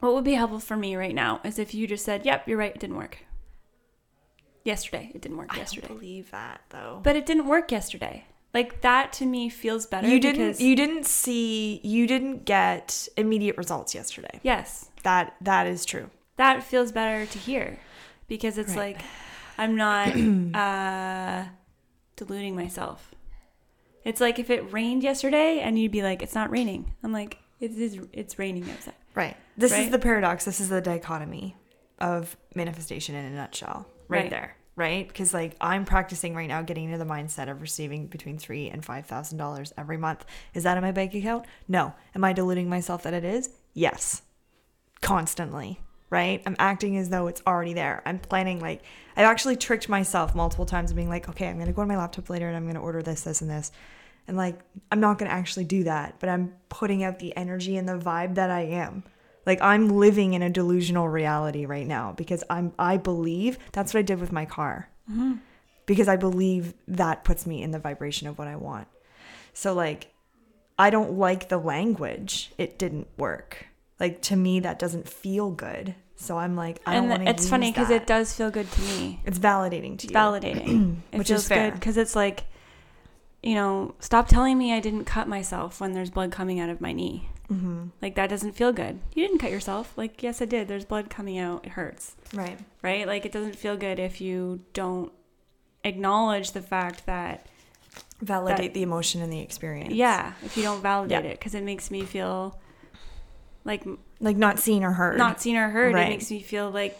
What 0.00 0.14
would 0.14 0.24
be 0.24 0.34
helpful 0.34 0.60
for 0.60 0.76
me 0.76 0.96
right 0.96 1.14
now 1.14 1.40
is 1.44 1.58
if 1.58 1.74
you 1.74 1.86
just 1.86 2.04
said, 2.06 2.24
"Yep, 2.24 2.48
you're 2.48 2.56
right. 2.56 2.74
It 2.74 2.80
didn't 2.80 2.96
work." 2.96 3.18
Yesterday, 4.64 5.10
it 5.14 5.20
didn't 5.22 5.36
work 5.38 5.54
I 5.54 5.58
yesterday, 5.58 5.88
don't 5.88 5.98
believe 5.98 6.30
that 6.30 6.60
though. 6.70 7.00
but 7.02 7.16
it 7.16 7.26
didn't 7.26 7.46
work 7.46 7.70
yesterday. 7.72 8.24
Like 8.54 8.80
that 8.80 9.12
to 9.14 9.26
me 9.26 9.48
feels 9.48 9.86
better. 9.86 10.08
you 10.08 10.18
didn't 10.18 10.58
you 10.60 10.74
didn't 10.74 11.04
see 11.06 11.80
you 11.84 12.06
didn't 12.06 12.44
get 12.44 13.08
immediate 13.16 13.56
results 13.58 13.94
yesterday. 13.94 14.40
Yes, 14.42 14.90
That 15.02 15.34
that 15.42 15.66
is 15.66 15.84
true. 15.84 16.10
that 16.36 16.62
feels 16.62 16.90
better 16.92 17.26
to 17.26 17.38
hear 17.38 17.78
because 18.26 18.56
it's 18.58 18.70
Right. 18.74 18.96
like 18.96 19.04
I'm 19.58 19.76
not 19.76 20.08
uh, 20.54 21.44
deluding 22.16 22.54
myself. 22.56 23.14
It's 24.04 24.20
like 24.20 24.38
if 24.38 24.48
it 24.50 24.72
rained 24.72 25.02
yesterday 25.02 25.60
and 25.60 25.78
you'd 25.78 25.92
be 25.92 26.02
like, 26.02 26.22
"It's 26.22 26.34
not 26.34 26.50
raining." 26.50 26.94
I'm 27.02 27.12
like, 27.12 27.38
"It 27.60 27.72
is. 27.72 27.98
It's 28.12 28.38
raining 28.38 28.70
outside." 28.70 28.94
Right. 29.14 29.36
This 29.56 29.76
is 29.76 29.90
the 29.90 29.98
paradox. 29.98 30.44
This 30.44 30.60
is 30.60 30.68
the 30.68 30.80
dichotomy 30.80 31.56
of 32.00 32.36
manifestation 32.54 33.14
in 33.16 33.24
a 33.26 33.30
nutshell. 33.30 33.86
Right, 34.06 34.22
Right. 34.22 34.30
there. 34.30 34.56
Right? 34.78 35.08
Because 35.08 35.34
like 35.34 35.56
I'm 35.60 35.84
practicing 35.84 36.36
right 36.36 36.46
now 36.46 36.62
getting 36.62 36.84
into 36.84 36.98
the 36.98 37.04
mindset 37.04 37.50
of 37.50 37.60
receiving 37.60 38.06
between 38.06 38.38
three 38.38 38.70
and 38.70 38.84
five 38.84 39.06
thousand 39.06 39.36
dollars 39.36 39.72
every 39.76 39.96
month. 39.96 40.24
Is 40.54 40.62
that 40.62 40.76
in 40.76 40.84
my 40.84 40.92
bank 40.92 41.14
account? 41.14 41.46
No. 41.66 41.94
Am 42.14 42.22
I 42.22 42.32
deluding 42.32 42.68
myself 42.68 43.02
that 43.02 43.12
it 43.12 43.24
is? 43.24 43.50
Yes. 43.74 44.22
Constantly. 45.00 45.80
Right? 46.10 46.42
I'm 46.46 46.54
acting 46.60 46.96
as 46.96 47.08
though 47.08 47.26
it's 47.26 47.42
already 47.44 47.72
there. 47.74 48.02
I'm 48.06 48.20
planning 48.20 48.60
like 48.60 48.82
I've 49.16 49.24
actually 49.24 49.56
tricked 49.56 49.88
myself 49.88 50.36
multiple 50.36 50.64
times 50.64 50.90
of 50.90 50.96
being 50.96 51.08
like, 51.08 51.28
okay, 51.28 51.48
I'm 51.48 51.58
gonna 51.58 51.72
go 51.72 51.82
on 51.82 51.88
my 51.88 51.96
laptop 51.96 52.30
later 52.30 52.46
and 52.46 52.56
I'm 52.56 52.68
gonna 52.68 52.80
order 52.80 53.02
this, 53.02 53.22
this, 53.22 53.40
and 53.40 53.50
this. 53.50 53.72
And 54.28 54.36
like, 54.36 54.60
I'm 54.92 55.00
not 55.00 55.18
to 55.18 55.26
actually 55.26 55.64
do 55.64 55.82
that, 55.84 56.14
but 56.20 56.28
I'm 56.28 56.54
putting 56.68 57.02
out 57.02 57.18
the 57.18 57.36
energy 57.36 57.76
and 57.78 57.88
the 57.88 57.98
vibe 57.98 58.36
that 58.36 58.50
I 58.50 58.60
am. 58.60 59.02
Like 59.46 59.60
I'm 59.62 59.88
living 59.88 60.34
in 60.34 60.42
a 60.42 60.50
delusional 60.50 61.08
reality 61.08 61.64
right 61.66 61.86
now 61.86 62.12
because 62.12 62.44
I'm 62.50 62.72
I 62.78 62.96
believe 62.98 63.58
that's 63.72 63.94
what 63.94 64.00
I 64.00 64.02
did 64.02 64.20
with 64.20 64.32
my 64.32 64.44
car. 64.44 64.90
Mm-hmm. 65.10 65.34
Because 65.86 66.06
I 66.08 66.16
believe 66.16 66.74
that 66.88 67.24
puts 67.24 67.46
me 67.46 67.62
in 67.62 67.70
the 67.70 67.78
vibration 67.78 68.28
of 68.28 68.38
what 68.38 68.46
I 68.48 68.56
want. 68.56 68.88
So 69.54 69.72
like 69.74 70.12
I 70.78 70.90
don't 70.90 71.12
like 71.18 71.48
the 71.48 71.58
language. 71.58 72.52
It 72.58 72.78
didn't 72.78 73.08
work. 73.16 73.66
Like 73.98 74.20
to 74.22 74.36
me 74.36 74.60
that 74.60 74.78
doesn't 74.78 75.08
feel 75.08 75.50
good. 75.50 75.94
So 76.16 76.36
I'm 76.36 76.54
like 76.56 76.80
I 76.84 76.94
don't 76.94 77.08
want 77.08 77.24
to 77.24 77.30
it's 77.30 77.48
funny 77.48 77.70
because 77.70 77.90
it 77.90 78.06
does 78.06 78.34
feel 78.34 78.50
good 78.50 78.70
to 78.70 78.80
me. 78.82 79.20
it's 79.24 79.38
validating 79.38 79.96
to 79.98 80.04
It's 80.04 80.04
you. 80.04 80.10
validating. 80.10 80.96
it 81.12 81.18
Which 81.18 81.28
feels 81.28 81.42
is 81.42 81.48
fair. 81.48 81.70
good 81.70 81.74
because 81.80 81.96
it's 81.96 82.14
like, 82.16 82.44
you 83.42 83.54
know, 83.54 83.94
stop 84.00 84.28
telling 84.28 84.58
me 84.58 84.72
I 84.74 84.80
didn't 84.80 85.04
cut 85.04 85.26
myself 85.28 85.80
when 85.80 85.92
there's 85.92 86.10
blood 86.10 86.32
coming 86.32 86.60
out 86.60 86.68
of 86.68 86.80
my 86.80 86.92
knee. 86.92 87.28
Mhm. 87.50 87.90
Like 88.02 88.14
that 88.16 88.28
doesn't 88.28 88.52
feel 88.52 88.72
good. 88.72 89.00
You 89.14 89.26
didn't 89.26 89.38
cut 89.40 89.50
yourself. 89.50 89.96
Like 89.96 90.22
yes, 90.22 90.42
I 90.42 90.44
did. 90.44 90.68
There's 90.68 90.84
blood 90.84 91.08
coming 91.08 91.38
out. 91.38 91.64
It 91.64 91.70
hurts, 91.72 92.14
Right. 92.34 92.58
right? 92.82 93.06
Like 93.06 93.24
it 93.24 93.32
doesn't 93.32 93.56
feel 93.56 93.76
good 93.76 93.98
if 93.98 94.20
you 94.20 94.60
don't 94.74 95.10
acknowledge 95.84 96.52
the 96.52 96.60
fact 96.62 97.06
that 97.06 97.46
Validate 98.20 98.74
the 98.74 98.82
emotion 98.82 99.22
and 99.22 99.32
the 99.32 99.40
experience. 99.40 99.94
yeah, 99.94 100.32
if 100.44 100.56
you 100.56 100.62
don't 100.62 100.82
validate 100.82 101.24
Yeah. 101.24 101.30
it, 101.30 101.38
because 101.38 101.54
it 101.54 101.62
makes 101.62 101.90
me 101.90 102.02
feel 102.02 102.58
like 103.64 103.84
Like 104.20 104.36
not 104.36 104.58
seen 104.58 104.82
or 104.84 104.92
heard. 104.92 105.16
not 105.18 105.40
seen 105.40 105.56
or 105.56 105.68
heard. 105.70 105.94
Right. 105.94 106.06
It 106.06 106.10
makes 106.10 106.30
me 106.30 106.42
feel 106.42 106.70
like 106.70 106.98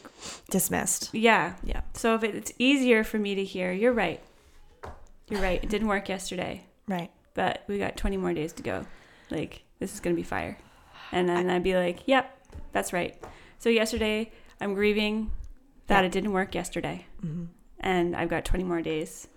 dismissed. 0.51 1.11
yeah. 1.13 1.55
Yeah. 1.65 1.81
So 1.95 2.15
if 2.15 2.25
it's 2.25 2.53
easier 2.59 3.05
for 3.05 3.19
me 3.19 3.35
to 3.35 3.45
hear, 3.45 3.73
you're 3.73 3.93
right. 3.93 4.21
You're 5.29 5.43
right. 5.43 5.63
It 5.63 5.69
didn't 5.69 5.89
work 5.89 6.09
yesterday. 6.09 6.65
Right. 6.87 7.11
but 7.35 7.63
we 7.69 7.79
got 7.79 7.97
20 7.97 8.17
more 8.17 8.33
days 8.35 8.53
to 8.55 8.63
go. 8.65 8.85
Like, 9.31 9.63
this 9.79 9.95
is 9.95 10.01
going 10.01 10.15
to 10.15 10.21
be 10.21 10.27
fire. 10.27 10.59
And 11.13 11.29
then 11.29 11.49
I'd 11.51 11.63
be 11.63 11.75
like, 11.75 12.01
yep, 12.07 12.37
that's 12.73 12.93
right. 12.93 13.17
So, 13.59 13.69
yesterday, 13.69 14.31
I'm 14.61 14.75
grieving 14.75 15.31
that 15.87 16.01
Yeah. 16.01 16.07
it 16.07 16.13
didn't 16.13 16.33
work 16.33 16.55
yesterday. 16.55 17.07
hmm 17.21 17.45
And 17.81 18.15
I've 18.17 18.29
got 18.29 18.45
20 18.45 18.65
more 18.65 18.83
days, 18.83 19.29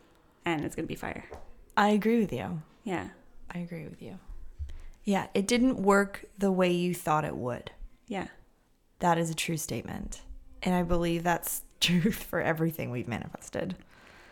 and 0.45 0.63
it's 0.65 0.75
going 0.75 0.85
to 0.85 0.87
be 0.87 0.95
fire. 0.95 1.25
I 1.77 1.89
agree 1.89 2.19
with 2.19 2.33
you. 2.33 2.61
Yeah. 2.83 3.09
I 3.53 3.59
agree 3.59 3.85
with 3.85 4.01
you. 4.01 4.19
Yeah, 5.03 5.27
it 5.33 5.47
didn't 5.47 5.77
work 5.81 6.25
the 6.37 6.51
way 6.51 6.71
you 6.71 6.93
thought 6.93 7.25
it 7.25 7.35
would. 7.35 7.71
Yeah. 8.07 8.27
That 8.99 9.17
is 9.17 9.29
a 9.29 9.35
true 9.35 9.57
statement. 9.57 10.21
And 10.63 10.75
I 10.75 10.83
believe 10.83 11.23
that's 11.23 11.63
truth 11.79 12.21
for 12.23 12.39
everything 12.41 12.91
we've 12.91 13.07
manifested, 13.07 13.75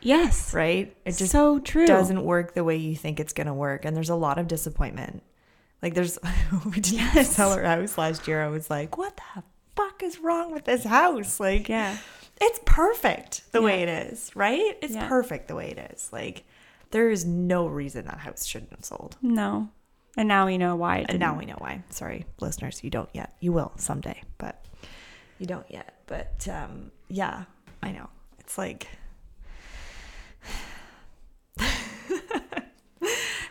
Yes. 0.01 0.53
right? 0.53 0.95
It 1.05 1.17
just 1.17 1.31
so 1.31 1.59
true. 1.59 1.87
doesn't 1.87 2.23
work 2.23 2.53
the 2.53 2.63
way 2.63 2.75
you 2.75 2.95
think 2.95 3.19
it's 3.19 3.33
going 3.33 3.47
to 3.47 3.53
work. 3.53 3.83
And 3.85 3.95
there's 3.95 4.09
a 4.11 4.15
lot 4.15 4.37
of 4.37 4.47
disappointment. 4.47 5.23
Like, 5.81 5.93
there's, 5.93 6.17
we 6.65 6.71
didn't 6.79 6.93
Yes. 6.93 7.35
sell 7.35 7.51
our 7.53 7.63
house 7.63 7.97
last 7.97 8.27
year. 8.27 8.43
I 8.43 8.47
was 8.49 8.69
like, 8.69 8.97
what 8.97 9.15
the 9.35 9.43
fuck 9.75 10.03
is 10.03 10.19
wrong 10.19 10.51
with 10.51 10.65
this 10.65 10.83
house? 10.83 11.39
Like, 11.39 11.69
Yeah. 11.69 11.97
it's 12.41 12.59
perfect 12.65 13.43
the 13.51 13.61
way 13.61 13.81
it 13.83 13.89
is, 13.89 14.35
right? 14.35 14.77
It's 14.81 14.93
Yeah. 14.95 15.07
perfect 15.07 15.47
the 15.47 15.55
way 15.55 15.69
it 15.71 15.91
is. 15.93 16.09
Like, 16.11 16.43
there 16.91 17.09
is 17.09 17.23
no 17.25 17.67
reason 17.67 18.05
that 18.05 18.17
house 18.19 18.45
shouldn't 18.45 18.71
have 18.71 18.83
sold. 18.83 19.15
No. 19.21 19.69
And 20.17 20.27
now 20.27 20.47
we 20.47 20.57
know 20.57 20.75
why. 20.75 21.05
And 21.07 21.19
now 21.19 21.37
we 21.37 21.45
know 21.45 21.55
why. 21.59 21.83
Sorry, 21.91 22.25
listeners, 22.41 22.83
you 22.83 22.89
don't 22.89 23.09
yet. 23.13 23.35
You 23.39 23.53
will 23.53 23.71
someday, 23.77 24.21
but 24.37 24.65
you 25.37 25.45
don't 25.45 25.69
yet. 25.71 25.93
But 26.07 26.45
um, 26.51 26.91
yeah, 27.07 27.43
I 27.83 27.91
know. 27.91 28.09
It's 28.39 28.57
like 28.57 28.87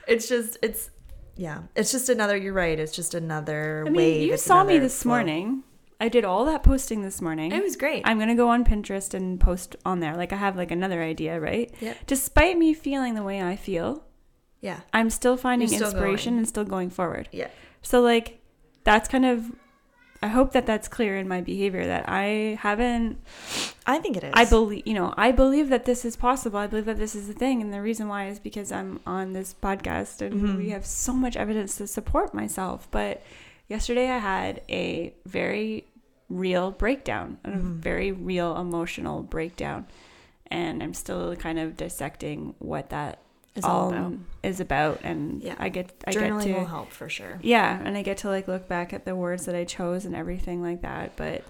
it's 0.08 0.28
just 0.28 0.58
it's 0.62 0.90
yeah, 1.38 1.62
it's 1.74 1.90
just 1.92 2.08
another. 2.10 2.36
You're 2.36 2.52
right. 2.52 2.78
It's 2.78 2.94
just 2.94 3.14
another 3.14 3.84
I 3.86 3.90
mean, 3.90 4.20
you 4.28 4.36
saw 4.36 4.64
me 4.64 4.78
this 4.78 5.02
flow. 5.02 5.10
morning. 5.12 5.62
I 6.00 6.08
did 6.08 6.24
all 6.24 6.44
that 6.44 6.62
posting 6.62 7.02
this 7.02 7.20
morning. 7.22 7.50
It 7.50 7.62
was 7.62 7.74
great. 7.76 8.02
I'm 8.04 8.18
gonna 8.18 8.34
go 8.36 8.48
on 8.50 8.64
Pinterest 8.64 9.14
and 9.14 9.40
post 9.40 9.74
on 9.84 10.00
there. 10.00 10.16
Like 10.16 10.32
I 10.32 10.36
have 10.36 10.56
like 10.56 10.70
another 10.70 11.02
idea, 11.02 11.40
right? 11.40 11.72
Yep. 11.80 11.96
Despite 12.06 12.58
me 12.58 12.74
feeling 12.74 13.14
the 13.14 13.22
way 13.24 13.42
I 13.42 13.56
feel, 13.56 14.04
yeah, 14.60 14.80
I'm 14.92 15.10
still 15.10 15.36
finding 15.36 15.68
still 15.68 15.84
inspiration 15.88 16.32
going. 16.34 16.38
and 16.38 16.48
still 16.48 16.64
going 16.64 16.90
forward. 16.90 17.28
yeah, 17.32 17.48
So 17.82 18.00
like 18.00 18.40
that's 18.84 19.08
kind 19.08 19.24
of 19.24 19.50
I 20.22 20.26
hope 20.28 20.52
that 20.52 20.66
that's 20.66 20.88
clear 20.88 21.16
in 21.16 21.28
my 21.28 21.40
behavior 21.40 21.86
that 21.86 22.08
I 22.08 22.58
haven't 22.60 23.18
I 23.86 23.98
think 23.98 24.16
it 24.16 24.24
is. 24.24 24.32
I 24.34 24.44
believe 24.44 24.82
you 24.86 24.94
know 24.94 25.14
I 25.16 25.30
believe 25.32 25.68
that 25.68 25.84
this 25.84 26.04
is 26.04 26.16
possible. 26.16 26.58
I 26.58 26.66
believe 26.66 26.86
that 26.86 26.98
this 26.98 27.14
is 27.14 27.28
the 27.28 27.34
thing 27.34 27.62
and 27.62 27.72
the 27.72 27.80
reason 27.80 28.08
why 28.08 28.26
is 28.28 28.38
because 28.38 28.72
I'm 28.72 29.00
on 29.06 29.32
this 29.32 29.54
podcast 29.62 30.20
and 30.20 30.34
Mhm. 30.42 30.56
we 30.58 30.70
have 30.70 30.84
so 30.84 31.12
much 31.12 31.36
evidence 31.36 31.76
to 31.76 31.86
support 31.86 32.34
myself. 32.34 32.88
But 32.90 33.22
yesterday 33.68 34.10
I 34.10 34.18
had 34.18 34.62
a 34.68 35.14
very 35.24 35.84
real 36.28 36.72
breakdown, 36.72 37.38
a 37.44 37.50
Mhm. 37.50 37.76
very 37.76 38.12
real 38.12 38.56
emotional 38.58 39.22
breakdown. 39.22 39.86
And 40.50 40.82
I'm 40.82 40.94
still 40.94 41.36
kind 41.36 41.58
of 41.58 41.76
dissecting 41.76 42.54
what 42.58 42.90
that 42.90 43.18
It's 43.58 43.66
all 43.66 43.88
about. 43.90 44.00
um, 44.06 44.26
is 44.42 44.60
about 44.60 45.00
and 45.02 45.42
Yeah. 45.42 45.54
I 45.58 45.68
get 45.68 45.92
I 46.06 46.12
Journaling 46.12 46.44
get 46.44 46.52
to 46.52 46.52
will 46.54 46.64
help 46.66 46.90
for 46.92 47.08
sure. 47.08 47.38
yeah, 47.42 47.80
and 47.84 47.96
I 47.96 48.02
get 48.02 48.18
to 48.18 48.28
like 48.28 48.48
look 48.48 48.68
back 48.68 48.92
at 48.92 49.04
the 49.04 49.14
words 49.14 49.44
that 49.46 49.54
I 49.54 49.64
chose 49.64 50.04
and 50.04 50.14
everything 50.16 50.62
like 50.62 50.82
that, 50.82 51.16
but 51.16 51.44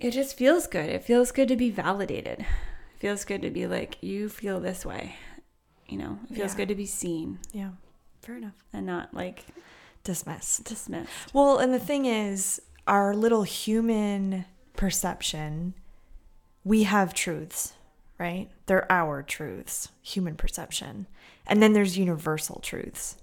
it 0.00 0.10
just 0.12 0.36
feels 0.36 0.66
good. 0.66 0.88
It 0.88 1.02
feels 1.04 1.32
good 1.32 1.48
to 1.48 1.56
be 1.56 1.70
validated. 1.70 2.40
It 2.40 2.46
feels 3.00 3.24
good 3.24 3.42
to 3.42 3.50
be 3.50 3.66
like 3.66 3.96
you 4.02 4.28
feel 4.28 4.60
this 4.60 4.84
way. 4.86 5.16
You 5.88 5.98
know, 5.98 6.18
it 6.30 6.34
feels 6.36 6.52
Yeah. 6.52 6.56
good 6.58 6.68
to 6.68 6.74
be 6.74 6.86
seen 6.86 7.38
Yeah, 7.52 7.70
fair 8.22 8.36
enough. 8.36 8.54
and 8.72 8.84
not 8.86 9.14
like 9.14 9.46
Dismissed. 10.04 10.64
dismissed. 10.64 11.32
Well, 11.34 11.58
and 11.58 11.72
the 11.72 11.78
thing 11.78 12.06
is, 12.06 12.60
our 12.86 13.14
little 13.14 13.42
human 13.42 14.44
perception, 14.76 15.74
we 16.64 16.84
have 16.84 17.12
truths, 17.14 17.72
right? 18.18 18.48
They're 18.66 18.90
our 18.90 19.22
truths, 19.22 19.88
human 20.02 20.36
perception. 20.36 21.06
And 21.46 21.62
then 21.62 21.72
there's 21.72 21.96
universal 21.98 22.60
truths, 22.60 23.16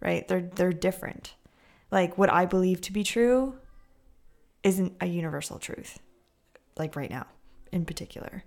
right? 0.00 0.26
They're 0.28 0.50
they're 0.54 0.72
different. 0.72 1.34
Like 1.90 2.16
what 2.18 2.32
I 2.32 2.46
believe 2.46 2.80
to 2.82 2.92
be 2.92 3.04
true 3.04 3.54
isn't 4.62 4.94
a 5.00 5.06
universal 5.06 5.58
truth 5.58 5.98
like 6.76 6.96
right 6.96 7.10
now. 7.10 7.26
in 7.72 7.84
particular. 7.84 8.44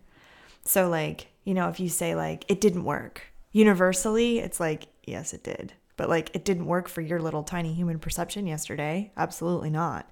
So 0.66 0.89
like, 0.89 1.28
you 1.44 1.54
know, 1.54 1.70
if 1.70 1.80
you 1.80 1.89
say 1.89 2.16
like 2.16 2.46
it 2.48 2.62
didn't 2.62 2.84
work, 2.86 3.22
universally, 3.52 4.39
it's 4.39 4.60
like 4.60 4.88
yes, 5.06 5.34
it 5.34 5.44
did. 5.44 5.74
But 5.98 6.10
like 6.10 6.32
it 6.36 6.46
didn't 6.46 6.66
work 6.66 6.88
for 6.88 7.02
your 7.02 7.20
little 7.20 7.44
tiny 7.44 7.74
human 7.74 8.00
perception 8.00 8.48
yesterday. 8.48 9.12
Absolutely 9.18 9.70
not. 9.70 10.10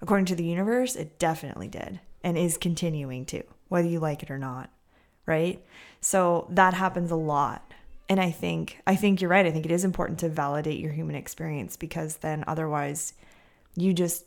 According 0.00 0.26
to 0.26 0.34
the 0.36 0.44
universe, 0.44 0.94
it 0.94 1.18
definitely 1.18 1.68
did 1.68 2.00
and 2.22 2.38
is 2.38 2.56
continuing 2.56 3.24
to, 3.26 3.42
whether 3.68 3.88
you 3.88 3.98
like 4.00 4.22
it 4.22 4.30
or 4.30 4.38
not. 4.38 4.70
Right? 5.28 5.64
So 6.00 6.46
that 6.50 6.74
happens 6.74 7.10
a 7.10 7.16
lot. 7.16 7.72
And 8.08 8.18
I 8.18 8.30
think 8.30 8.80
I 8.86 8.96
think 8.96 9.20
you're 9.20 9.30
right. 9.30 9.46
I 9.46 9.50
think 9.50 9.66
it 9.66 9.70
is 9.70 9.84
important 9.84 10.18
to 10.20 10.28
validate 10.28 10.80
your 10.80 10.92
human 10.92 11.14
experience 11.14 11.76
because 11.76 12.16
then 12.16 12.42
otherwise 12.46 13.12
you 13.76 13.92
just 13.92 14.24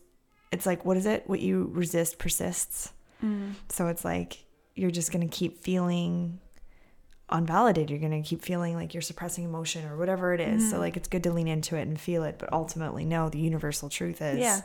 it's 0.51 0.65
like 0.65 0.85
what 0.85 0.97
is 0.97 1.05
it? 1.05 1.23
What 1.27 1.39
you 1.39 1.71
resist 1.73 2.19
persists. 2.19 2.93
Mm. 3.23 3.53
So 3.69 3.87
it's 3.87 4.05
like 4.05 4.45
you're 4.75 4.91
just 4.91 5.11
going 5.11 5.27
to 5.27 5.35
keep 5.35 5.57
feeling 5.57 6.39
unvalidated. 7.31 7.89
You're 7.89 7.99
going 7.99 8.21
to 8.21 8.27
keep 8.27 8.41
feeling 8.41 8.75
like 8.75 8.93
you're 8.93 9.01
suppressing 9.01 9.43
emotion 9.43 9.85
or 9.87 9.97
whatever 9.97 10.33
it 10.33 10.41
is. 10.41 10.69
So 10.69 10.73
mm-hmm. 10.73 10.81
like 10.81 10.97
it's 10.97 11.07
good 11.07 11.23
to 11.23 11.31
lean 11.31 11.47
into 11.47 11.75
it 11.75 11.83
and 11.83 11.99
feel 11.99 12.23
it, 12.23 12.35
but 12.37 12.51
ultimately 12.53 13.05
no, 13.05 13.29
the 13.29 13.39
universal 13.39 13.89
truth 13.89 14.21
is 14.21 14.39
Yeah. 14.39 14.61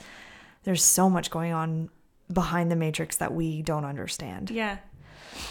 there's 0.64 0.82
so 0.82 1.09
much 1.09 1.30
going 1.30 1.53
on 1.53 1.89
behind 2.32 2.70
the 2.70 2.76
matrix 2.76 3.16
that 3.18 3.32
we 3.32 3.62
don't 3.62 3.84
understand. 3.84 4.51
Yeah. 4.51 4.78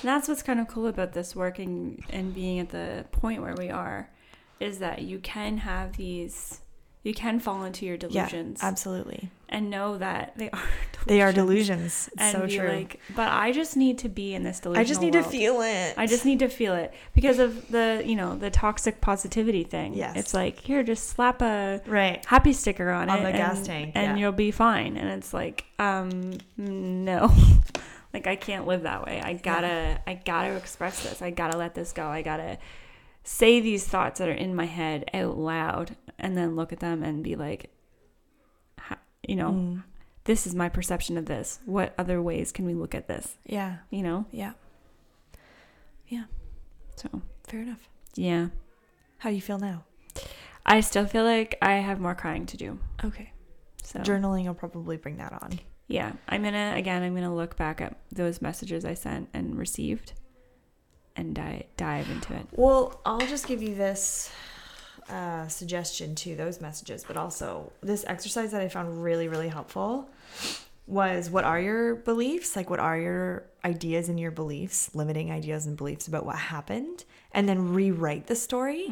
That's 0.04 0.28
what's 0.28 0.44
kind 0.44 0.60
of 0.60 0.68
cool 0.68 0.88
about 0.88 1.14
this 1.14 1.36
working 1.36 2.04
and 2.10 2.34
being 2.34 2.60
at 2.60 2.70
the 2.70 3.06
point 3.12 3.42
where 3.42 3.56
we 3.56 3.70
are 3.70 4.10
is 4.60 4.80
that 4.80 5.02
you 5.02 5.20
can 5.20 5.58
have 5.60 5.98
these 5.98 6.62
you 7.04 7.14
can 7.14 7.40
fall 7.40 7.64
into 7.66 7.86
your 7.86 7.98
delusions 7.98 8.60
Yeah, 8.64 8.68
absolutely. 8.68 9.30
and 9.48 9.70
know 9.70 9.98
that 10.00 10.34
they 10.38 10.50
are 10.54 10.64
They 11.06 11.22
are 11.22 11.32
delusions. 11.32 12.10
It's 12.18 12.32
so 12.32 12.48
true. 12.48 12.68
like 12.68 13.00
but 13.16 13.28
I 13.32 13.52
just 13.52 13.78
need 13.78 14.00
to 14.00 14.10
be 14.10 14.34
in 14.34 14.42
this 14.42 14.60
delusion. 14.60 14.82
I 14.82 14.84
just 14.86 15.02
need 15.02 15.14
to 15.14 15.22
feel 15.22 15.62
it. 15.62 15.94
I 15.98 16.08
just 16.08 16.26
need 16.26 16.40
to 16.40 16.48
feel 16.50 16.74
it 16.74 16.94
because 17.14 17.38
of 17.38 17.70
the, 17.70 18.02
you 18.04 18.16
know, 18.16 18.36
the 18.36 18.50
toxic 18.50 19.02
positivity 19.02 19.64
thing. 19.64 19.94
Yes. 19.94 20.16
It's 20.18 20.34
like, 20.34 20.60
here, 20.62 20.82
just 20.82 21.10
slap 21.10 21.44
a 21.44 21.80
right. 21.86 22.26
happy 22.26 22.54
sticker 22.54 22.90
on, 22.90 23.08
On 23.10 23.20
it 23.20 23.22
the 23.22 23.28
and, 23.28 23.38
gas 23.38 23.62
tank, 23.68 23.92
and 23.94 24.18
yeah. 24.18 24.24
you'll 24.24 24.32
be 24.32 24.50
fine 24.50 24.98
and 24.98 25.10
it's 25.10 25.32
like 25.32 25.66
um 25.78 26.34
no 26.58 27.32
like 28.16 28.28
i 28.28 28.36
can't 28.36 28.66
live 28.66 28.84
that 28.84 29.06
way 29.06 29.22
i 29.22 29.34
gotta 29.34 30.00
i 30.08 30.14
gotta 30.14 30.56
express 30.56 31.04
this 31.04 31.22
i 31.22 31.30
gotta 31.30 31.58
let 31.58 31.76
this 31.76 31.92
go 31.92 32.08
i 32.08 32.22
gotta 32.22 32.58
say 33.24 33.60
these 33.60 33.86
thoughts 33.86 34.20
that 34.20 34.30
are 34.30 34.32
in 34.46 34.56
my 34.56 34.66
head 34.66 35.04
out 35.14 35.38
loud 35.38 35.96
and 36.18 36.38
then 36.38 36.56
look 36.56 36.72
at 36.72 36.80
them 36.80 37.04
and 37.04 37.24
be 37.24 37.36
like 37.36 37.70
you 39.28 39.36
know 39.36 39.52
Mm. 39.52 39.84
this 40.26 40.46
is 40.48 40.54
my 40.56 40.70
perception 40.70 41.18
of 41.18 41.26
this 41.26 41.60
what 41.66 41.94
other 41.98 42.22
ways 42.22 42.52
can 42.52 42.66
we 42.66 42.74
look 42.74 42.94
at 42.96 43.08
this 43.08 43.36
Yeah. 43.46 43.78
you 43.90 44.02
know 44.04 44.26
Yeah. 44.32 44.54
Yeah. 46.08 46.26
so 46.96 47.22
Fair 47.48 47.62
enough. 47.62 47.90
yeah 48.16 48.48
How 49.18 49.30
do 49.30 49.36
you 49.36 49.42
feel 49.42 49.58
now? 49.60 49.84
i 50.66 50.80
still 50.80 51.06
feel 51.06 51.24
like 51.24 51.58
i 51.62 51.74
have 51.74 52.00
more 52.00 52.16
crying 52.16 52.46
to 52.46 52.58
do 52.58 52.80
Okay. 53.04 53.32
so 53.84 54.00
Journaling 54.00 54.46
will 54.46 54.54
probably 54.54 54.98
bring 54.98 55.18
that 55.18 55.34
on. 55.34 55.60
Yeah, 55.88 56.14
I'm 56.28 56.44
gonna 56.44 56.74
again. 56.76 57.04
I'm 57.04 57.14
gonna 57.14 57.36
look 57.36 57.56
back 57.58 57.82
at 57.82 57.98
those 58.12 58.42
messages 58.42 58.86
I 58.86 58.96
sent 58.96 59.30
and 59.34 59.58
received, 59.58 60.14
and 61.16 61.36
di- 61.36 61.68
dive 61.78 62.10
into 62.10 62.34
it. 62.34 62.48
Well, 62.54 63.00
I'll 63.06 63.20
just 63.20 63.48
give 63.48 63.62
you 63.62 63.76
this 63.76 64.32
uh, 65.10 65.48
suggestion 65.48 66.16
to 66.16 66.36
those 66.36 66.60
messages, 66.60 67.04
but 67.04 67.18
also 67.18 67.72
this 67.82 68.04
exercise 68.08 68.52
that 68.52 68.62
I 68.62 68.68
found 68.68 69.04
really, 69.04 69.28
really 69.28 69.50
helpful 69.50 70.10
was 70.88 71.30
what 71.30 71.44
are 71.44 71.60
your 71.60 71.96
beliefs? 71.96 72.56
Like, 72.56 72.70
what 72.70 72.80
are 72.80 72.98
your 72.98 73.44
ideas 73.64 74.08
and 74.10 74.20
your 74.20 74.32
beliefs, 74.32 74.94
limiting 74.94 75.32
ideas 75.32 75.66
and 75.66 75.76
beliefs 75.76 76.08
about 76.08 76.26
what 76.26 76.36
happened, 76.36 77.06
and 77.32 77.50
then 77.50 77.74
rewrite 77.74 78.28
the 78.28 78.36
story. 78.36 78.88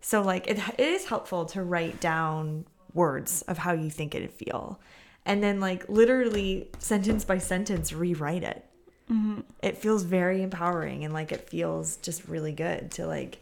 So, 0.00 0.22
like, 0.22 0.46
it, 0.48 0.58
it 0.78 0.80
is 0.80 1.06
helpful 1.06 1.46
to 1.46 1.62
write 1.62 2.00
down 2.00 2.66
words 2.94 3.42
of 3.42 3.58
how 3.58 3.72
you 3.72 3.88
think 3.90 4.14
it'd 4.14 4.32
feel, 4.32 4.80
and 5.24 5.42
then, 5.42 5.60
like, 5.60 5.88
literally 5.88 6.68
sentence 6.78 7.24
by 7.24 7.38
sentence, 7.38 7.92
rewrite 7.92 8.42
it. 8.42 8.64
Mm-hmm. 9.10 9.40
It 9.62 9.76
feels 9.78 10.02
very 10.04 10.42
empowering 10.42 11.04
and 11.04 11.12
like 11.12 11.32
it 11.32 11.48
feels 11.50 11.96
just 11.98 12.26
really 12.28 12.52
good 12.52 12.92
to 12.92 13.06
like 13.06 13.40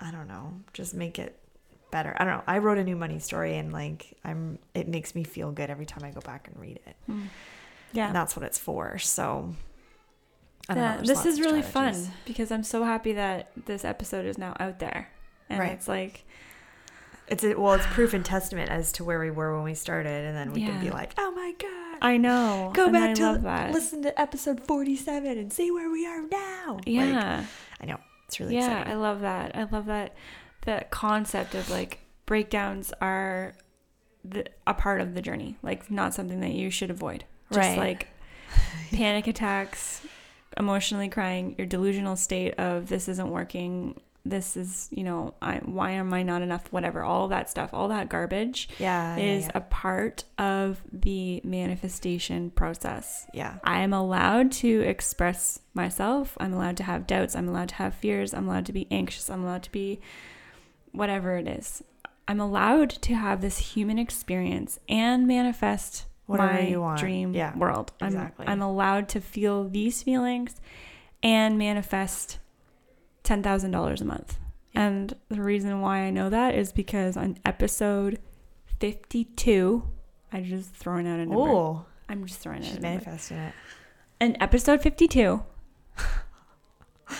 i 0.00 0.10
don't 0.10 0.28
know 0.28 0.52
just 0.72 0.94
make 0.94 1.18
it 1.18 1.38
better. 1.90 2.16
I 2.18 2.24
don't 2.24 2.34
know. 2.38 2.42
I 2.46 2.58
wrote 2.58 2.78
a 2.78 2.84
new 2.84 2.96
money 2.96 3.18
story 3.18 3.56
and 3.56 3.72
like 3.72 4.16
i'm 4.24 4.58
it 4.74 4.88
makes 4.88 5.14
me 5.14 5.22
feel 5.24 5.50
good 5.52 5.70
every 5.70 5.86
time 5.86 6.02
i 6.04 6.10
go 6.10 6.20
back 6.20 6.48
and 6.48 6.58
read 6.58 6.80
it. 6.86 6.96
Mm. 7.10 7.24
Yeah, 7.92 8.06
and 8.06 8.14
that's 8.16 8.36
what 8.36 8.44
it's 8.44 8.58
for 8.58 8.98
so 8.98 9.54
I 10.68 10.74
don't 10.74 10.82
know, 10.82 10.88
yeah. 10.90 10.96
there's 10.96 11.08
This 11.08 11.26
is 11.26 11.40
really 11.40 11.62
fun 11.62 11.94
because 12.24 12.50
I'm 12.50 12.64
so 12.64 12.82
happy 12.84 13.12
that 13.14 13.50
this 13.66 13.84
episode 13.84 14.26
is 14.26 14.36
now 14.36 14.56
out 14.58 14.78
there, 14.80 15.10
and 15.48 15.60
Right. 15.60 15.72
it's 15.72 15.86
like, 15.86 16.24
it's 17.28 17.42
a, 17.44 17.54
well 17.54 17.74
it's 17.74 17.86
proof 17.86 18.14
and 18.14 18.24
testament 18.24 18.70
as 18.70 18.92
to 18.92 19.04
where 19.04 19.18
we 19.18 19.30
were 19.30 19.54
when 19.54 19.64
we 19.64 19.74
started 19.74 20.24
and 20.24 20.36
then 20.36 20.52
we 20.52 20.60
can 20.64 20.80
be 20.80 20.90
like 20.90 21.12
oh 21.18 21.30
my 21.32 21.52
god 21.60 21.98
I 22.02 22.18
know. 22.18 22.72
go 22.74 22.84
and 22.84 22.92
back 22.92 23.10
I 23.10 23.14
to 23.14 23.40
that. 23.42 23.72
listen 23.72 24.02
to 24.02 24.20
episode 24.20 24.60
47 24.60 25.38
and 25.38 25.52
see 25.52 25.70
where 25.70 25.90
we 25.90 26.06
are 26.06 26.22
now 26.30 26.74
Like, 26.76 26.86
Yeah, 26.86 27.44
i 27.80 27.84
know 27.86 27.98
it's 28.26 28.38
really 28.40 28.54
yeah. 28.54 28.66
exciting 28.80 28.92
I 28.92 28.96
love 28.96 29.20
that. 29.20 29.56
I 29.56 29.64
love 29.64 29.86
that. 29.86 30.14
That 30.62 30.90
concept 30.90 31.54
of 31.54 31.70
like 31.70 32.00
breakdowns 32.26 32.92
are 33.00 33.54
the, 34.24 34.46
a 34.66 34.74
part 34.74 35.00
of 35.00 35.14
the 35.14 35.22
journey, 35.22 35.56
like 35.62 35.90
not 35.92 36.12
something 36.12 36.40
that 36.40 36.50
you 36.50 36.68
should 36.70 36.90
avoid. 36.90 37.24
Just 37.52 37.58
Right. 37.68 37.78
like 37.78 38.08
panic 38.92 39.28
attacks, 39.28 40.04
emotionally 40.56 41.08
crying, 41.08 41.54
your 41.56 41.68
delusional 41.68 42.16
state 42.16 42.54
of 42.58 42.88
this 42.88 43.06
isn't 43.08 43.30
working. 43.30 44.00
This 44.28 44.56
is, 44.56 44.88
you 44.90 45.04
know, 45.04 45.34
I, 45.40 45.58
why 45.58 45.92
am 45.92 46.12
I 46.12 46.22
not 46.22 46.42
enough? 46.42 46.72
Whatever, 46.72 47.02
all 47.02 47.28
that 47.28 47.48
stuff, 47.48 47.70
all 47.72 47.88
that 47.88 48.08
garbage 48.08 48.68
yeah 48.78 49.16
yeah, 49.16 49.22
is 49.22 49.44
yeah. 49.44 49.52
a 49.54 49.60
part 49.60 50.24
of 50.38 50.82
the 50.92 51.40
manifestation 51.44 52.50
process. 52.50 53.26
yeah 53.32 53.58
I 53.62 53.80
am 53.80 53.92
allowed 53.92 54.52
to 54.62 54.80
express 54.80 55.60
myself. 55.74 56.36
I'm 56.40 56.52
allowed 56.52 56.76
to 56.78 56.82
have 56.82 57.06
doubts. 57.06 57.36
I'm 57.36 57.48
allowed 57.48 57.68
to 57.70 57.74
have 57.76 57.94
fears. 57.94 58.34
I'm 58.34 58.48
allowed 58.48 58.66
to 58.66 58.72
be 58.72 58.86
anxious. 58.90 59.30
I'm 59.30 59.44
allowed 59.44 59.62
to 59.64 59.72
be 59.72 60.00
whatever 60.92 61.36
it 61.36 61.46
is. 61.46 61.82
I'm 62.28 62.40
allowed 62.40 62.90
to 62.90 63.14
have 63.14 63.40
this 63.40 63.58
human 63.58 63.98
experience 63.98 64.80
and 64.88 65.26
manifest 65.26 66.06
Whatever 66.26 66.54
my 66.54 66.60
you 66.60 66.80
want. 66.80 66.98
dream 66.98 67.34
Yeah, 67.34 67.56
world. 67.56 67.92
exactly. 68.00 68.46
I'm, 68.46 68.54
I'm 68.54 68.62
allowed 68.62 69.08
to 69.10 69.20
feel 69.20 69.68
these 69.68 70.02
feelings 70.02 70.60
and 71.22 71.56
manifest 71.56 72.38
$10,000 73.26 74.00
a 74.00 74.04
month. 74.04 74.38
Yeah. 74.72 74.86
And 74.86 75.14
the 75.28 75.42
reason 75.42 75.80
why 75.80 75.98
I 76.00 76.10
know 76.10 76.30
that 76.30 76.54
is 76.54 76.72
because 76.72 77.16
on 77.16 77.38
episode 77.44 78.18
52, 78.80 79.82
I 80.32 80.40
just 80.42 80.70
throwing 80.74 81.06
out 81.06 81.18
a 81.18 81.26
number. 81.26 81.36
oh 81.50 81.86
I'm 82.08 82.24
just 82.26 82.40
throwing 82.40 82.58
out 82.60 82.64
she's 82.66 82.74
number 82.74 82.88
manifesting 82.88 83.38
it 83.38 83.52
in 84.20 84.40
episode 84.42 84.80
52 84.82 85.42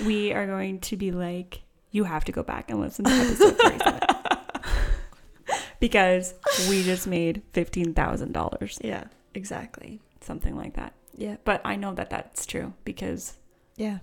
we 0.05 0.33
are 0.33 0.47
going 0.47 0.81
to 0.81 0.97
be 0.97 1.11
like 1.13 1.63
you 1.91 2.05
have 2.05 2.25
to 2.25 2.33
go 2.33 2.43
back 2.43 2.71
and 2.71 2.81
listen 2.81 3.05
to 3.05 3.11
episode 3.11 3.57
47 3.61 4.01
because 5.81 6.35
we 6.69 6.83
just 6.83 7.07
made 7.07 7.43
$15000 7.53 8.79
Yeah, 8.85 9.05
exactly. 9.35 10.01
something 10.21 10.57
like 10.57 10.75
that 10.75 10.93
Yeah, 11.17 11.37
but 11.45 11.61
i 11.65 11.77
know 11.77 11.95
that 11.95 12.11
that's 12.11 12.47
true 12.47 12.75
because 12.85 13.37
yeah, 13.77 13.99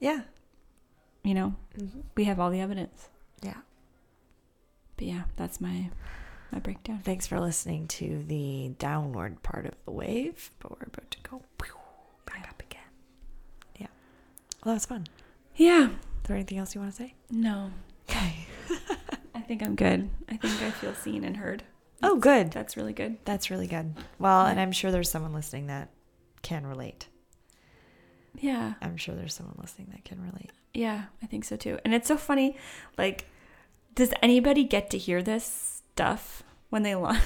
Yeah, 0.00 0.20
you 1.24 1.34
know 1.34 1.54
mm-hmm. 1.78 2.00
we 2.16 2.24
have 2.24 2.38
all 2.38 2.50
the 2.50 2.60
evidence 2.60 3.08
yeah. 3.42 3.56
but 4.96 5.06
yeah 5.06 5.22
that's 5.36 5.60
my 5.60 5.90
my 6.52 6.58
breakdown 6.60 7.00
Thanks 7.02 7.26
for 7.26 7.40
listening 7.40 7.88
to 7.88 8.22
the 8.26 8.72
downward 8.78 9.42
part 9.42 9.66
of 9.66 9.74
the 9.84 9.90
wave, 9.90 10.50
but 10.60 10.70
we're 10.70 10.86
about 10.86 11.10
to 11.10 11.18
go 11.28 11.42
back 12.24 12.46
up 12.48 12.62
again. 12.62 12.80
Yeah, 13.80 13.86
well, 14.64 14.72
that 14.72 14.74
was 14.74 14.86
fun. 14.86 15.06
yeah 15.56 15.86
Is 15.88 15.92
there 16.24 16.36
anything 16.36 16.58
else 16.58 16.74
you 16.74 16.80
want 16.80 16.92
to 16.94 16.96
say? 17.02 17.14
no 17.30 17.70
Okay. 18.08 18.46
i 19.34 19.40
think 19.40 19.62
i'm 19.62 19.74
good 19.74 20.08
i 20.28 20.36
think 20.36 20.62
i 20.62 20.70
feel 20.70 20.94
seen 20.94 21.24
and 21.24 21.36
heard 21.38 21.62
Oh, 22.02 22.16
good. 22.16 22.52
that's 22.52 22.76
really 22.76 22.92
good 22.92 23.16
That's 23.24 23.50
really 23.50 23.66
good. 23.66 23.94
Well, 24.18 24.44
and 24.44 24.60
I'm 24.60 24.70
sure 24.70 24.90
there's 24.92 25.10
someone 25.10 25.32
listening 25.32 25.68
that 25.68 25.88
can 26.42 26.66
relate. 26.66 27.08
Yeah 28.40 28.74
I'm 28.82 28.96
sure 28.96 29.14
there's 29.14 29.34
someone 29.34 29.56
listening 29.60 29.88
that 29.92 30.04
can 30.04 30.20
relate. 30.20 30.50
Yeah, 30.74 31.04
I 31.22 31.26
think 31.26 31.44
so 31.44 31.56
too. 31.56 31.78
And 31.84 31.94
it's 31.94 32.06
so 32.06 32.16
funny. 32.16 32.56
Like, 32.98 33.26
does 33.94 34.12
anybody 34.22 34.64
get 34.64 34.90
to 34.90 34.98
hear 34.98 35.22
this 35.22 35.82
stuff 35.92 36.42
when 36.68 36.82
they 36.82 36.94
launch? 36.94 37.22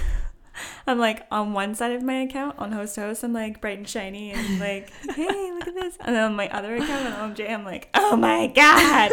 I'm 0.87 0.99
like 0.99 1.27
on 1.31 1.53
one 1.53 1.75
side 1.75 1.93
of 1.93 2.03
my 2.03 2.21
account 2.21 2.59
on 2.59 2.73
host 2.73 2.95
to 2.97 3.03
host, 3.03 3.25
I'm 3.25 3.33
like 3.33 3.61
bright 3.61 3.79
and 3.79 3.89
shiny 3.89 4.33
and 4.33 4.61
like, 4.61 4.91
hey, 5.15 5.53
look 5.53 5.69
at 5.69 5.75
this. 5.75 5.97
And 6.01 6.15
then 6.15 6.25
on 6.25 6.37
my 6.37 6.49
other 6.51 6.77
account 6.77 7.15
on 7.15 7.35
OMJ, 7.35 7.51
I'm 7.51 7.65
like, 7.65 7.89
oh 7.95 8.17
my 8.17 8.47
god. 8.47 9.11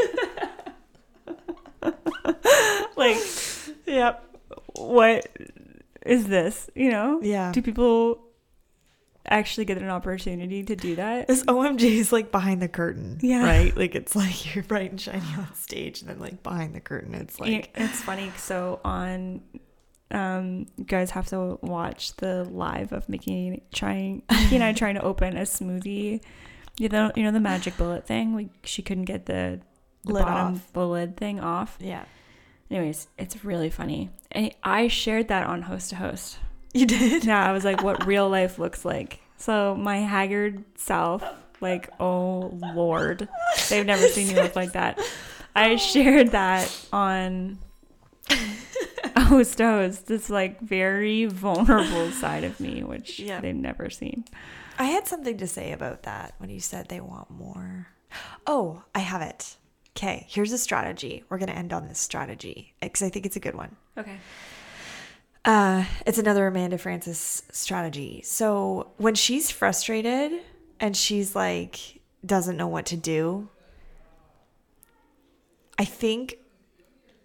like, 2.95 3.17
yep. 3.85 4.23
What 4.75 5.27
is 6.05 6.27
this? 6.27 6.69
You 6.75 6.91
know? 6.91 7.19
Yeah. 7.21 7.51
Do 7.51 7.61
people 7.61 8.26
actually 9.27 9.65
get 9.65 9.77
an 9.77 9.89
opportunity 9.89 10.63
to 10.63 10.75
do 10.75 10.95
that. 10.95 11.27
This 11.27 11.43
OMJ 11.43 11.83
is 11.83 12.11
like 12.11 12.31
behind 12.31 12.61
the 12.61 12.67
curtain. 12.67 13.17
Yeah. 13.21 13.43
Right? 13.43 13.75
Like 13.75 13.95
it's 13.95 14.15
like 14.15 14.55
you're 14.55 14.63
bright 14.63 14.91
and 14.91 14.99
shiny 15.01 15.25
on 15.37 15.53
stage 15.53 16.01
and 16.01 16.09
then 16.09 16.19
like 16.19 16.43
behind 16.43 16.73
the 16.75 16.79
curtain 16.79 17.13
it's 17.13 17.39
like 17.39 17.71
it's 17.75 18.01
funny. 18.01 18.31
So 18.37 18.79
on, 18.83 19.41
um, 20.11 20.67
you 20.77 20.85
guys 20.85 21.11
have 21.11 21.27
to 21.27 21.59
watch 21.61 22.15
the 22.17 22.45
live 22.45 22.93
of 22.93 23.09
Mickey 23.09 23.63
trying, 23.73 24.23
Mickey 24.31 24.55
and 24.55 24.63
I 24.63 24.73
trying 24.73 24.95
to 24.95 25.03
open 25.03 25.35
a 25.37 25.41
smoothie. 25.41 26.21
You 26.79 26.89
know, 26.89 27.11
you 27.15 27.23
know 27.23 27.31
the 27.31 27.39
magic 27.39 27.75
bullet 27.75 28.05
thing. 28.05 28.35
We 28.35 28.49
she 28.63 28.81
couldn't 28.83 29.05
get 29.05 29.25
the, 29.25 29.59
the 30.05 30.13
Lid 30.13 30.23
bottom 30.23 30.55
off. 30.55 30.73
the 30.73 30.87
lid 30.87 31.17
thing 31.17 31.39
off. 31.39 31.77
Yeah. 31.79 32.05
Anyways, 32.69 33.07
it's 33.17 33.43
really 33.43 33.69
funny. 33.69 34.09
And 34.31 34.53
I 34.61 34.87
shared 34.89 35.29
that 35.29 35.47
on 35.47 35.63
Host 35.63 35.89
to 35.91 35.95
Host. 35.95 36.37
You 36.73 36.85
did? 36.85 37.25
Yeah, 37.25 37.43
I 37.47 37.51
was 37.51 37.63
like, 37.65 37.81
what 37.83 38.05
real 38.05 38.29
life 38.29 38.59
looks 38.59 38.83
like. 38.85 39.19
So 39.37 39.75
my 39.75 39.97
haggard 39.97 40.63
self, 40.75 41.23
like, 41.61 41.89
oh 41.99 42.57
Lord, 42.73 43.27
they've 43.69 43.85
never 43.85 44.07
seen 44.07 44.27
me 44.29 44.35
look 44.35 44.55
like 44.55 44.73
that. 44.73 44.99
I 45.55 45.75
shared 45.77 46.31
that 46.31 46.85
on 46.93 47.57
Host 49.17 49.57
Host, 49.59 50.07
this 50.07 50.29
like 50.29 50.59
very 50.61 51.25
vulnerable 51.25 52.11
side 52.11 52.43
of 52.43 52.59
me, 52.59 52.83
which 52.83 53.19
Yeah. 53.19 53.41
they've 53.41 53.55
never 53.55 53.89
seen. 53.89 54.25
I 54.79 54.85
had 54.85 55.07
something 55.07 55.37
to 55.37 55.47
say 55.47 55.71
about 55.71 56.03
that 56.03 56.35
when 56.37 56.49
you 56.49 56.59
said 56.59 56.87
they 56.87 57.01
want 57.01 57.31
more. 57.31 57.87
Oh, 58.45 58.83
I 58.93 58.99
have 58.99 59.21
it. 59.21 59.55
Okay, 59.95 60.25
here's 60.29 60.51
a 60.51 60.57
strategy. 60.59 61.23
We're 61.29 61.39
going 61.39 61.49
to 61.49 61.57
end 61.57 61.73
on 61.73 61.87
this 61.87 61.97
strategy 61.97 62.75
because 62.79 63.01
I 63.01 63.09
think 63.09 63.25
it's 63.25 63.35
a 63.35 63.39
good 63.39 63.55
one. 63.55 63.75
Okay. 63.97 64.17
Uh, 65.47 65.85
it's 66.05 66.17
another 66.17 66.45
Amanda 66.45 66.77
Frances 66.77 67.41
strategy. 67.53 68.21
So 68.25 68.91
when 68.97 69.15
she's 69.15 69.49
frustrated 69.49 70.33
and 70.77 70.95
she's 70.95 71.37
like 71.37 72.01
doesn't 72.25 72.57
know 72.57 72.67
what 72.67 72.85
to 72.87 72.97
do, 72.97 73.47
I 75.79 75.85
think 75.85 76.39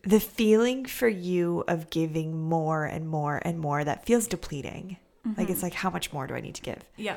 the 0.05 0.21
feeling 0.21 0.85
for 0.85 1.09
you 1.09 1.65
of 1.67 1.91
giving 1.91 2.41
more 2.49 2.85
and 2.85 3.09
more 3.09 3.43
and 3.45 3.59
more 3.59 3.83
that 3.83 4.07
feels 4.07 4.29
depleting. 4.29 4.99
Like 5.37 5.51
it's 5.51 5.63
like 5.65 5.75
how 5.75 5.91
much 5.91 6.13
more 6.13 6.29
do 6.29 6.35
I 6.35 6.41
need 6.41 6.55
to 6.55 6.63
give? 6.63 6.85
Yeah. 6.97 7.17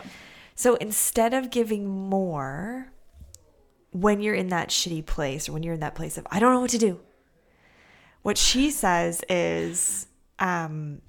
So 0.56 0.74
instead 0.76 1.36
of 1.36 1.52
giving 1.52 1.88
more 1.88 2.92
when 3.92 4.22
you're 4.22 4.34
in 4.34 4.48
that 4.48 4.70
shitty 4.70 5.06
place 5.06 5.48
or 5.48 5.54
when 5.54 5.62
you're 5.62 5.76
in 5.76 5.82
that 5.82 5.94
place 5.94 6.18
of 6.18 6.26
I 6.32 6.40
don't 6.40 6.52
know 6.52 6.62
what 6.62 6.72
to 6.72 6.80
do. 6.80 7.00
What 8.24 8.40
she 8.40 8.72
says 8.72 9.24
is 9.30 10.08
um 10.40 11.02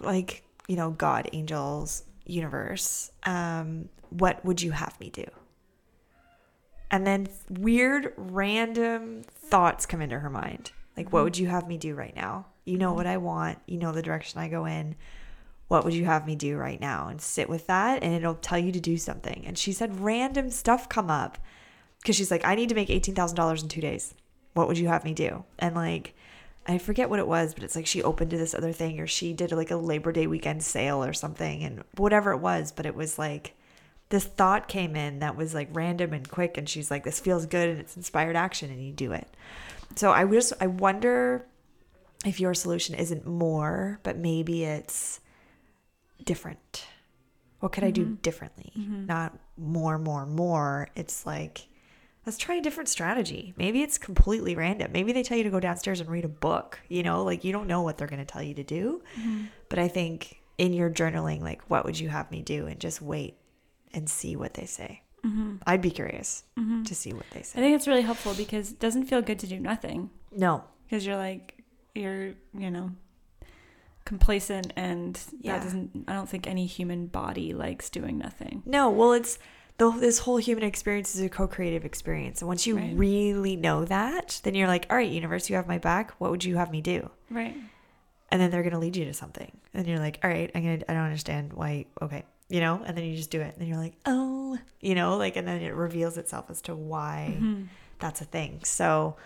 like, 0.00 0.44
you 0.68 0.76
know, 0.76 0.90
God, 0.90 1.28
angels, 1.32 2.04
universe, 2.24 3.10
um 3.24 3.88
what 4.10 4.44
would 4.44 4.60
you 4.60 4.72
have 4.72 4.98
me 5.00 5.10
do? 5.10 5.26
And 6.90 7.06
then 7.06 7.28
weird 7.48 8.12
random 8.16 9.22
thoughts 9.22 9.86
come 9.86 10.00
into 10.00 10.18
her 10.18 10.30
mind. 10.30 10.72
Like 10.96 11.12
what 11.12 11.24
would 11.24 11.38
you 11.38 11.46
have 11.46 11.68
me 11.68 11.78
do 11.78 11.94
right 11.94 12.14
now? 12.14 12.46
You 12.64 12.78
know 12.78 12.92
what 12.92 13.06
I 13.06 13.16
want, 13.16 13.58
you 13.66 13.78
know 13.78 13.92
the 13.92 14.02
direction 14.02 14.40
I 14.40 14.48
go 14.48 14.64
in. 14.66 14.96
What 15.68 15.84
would 15.84 15.94
you 15.94 16.04
have 16.04 16.26
me 16.26 16.34
do 16.34 16.56
right 16.56 16.80
now? 16.80 17.06
And 17.06 17.22
sit 17.22 17.48
with 17.48 17.68
that 17.68 18.02
and 18.02 18.12
it'll 18.12 18.34
tell 18.34 18.58
you 18.58 18.72
to 18.72 18.80
do 18.80 18.96
something. 18.96 19.44
And 19.46 19.56
she 19.56 19.72
said 19.72 20.00
random 20.00 20.50
stuff 20.50 20.88
come 20.88 21.08
up 21.08 21.38
because 22.00 22.16
she's 22.16 22.30
like 22.30 22.44
i 22.44 22.54
need 22.54 22.68
to 22.70 22.74
make 22.74 22.88
$18000 22.88 23.62
in 23.62 23.68
two 23.68 23.80
days. 23.80 24.14
What 24.54 24.66
would 24.66 24.78
you 24.78 24.88
have 24.88 25.04
me 25.04 25.14
do? 25.14 25.44
And 25.58 25.76
like 25.76 26.14
i 26.66 26.78
forget 26.78 27.10
what 27.10 27.18
it 27.18 27.26
was 27.26 27.54
but 27.54 27.62
it's 27.62 27.76
like 27.76 27.86
she 27.86 28.02
opened 28.02 28.30
to 28.30 28.38
this 28.38 28.54
other 28.54 28.72
thing 28.72 29.00
or 29.00 29.06
she 29.06 29.32
did 29.32 29.52
like 29.52 29.70
a 29.70 29.76
labor 29.76 30.12
day 30.12 30.26
weekend 30.26 30.62
sale 30.62 31.02
or 31.02 31.12
something 31.12 31.62
and 31.62 31.82
whatever 31.96 32.32
it 32.32 32.38
was 32.38 32.72
but 32.72 32.86
it 32.86 32.94
was 32.94 33.18
like 33.18 33.54
this 34.10 34.24
thought 34.24 34.66
came 34.66 34.96
in 34.96 35.20
that 35.20 35.36
was 35.36 35.54
like 35.54 35.68
random 35.72 36.12
and 36.12 36.28
quick 36.28 36.56
and 36.56 36.68
she's 36.68 36.90
like 36.90 37.04
this 37.04 37.20
feels 37.20 37.46
good 37.46 37.68
and 37.68 37.78
it's 37.78 37.96
inspired 37.96 38.36
action 38.36 38.70
and 38.70 38.84
you 38.84 38.92
do 38.92 39.12
it 39.12 39.28
so 39.94 40.10
i 40.10 40.24
was 40.24 40.52
i 40.60 40.66
wonder 40.66 41.46
if 42.24 42.38
your 42.38 42.54
solution 42.54 42.94
isn't 42.94 43.26
more 43.26 43.98
but 44.02 44.16
maybe 44.16 44.64
it's 44.64 45.20
different? 46.24 46.86
What 47.60 47.72
could 47.72 47.84
I 47.84 47.90
do 47.90 48.04
mm-hmm. 48.04 48.14
differently? 48.14 48.72
Mm-hmm. 48.76 49.06
Not 49.06 49.38
more, 49.58 49.98
more, 49.98 50.26
more. 50.26 50.88
It's 50.94 51.26
like, 51.26 51.68
let's 52.30 52.38
try 52.38 52.54
a 52.54 52.60
different 52.60 52.88
strategy. 52.88 53.52
Maybe 53.56 53.82
it's 53.82 53.98
completely 53.98 54.54
random. 54.54 54.92
Maybe 54.92 55.10
they 55.10 55.24
tell 55.24 55.36
you 55.36 55.42
to 55.42 55.50
go 55.50 55.58
downstairs 55.58 55.98
and 55.98 56.08
read 56.08 56.24
a 56.24 56.28
book. 56.28 56.78
You 56.88 57.02
know, 57.02 57.24
like 57.24 57.42
you 57.42 57.50
don't 57.50 57.66
know 57.66 57.82
what 57.82 57.98
they're 57.98 58.06
going 58.06 58.24
to 58.24 58.32
tell 58.32 58.40
you 58.40 58.54
to 58.54 58.62
do. 58.62 59.02
Mm-hmm. 59.18 59.46
But 59.68 59.80
I 59.80 59.88
think 59.88 60.40
in 60.56 60.72
your 60.72 60.90
journaling, 60.90 61.40
like, 61.40 61.60
what 61.68 61.84
would 61.84 61.98
you 61.98 62.08
have 62.08 62.30
me 62.30 62.40
do? 62.42 62.68
And 62.68 62.78
just 62.78 63.02
wait 63.02 63.34
and 63.92 64.08
see 64.08 64.36
what 64.36 64.54
they 64.54 64.64
say. 64.64 65.02
Mm-hmm. 65.26 65.56
I'd 65.66 65.82
be 65.82 65.90
curious 65.90 66.44
mm-hmm. 66.56 66.84
to 66.84 66.94
see 66.94 67.12
what 67.12 67.28
they 67.32 67.42
say. 67.42 67.58
I 67.58 67.62
think 67.62 67.74
it's 67.74 67.88
really 67.88 68.02
helpful 68.02 68.32
because 68.34 68.70
it 68.70 68.78
doesn't 68.78 69.06
feel 69.06 69.22
good 69.22 69.40
to 69.40 69.48
do 69.48 69.58
nothing. 69.58 70.10
No. 70.30 70.62
because 70.86 71.04
you're 71.04 71.16
like 71.16 71.64
you're 71.96 72.34
you 72.56 72.70
know 72.70 72.92
complacent 74.04 74.72
and 74.76 75.20
Yeah. 75.40 75.58
that 75.58 75.64
doesn't 75.64 76.04
i 76.06 76.12
don't 76.12 76.28
think 76.28 76.46
any 76.46 76.66
human 76.66 77.06
body 77.08 77.52
likes 77.52 77.90
doing 77.90 78.16
nothing 78.16 78.62
No, 78.64 78.88
well, 78.88 79.12
it's 79.12 79.38
the 79.80 79.90
this 79.98 80.18
whole 80.18 80.36
human 80.36 80.62
experience 80.62 81.14
is 81.14 81.22
a 81.22 81.28
co-creative 81.28 81.84
experience, 81.86 82.42
and 82.42 82.48
once 82.48 82.66
you 82.66 82.76
Right. 82.76 82.92
really 82.96 83.56
know 83.56 83.84
that, 83.86 84.40
then 84.44 84.54
you're 84.54 84.68
like, 84.68 84.86
all 84.90 84.96
right, 84.96 85.10
universe, 85.10 85.48
you 85.48 85.56
have 85.56 85.66
my 85.66 85.78
back. 85.78 86.12
What 86.18 86.30
would 86.30 86.44
you 86.44 86.56
have 86.56 86.70
me 86.70 86.80
do? 86.82 87.10
right 87.30 87.56
And 88.30 88.40
then 88.40 88.50
they're 88.50 88.62
gonna 88.62 88.78
lead 88.78 88.94
you 88.96 89.06
to 89.06 89.14
something, 89.14 89.50
and 89.74 89.86
you're 89.86 89.98
like, 89.98 90.20
all 90.22 90.30
right, 90.30 90.50
I'm 90.54 90.62
gonna, 90.62 90.82
I 90.88 90.92
don't 90.92 91.04
understand 91.04 91.54
why. 91.54 91.86
Okay, 92.02 92.24
you 92.48 92.60
know, 92.60 92.82
and 92.84 92.94
then 92.96 93.04
you 93.04 93.16
just 93.16 93.30
do 93.30 93.40
it, 93.40 93.52
and 93.54 93.56
then 93.58 93.68
you're 93.68 93.78
like, 93.78 93.94
oh, 94.04 94.58
you 94.80 94.94
know, 94.94 95.16
like, 95.16 95.36
and 95.36 95.48
then 95.48 95.62
it 95.62 95.74
reveals 95.74 96.18
itself 96.18 96.50
as 96.50 96.60
to 96.62 96.74
why 96.76 97.34
mm-hmm. 97.36 97.64
that's 97.98 98.20
a 98.20 98.26
thing. 98.26 98.60
So. 98.64 99.16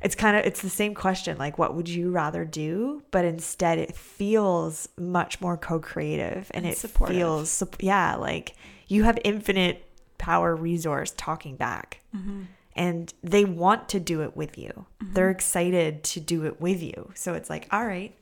It's 0.00 0.14
kind 0.14 0.36
of 0.36 0.46
it's 0.46 0.62
the 0.62 0.70
same 0.70 0.94
question 0.94 1.38
like 1.38 1.58
what 1.58 1.74
would 1.74 1.88
you 1.88 2.12
rather 2.12 2.44
do 2.44 3.02
but 3.10 3.24
instead 3.24 3.78
it 3.80 3.96
feels 3.96 4.88
much 4.96 5.40
more 5.40 5.56
co-creative 5.56 6.52
and, 6.54 6.64
And 6.64 6.66
it 6.72 6.78
supportive. 6.78 7.16
feels 7.16 7.62
yeah 7.80 8.14
like 8.14 8.54
you 8.86 9.02
have 9.02 9.18
infinite 9.24 9.87
power 10.18 10.54
resource 10.54 11.12
talking 11.16 11.56
back. 11.56 12.00
Mm-hmm. 12.14 12.42
And 12.76 13.12
they 13.24 13.44
want 13.44 13.88
to 13.90 14.00
do 14.00 14.22
it 14.22 14.36
with 14.36 14.56
you. 14.56 14.86
Mm-hmm. 15.02 15.14
They're 15.14 15.30
excited 15.30 16.04
to 16.04 16.20
do 16.20 16.44
it 16.44 16.60
with 16.60 16.82
you. 16.82 17.10
So 17.14 17.34
it's 17.34 17.50
like 17.50 17.68
all 17.72 17.86
right 17.86 18.14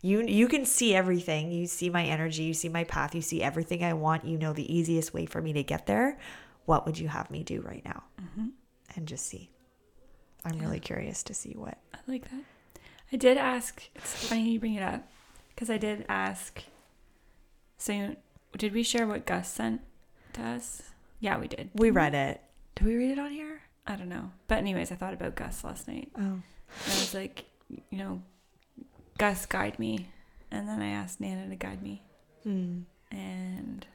you 0.00 0.22
you 0.22 0.46
can 0.46 0.64
see 0.64 0.94
everything. 0.94 1.50
You 1.50 1.66
see 1.66 1.90
my 1.90 2.04
energy. 2.04 2.44
You 2.44 2.54
see 2.54 2.68
my 2.68 2.84
path. 2.84 3.16
You 3.16 3.20
see 3.20 3.42
everything 3.42 3.82
i 3.82 3.92
want. 3.92 4.24
You 4.24 4.38
know 4.38 4.52
the 4.52 4.72
easiest 4.72 5.12
way 5.12 5.26
for 5.26 5.42
me 5.42 5.52
to 5.54 5.64
get 5.64 5.86
there. 5.86 6.18
What 6.66 6.86
would 6.86 6.98
you 6.98 7.08
have 7.08 7.30
me 7.32 7.42
do 7.42 7.62
right 7.62 7.84
now? 7.84 8.04
Mm-hmm. 8.20 8.46
And 8.94 9.08
just 9.08 9.26
see. 9.26 9.50
I'm 10.44 10.58
really 10.58 10.80
curious 10.80 11.22
to 11.24 11.34
see 11.34 11.54
what 11.56 11.78
i 11.92 11.98
like 12.06 12.30
that. 12.30 12.42
I 13.12 13.16
did 13.16 13.36
ask 13.36 13.82
it's 13.94 14.28
funny 14.28 14.50
you 14.52 14.60
bring 14.60 14.74
it 14.74 14.82
up 14.82 15.08
because 15.50 15.68
i 15.68 15.78
did 15.78 16.04
ask 16.08 16.62
so 17.76 18.16
did 18.56 18.72
we 18.72 18.82
share 18.82 19.06
what 19.06 19.26
gus 19.26 19.50
sent 19.50 19.80
to 20.34 20.42
us 20.42 20.82
yeah 21.20 21.38
we 21.38 21.48
did. 21.48 21.70
We 21.74 21.90
read 21.90 22.14
it. 22.14 22.40
Did 22.76 22.86
we 22.86 22.96
read 22.96 23.10
it 23.12 23.18
on 23.18 23.30
here? 23.30 23.60
I 23.86 23.96
don't 23.96 24.08
know. 24.08 24.30
But 24.46 24.58
anyways 24.58 24.92
i 24.92 24.94
thought 24.94 25.14
about 25.14 25.34
gus 25.34 25.64
last 25.64 25.88
night. 25.88 26.10
Oh. 26.16 26.20
And 26.20 26.42
i 26.86 27.00
was 27.00 27.14
like 27.14 27.44
you 27.68 27.98
know 27.98 28.22
gus 29.18 29.46
guide 29.46 29.78
me. 29.78 30.08
And 30.50 30.68
then 30.68 30.80
i 30.80 30.88
asked 30.88 31.20
nana 31.20 31.48
to 31.48 31.56
guide 31.56 31.82
me. 31.82 32.02
Hmm. 32.44 32.80
and 33.10 33.86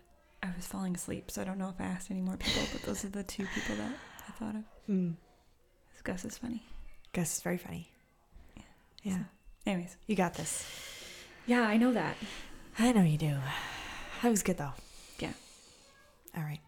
I 0.43 0.49
was 0.57 0.67
falling 0.67 0.93
asleep, 0.93 1.31
so 1.31 1.41
I 1.41 1.45
don't 1.45 1.57
know 1.57 1.69
if 1.69 1.79
I 1.79 1.85
asked 1.85 2.11
any 2.11 2.19
more 2.19 2.35
people, 2.35 2.63
but 2.73 2.81
those 2.81 3.05
are 3.05 3.09
the 3.09 3.23
two 3.23 3.45
people 3.55 3.77
that 3.77 3.93
I 4.27 4.31
thought 4.33 4.55
of. 4.55 4.63
Hmm. 4.87 5.11
Gus 6.03 6.25
is 6.25 6.37
funny. 6.37 6.61
gus 7.13 7.37
is 7.37 7.41
very 7.41 7.57
funny. 7.57 7.89
Yeah. 9.03 9.19
Anyways, 9.65 9.95
you 10.05 10.17
got 10.17 10.33
this. 10.33 10.65
Yeah, 11.45 11.61
I 11.61 11.77
know 11.77 11.93
that. 11.93 12.17
i 12.77 12.91
know 12.91 13.03
you 13.03 13.17
do. 13.17 13.37
That 14.21 14.29
was 14.29 14.43
good 14.43 14.57
though. 14.57 14.73
Yeah. 15.19 15.31
all 16.35 16.43
right 16.43 16.59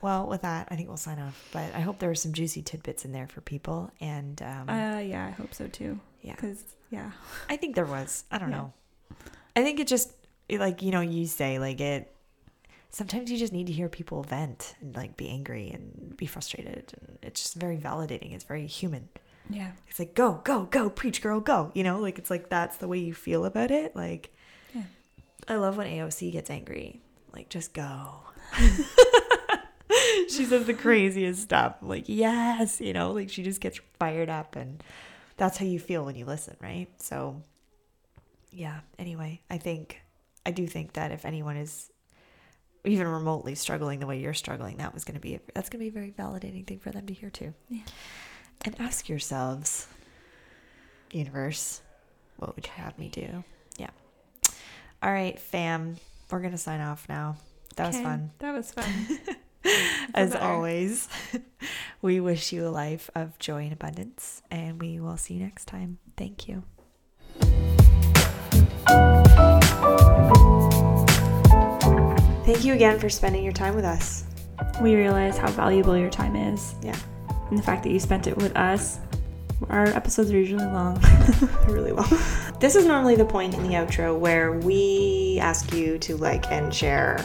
well 0.00 0.26
with 0.26 0.42
that 0.42 0.68
i 0.70 0.76
think 0.76 0.88
we'll 0.88 0.96
sign 0.96 1.18
off 1.18 1.48
but 1.52 1.74
i 1.74 1.80
hope 1.80 1.98
there 1.98 2.08
were 2.08 2.14
some 2.14 2.32
juicy 2.32 2.62
tidbits 2.62 3.04
in 3.04 3.12
there 3.12 3.26
for 3.28 3.40
people 3.40 3.90
and 4.00 4.40
um, 4.42 4.68
Uh, 4.68 4.98
yeah, 4.98 5.26
I 5.26 5.30
hope 5.30 5.52
so 5.54 5.66
too. 5.68 5.98
yeah 6.22 6.36
Cause 6.36 6.64
yeah, 6.90 7.10
I 7.50 7.56
think 7.58 7.74
there 7.74 7.84
was. 7.84 8.24
I 8.30 8.38
don't 8.38 8.50
Yeah. 8.50 8.56
know. 8.56 8.72
I 9.54 9.62
think 9.62 9.78
it 9.78 9.86
just 9.86 10.12
it, 10.48 10.58
like 10.58 10.80
you 10.80 10.90
know 10.90 11.02
you 11.02 11.26
say 11.26 11.58
like 11.58 11.80
it. 11.82 12.10
Sometimes 12.90 13.30
you 13.30 13.36
just 13.36 13.52
need 13.52 13.66
to 13.66 13.72
hear 13.74 13.90
people 13.90 14.22
vent 14.22 14.74
and 14.80 14.96
like 14.96 15.14
be 15.18 15.28
angry 15.28 15.68
and 15.70 16.16
be 16.16 16.24
frustrated, 16.24 16.94
and 16.98 17.18
it's 17.22 17.42
just 17.42 17.54
very 17.56 17.76
validating. 17.76 18.32
It's 18.32 18.44
very 18.44 18.66
human. 18.66 19.10
yeah, 19.50 19.72
It's 19.88 19.98
like 19.98 20.14
go 20.14 20.40
go 20.44 20.64
go 20.64 20.88
preach 20.88 21.20
girl 21.20 21.40
go. 21.40 21.70
You 21.74 21.84
know 21.84 21.98
like 21.98 22.18
it's 22.18 22.30
like 22.30 22.48
that's 22.48 22.78
the 22.78 22.88
way 22.88 22.98
you 22.98 23.12
feel 23.12 23.44
about 23.44 23.70
it. 23.70 23.94
Like 23.94 24.34
Yeah. 24.74 24.84
I 25.46 25.56
love 25.56 25.76
when 25.76 25.86
AOC 25.88 26.32
gets 26.32 26.48
angry. 26.48 27.02
Like 27.34 27.50
just 27.50 27.74
go. 27.74 28.20
she 30.28 30.44
says 30.44 30.66
the 30.66 30.74
craziest 30.78 31.42
stuff. 31.42 31.76
I'm 31.80 31.88
like 31.88 32.04
yes, 32.06 32.80
you 32.80 32.92
know 32.92 33.12
like 33.12 33.30
she 33.30 33.42
just 33.42 33.60
gets 33.60 33.80
fired 33.98 34.28
up 34.28 34.56
and 34.56 34.82
that's 35.38 35.56
how 35.56 35.64
you 35.64 35.78
feel 35.78 36.04
when 36.04 36.16
you 36.16 36.26
listen, 36.26 36.56
right? 36.60 36.88
So, 36.98 37.40
yeah. 38.50 38.80
Anyway, 38.98 39.40
I 39.48 39.56
think 39.56 40.02
I 40.44 40.50
do 40.50 40.66
think 40.66 40.94
that 40.94 41.12
if 41.12 41.24
anyone 41.24 41.56
is 41.56 41.90
even 42.84 43.06
remotely 43.06 43.54
struggling 43.54 44.00
the 44.00 44.06
way 44.06 44.18
you're 44.18 44.34
struggling, 44.34 44.78
that 44.78 44.92
was 44.92 45.04
going 45.04 45.14
to 45.14 45.20
be 45.20 45.38
that's 45.54 45.70
going 45.70 45.78
to 45.78 45.84
be 45.84 45.88
a 45.88 45.92
very 45.92 46.10
validating 46.10 46.66
thing 46.66 46.80
for 46.80 46.90
them 46.90 47.06
to 47.06 47.14
hear 47.14 47.30
too. 47.30 47.54
Yeah. 47.68 47.82
And 48.64 48.74
ask 48.80 49.08
yourselves, 49.08 49.86
universe, 51.12 51.80
what 52.36 52.56
would 52.56 52.66
you 52.66 52.72
have 52.74 52.98
me 52.98 53.08
do? 53.08 53.44
Yeah. 53.78 53.90
All 55.00 55.12
right, 55.12 55.38
fam, 55.38 55.96
we're 56.30 56.40
going 56.40 56.52
to 56.52 56.58
sign 56.58 56.80
off 56.80 57.08
now. 57.08 57.36
That 57.76 57.86
was 57.86 58.00
fun. 58.00 58.32
That 58.40 58.54
was 58.54 58.72
fun. 58.72 58.90
As 60.14 60.32
better. 60.32 60.44
always, 60.44 61.08
we 62.02 62.20
wish 62.20 62.52
you 62.52 62.66
a 62.66 62.70
life 62.70 63.10
of 63.14 63.38
joy 63.38 63.64
and 63.64 63.72
abundance, 63.72 64.42
and 64.50 64.80
we 64.80 65.00
will 65.00 65.16
see 65.16 65.34
you 65.34 65.40
next 65.40 65.66
time. 65.66 65.98
Thank 66.16 66.48
you. 66.48 66.62
Thank 72.44 72.64
you 72.64 72.72
again 72.72 72.98
for 72.98 73.10
spending 73.10 73.44
your 73.44 73.52
time 73.52 73.74
with 73.74 73.84
us. 73.84 74.24
we 74.80 74.94
realize 74.94 75.36
how 75.36 75.50
valuable 75.50 75.96
your 75.96 76.10
time 76.10 76.34
is. 76.34 76.74
Yeah. 76.82 76.96
And 77.50 77.58
the 77.58 77.62
fact 77.62 77.82
that 77.82 77.90
you 77.90 78.00
spent 78.00 78.26
it 78.26 78.36
with 78.36 78.56
us. 78.56 79.00
Our 79.68 79.86
episodes 79.88 80.30
are 80.30 80.38
usually 80.38 80.64
long. 80.64 81.02
really 81.68 81.92
long. 81.92 82.08
This 82.60 82.74
is 82.74 82.86
normally 82.86 83.16
the 83.16 83.24
point 83.24 83.54
in 83.54 83.62
the 83.62 83.70
outro 83.70 84.18
where 84.18 84.52
we 84.52 85.38
ask 85.40 85.72
you 85.74 85.98
to 85.98 86.16
like 86.16 86.50
and 86.50 86.72
share 86.72 87.18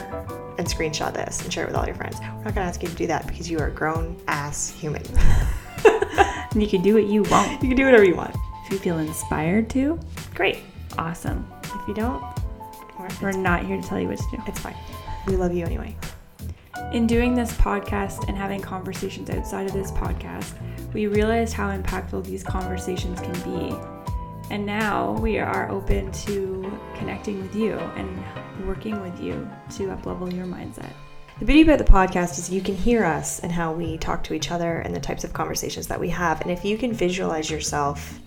and 0.64 0.72
screenshot 0.72 1.14
this 1.14 1.42
and 1.42 1.52
share 1.54 1.66
it 1.66 1.68
with 1.68 1.76
all 1.76 1.86
your 1.86 1.96
friends. 1.96 2.18
We're 2.20 2.46
not 2.46 2.56
gonna 2.56 2.68
ask 2.68 2.82
you 2.82 2.90
to 2.90 2.96
do 2.96 3.08
that 3.08 3.28
because 3.28 3.50
you 3.50 3.60
are 3.60 3.68
a 3.68 3.72
grown 3.72 4.16
ass 4.28 4.70
human. 4.70 5.04
and 5.86 6.62
you 6.62 6.68
can 6.68 6.82
do 6.82 6.94
what 6.94 7.06
you 7.08 7.24
want. 7.24 7.62
you 7.62 7.68
can 7.68 7.76
do 7.78 7.86
whatever 7.86 8.06
you 8.06 8.16
want. 8.16 8.36
If 8.66 8.72
you 8.72 8.78
feel 8.80 8.98
inspired 9.00 9.70
to, 9.72 10.00
Great. 10.34 10.60
awesome. 10.98 11.46
If 11.64 11.88
you 11.88 11.94
don't, 11.94 12.24
We're 13.22 13.34
not 13.34 13.66
here 13.66 13.80
to 13.82 13.86
tell 13.88 14.00
you 14.00 14.08
what 14.08 14.18
to 14.18 14.24
do. 14.32 14.42
it's 14.48 14.60
fine. 14.60 14.76
We 15.28 15.36
love 15.36 15.54
you 15.54 15.66
anyway. 15.66 15.96
In 16.94 17.08
doing 17.08 17.34
this 17.36 17.52
podcast 17.54 18.28
and 18.30 18.38
having 18.38 18.62
conversations 18.62 19.30
outside 19.30 19.66
of 19.68 19.74
this 19.74 19.92
podcast, 19.92 20.54
we 20.94 21.08
realized 21.08 21.54
how 21.54 21.76
impactful 21.76 22.24
these 22.26 22.44
conversations 22.44 23.20
can 23.20 23.34
be. 23.42 23.76
And 24.54 24.68
now 24.68 25.14
we 25.14 25.40
are 25.40 25.68
open 25.72 26.12
to 26.12 26.72
connecting 26.94 27.42
with 27.42 27.56
you 27.56 27.74
and 27.74 28.24
working 28.68 29.02
with 29.02 29.20
you 29.20 29.50
to 29.78 29.88
uplevel 29.88 30.32
your 30.32 30.46
mindset. 30.46 30.92
The 31.40 31.46
beauty 31.46 31.64
about 31.64 31.80
the 31.80 31.92
podcast 31.92 32.38
is 32.38 32.52
you 32.52 32.62
can 32.62 32.76
hear 32.76 33.04
us 33.04 33.40
and 33.40 33.52
how 33.52 33.74
we 33.74 33.98
talk 33.98 34.24
to 34.26 34.36
each 34.36 34.52
other 34.52 34.78
and 34.82 34.96
the 34.96 35.00
types 35.00 35.24
of 35.24 35.34
conversations 35.34 35.88
that 35.88 36.00
we 36.00 36.08
have. 36.10 36.40
And 36.42 36.52
if 36.52 36.64
you 36.64 36.78
can 36.78 36.94
visualize 36.94 37.50
yourself 37.50 38.20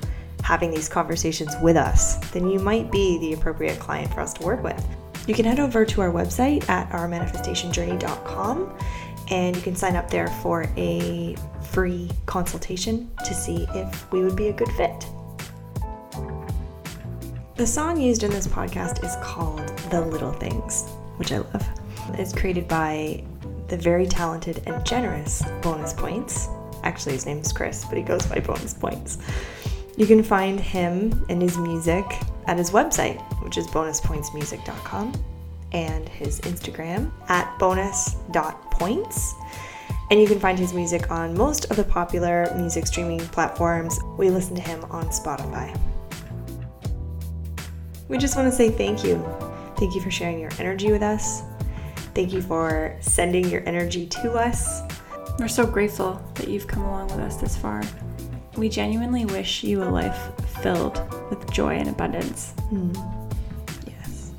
having 0.43 0.73
these 0.73 0.89
conversations 0.89 1.55
with 1.63 1.77
us, 1.77 2.17
then 2.33 2.51
you 2.51 2.59
might 2.59 2.91
be 2.91 3.19
the 3.21 3.35
appropriate 3.35 3.79
client 3.79 4.13
for 4.13 4.19
us 4.19 4.35
to 4.35 4.45
work 4.45 4.65
with. 4.65 4.85
You 5.29 5.35
can 5.35 5.45
head 5.45 5.61
over 5.61 5.85
to 5.85 6.01
our 6.01 6.11
website 6.11 6.69
at 6.69 6.91
ourmanifestationjourney.com 6.91 8.77
and 9.31 9.55
you 9.55 9.63
can 9.63 9.77
sign 9.77 9.95
up 9.95 10.11
there 10.11 10.27
for 10.43 10.69
a 10.77 11.37
free 11.71 12.11
consultation 12.27 13.13
to 13.25 13.33
see 13.33 13.69
if 13.77 14.11
we 14.11 14.25
would 14.25 14.35
be 14.35 14.49
a 14.49 14.53
good 14.53 14.71
fit. 14.71 15.07
The 17.57 17.67
song 17.67 17.99
used 17.99 18.23
in 18.23 18.31
this 18.31 18.47
podcast 18.47 19.03
is 19.03 19.17
called 19.23 19.67
The 19.91 20.03
Little 20.03 20.33
Things, 20.33 20.91
which 21.17 21.33
I 21.33 21.39
love. 21.39 21.67
It's 22.13 22.35
created 22.35 22.69
by 22.69 23.25
the 23.69 23.79
very 23.79 24.05
talented 24.05 24.63
and 24.67 24.85
generous 24.85 25.43
Bonus 25.63 25.95
Points. 25.95 26.49
Actually, 26.83 27.13
his 27.13 27.25
name 27.25 27.39
is 27.39 27.55
Chris, 27.55 27.87
but 27.87 27.97
he 27.97 28.03
goes 28.03 28.27
by 28.27 28.41
Bonus 28.41 28.75
Points. 28.75 29.17
You 29.97 30.07
can 30.07 30.23
find 30.23 30.61
him 30.61 31.25
and 31.31 31.41
his 31.41 31.57
music 31.57 32.05
at 32.47 32.59
his 32.59 32.73
website, 32.73 33.19
which 33.43 33.57
is 33.57 33.67
bonuspointsmusic.com, 33.69 35.15
and 35.73 36.07
his 36.11 36.43
Instagram 36.43 37.11
at 37.31 37.59
bonus.points. 37.59 39.35
And 40.11 40.21
you 40.21 40.27
can 40.27 40.39
find 40.39 40.59
his 40.59 40.75
music 40.75 41.11
on 41.11 41.35
most 41.35 41.71
of 41.71 41.79
the 41.79 41.85
popular 41.85 42.53
music 42.55 42.87
streaming 42.87 43.21
platforms. 43.21 43.99
We 44.19 44.29
listen 44.29 44.57
to 44.57 44.63
him 44.63 44.85
on 44.91 45.07
Spotify. 45.07 45.75
We 48.09 48.19
just 48.19 48.37
want 48.37 48.51
to 48.51 48.57
say 48.57 48.71
thank 48.71 49.05
you. 49.05 49.25
Thank 49.77 49.95
you 49.95 50.01
for 50.01 50.11
sharing 50.11 50.39
your 50.39 50.51
energy 50.59 50.93
with 50.93 51.03
us. 51.03 51.43
Thank 52.15 52.33
you 52.33 52.41
for 52.41 52.97
sending 53.01 53.49
your 53.49 53.63
energy 53.67 54.07
to 54.07 54.33
us. 54.33 54.83
We're 55.39 55.49
so 55.49 55.67
grateful 55.67 56.23
that 56.35 56.49
you've 56.49 56.67
come 56.67 56.83
along 56.83 57.09
with 57.09 57.19
us 57.19 57.37
this 57.37 57.57
far. 57.57 57.83
We 58.57 58.71
genuinely 58.71 59.27
wish 59.27 59.63
you 59.63 59.83
a 59.83 59.85
life 59.85 60.31
filled 60.63 61.03
with 61.29 61.51
joy 61.51 61.75
and 61.75 61.91
abundance. 61.91 62.55
Mm. 62.73 62.97
Yes. 63.87 64.33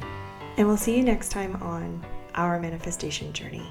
And 0.58 0.68
we'll 0.68 0.78
see 0.78 0.98
you 0.98 1.04
next 1.04 1.30
time 1.30 1.56
on 1.62 2.04
Our 2.34 2.60
Manifestation 2.60 3.32
Journey. 3.32 3.70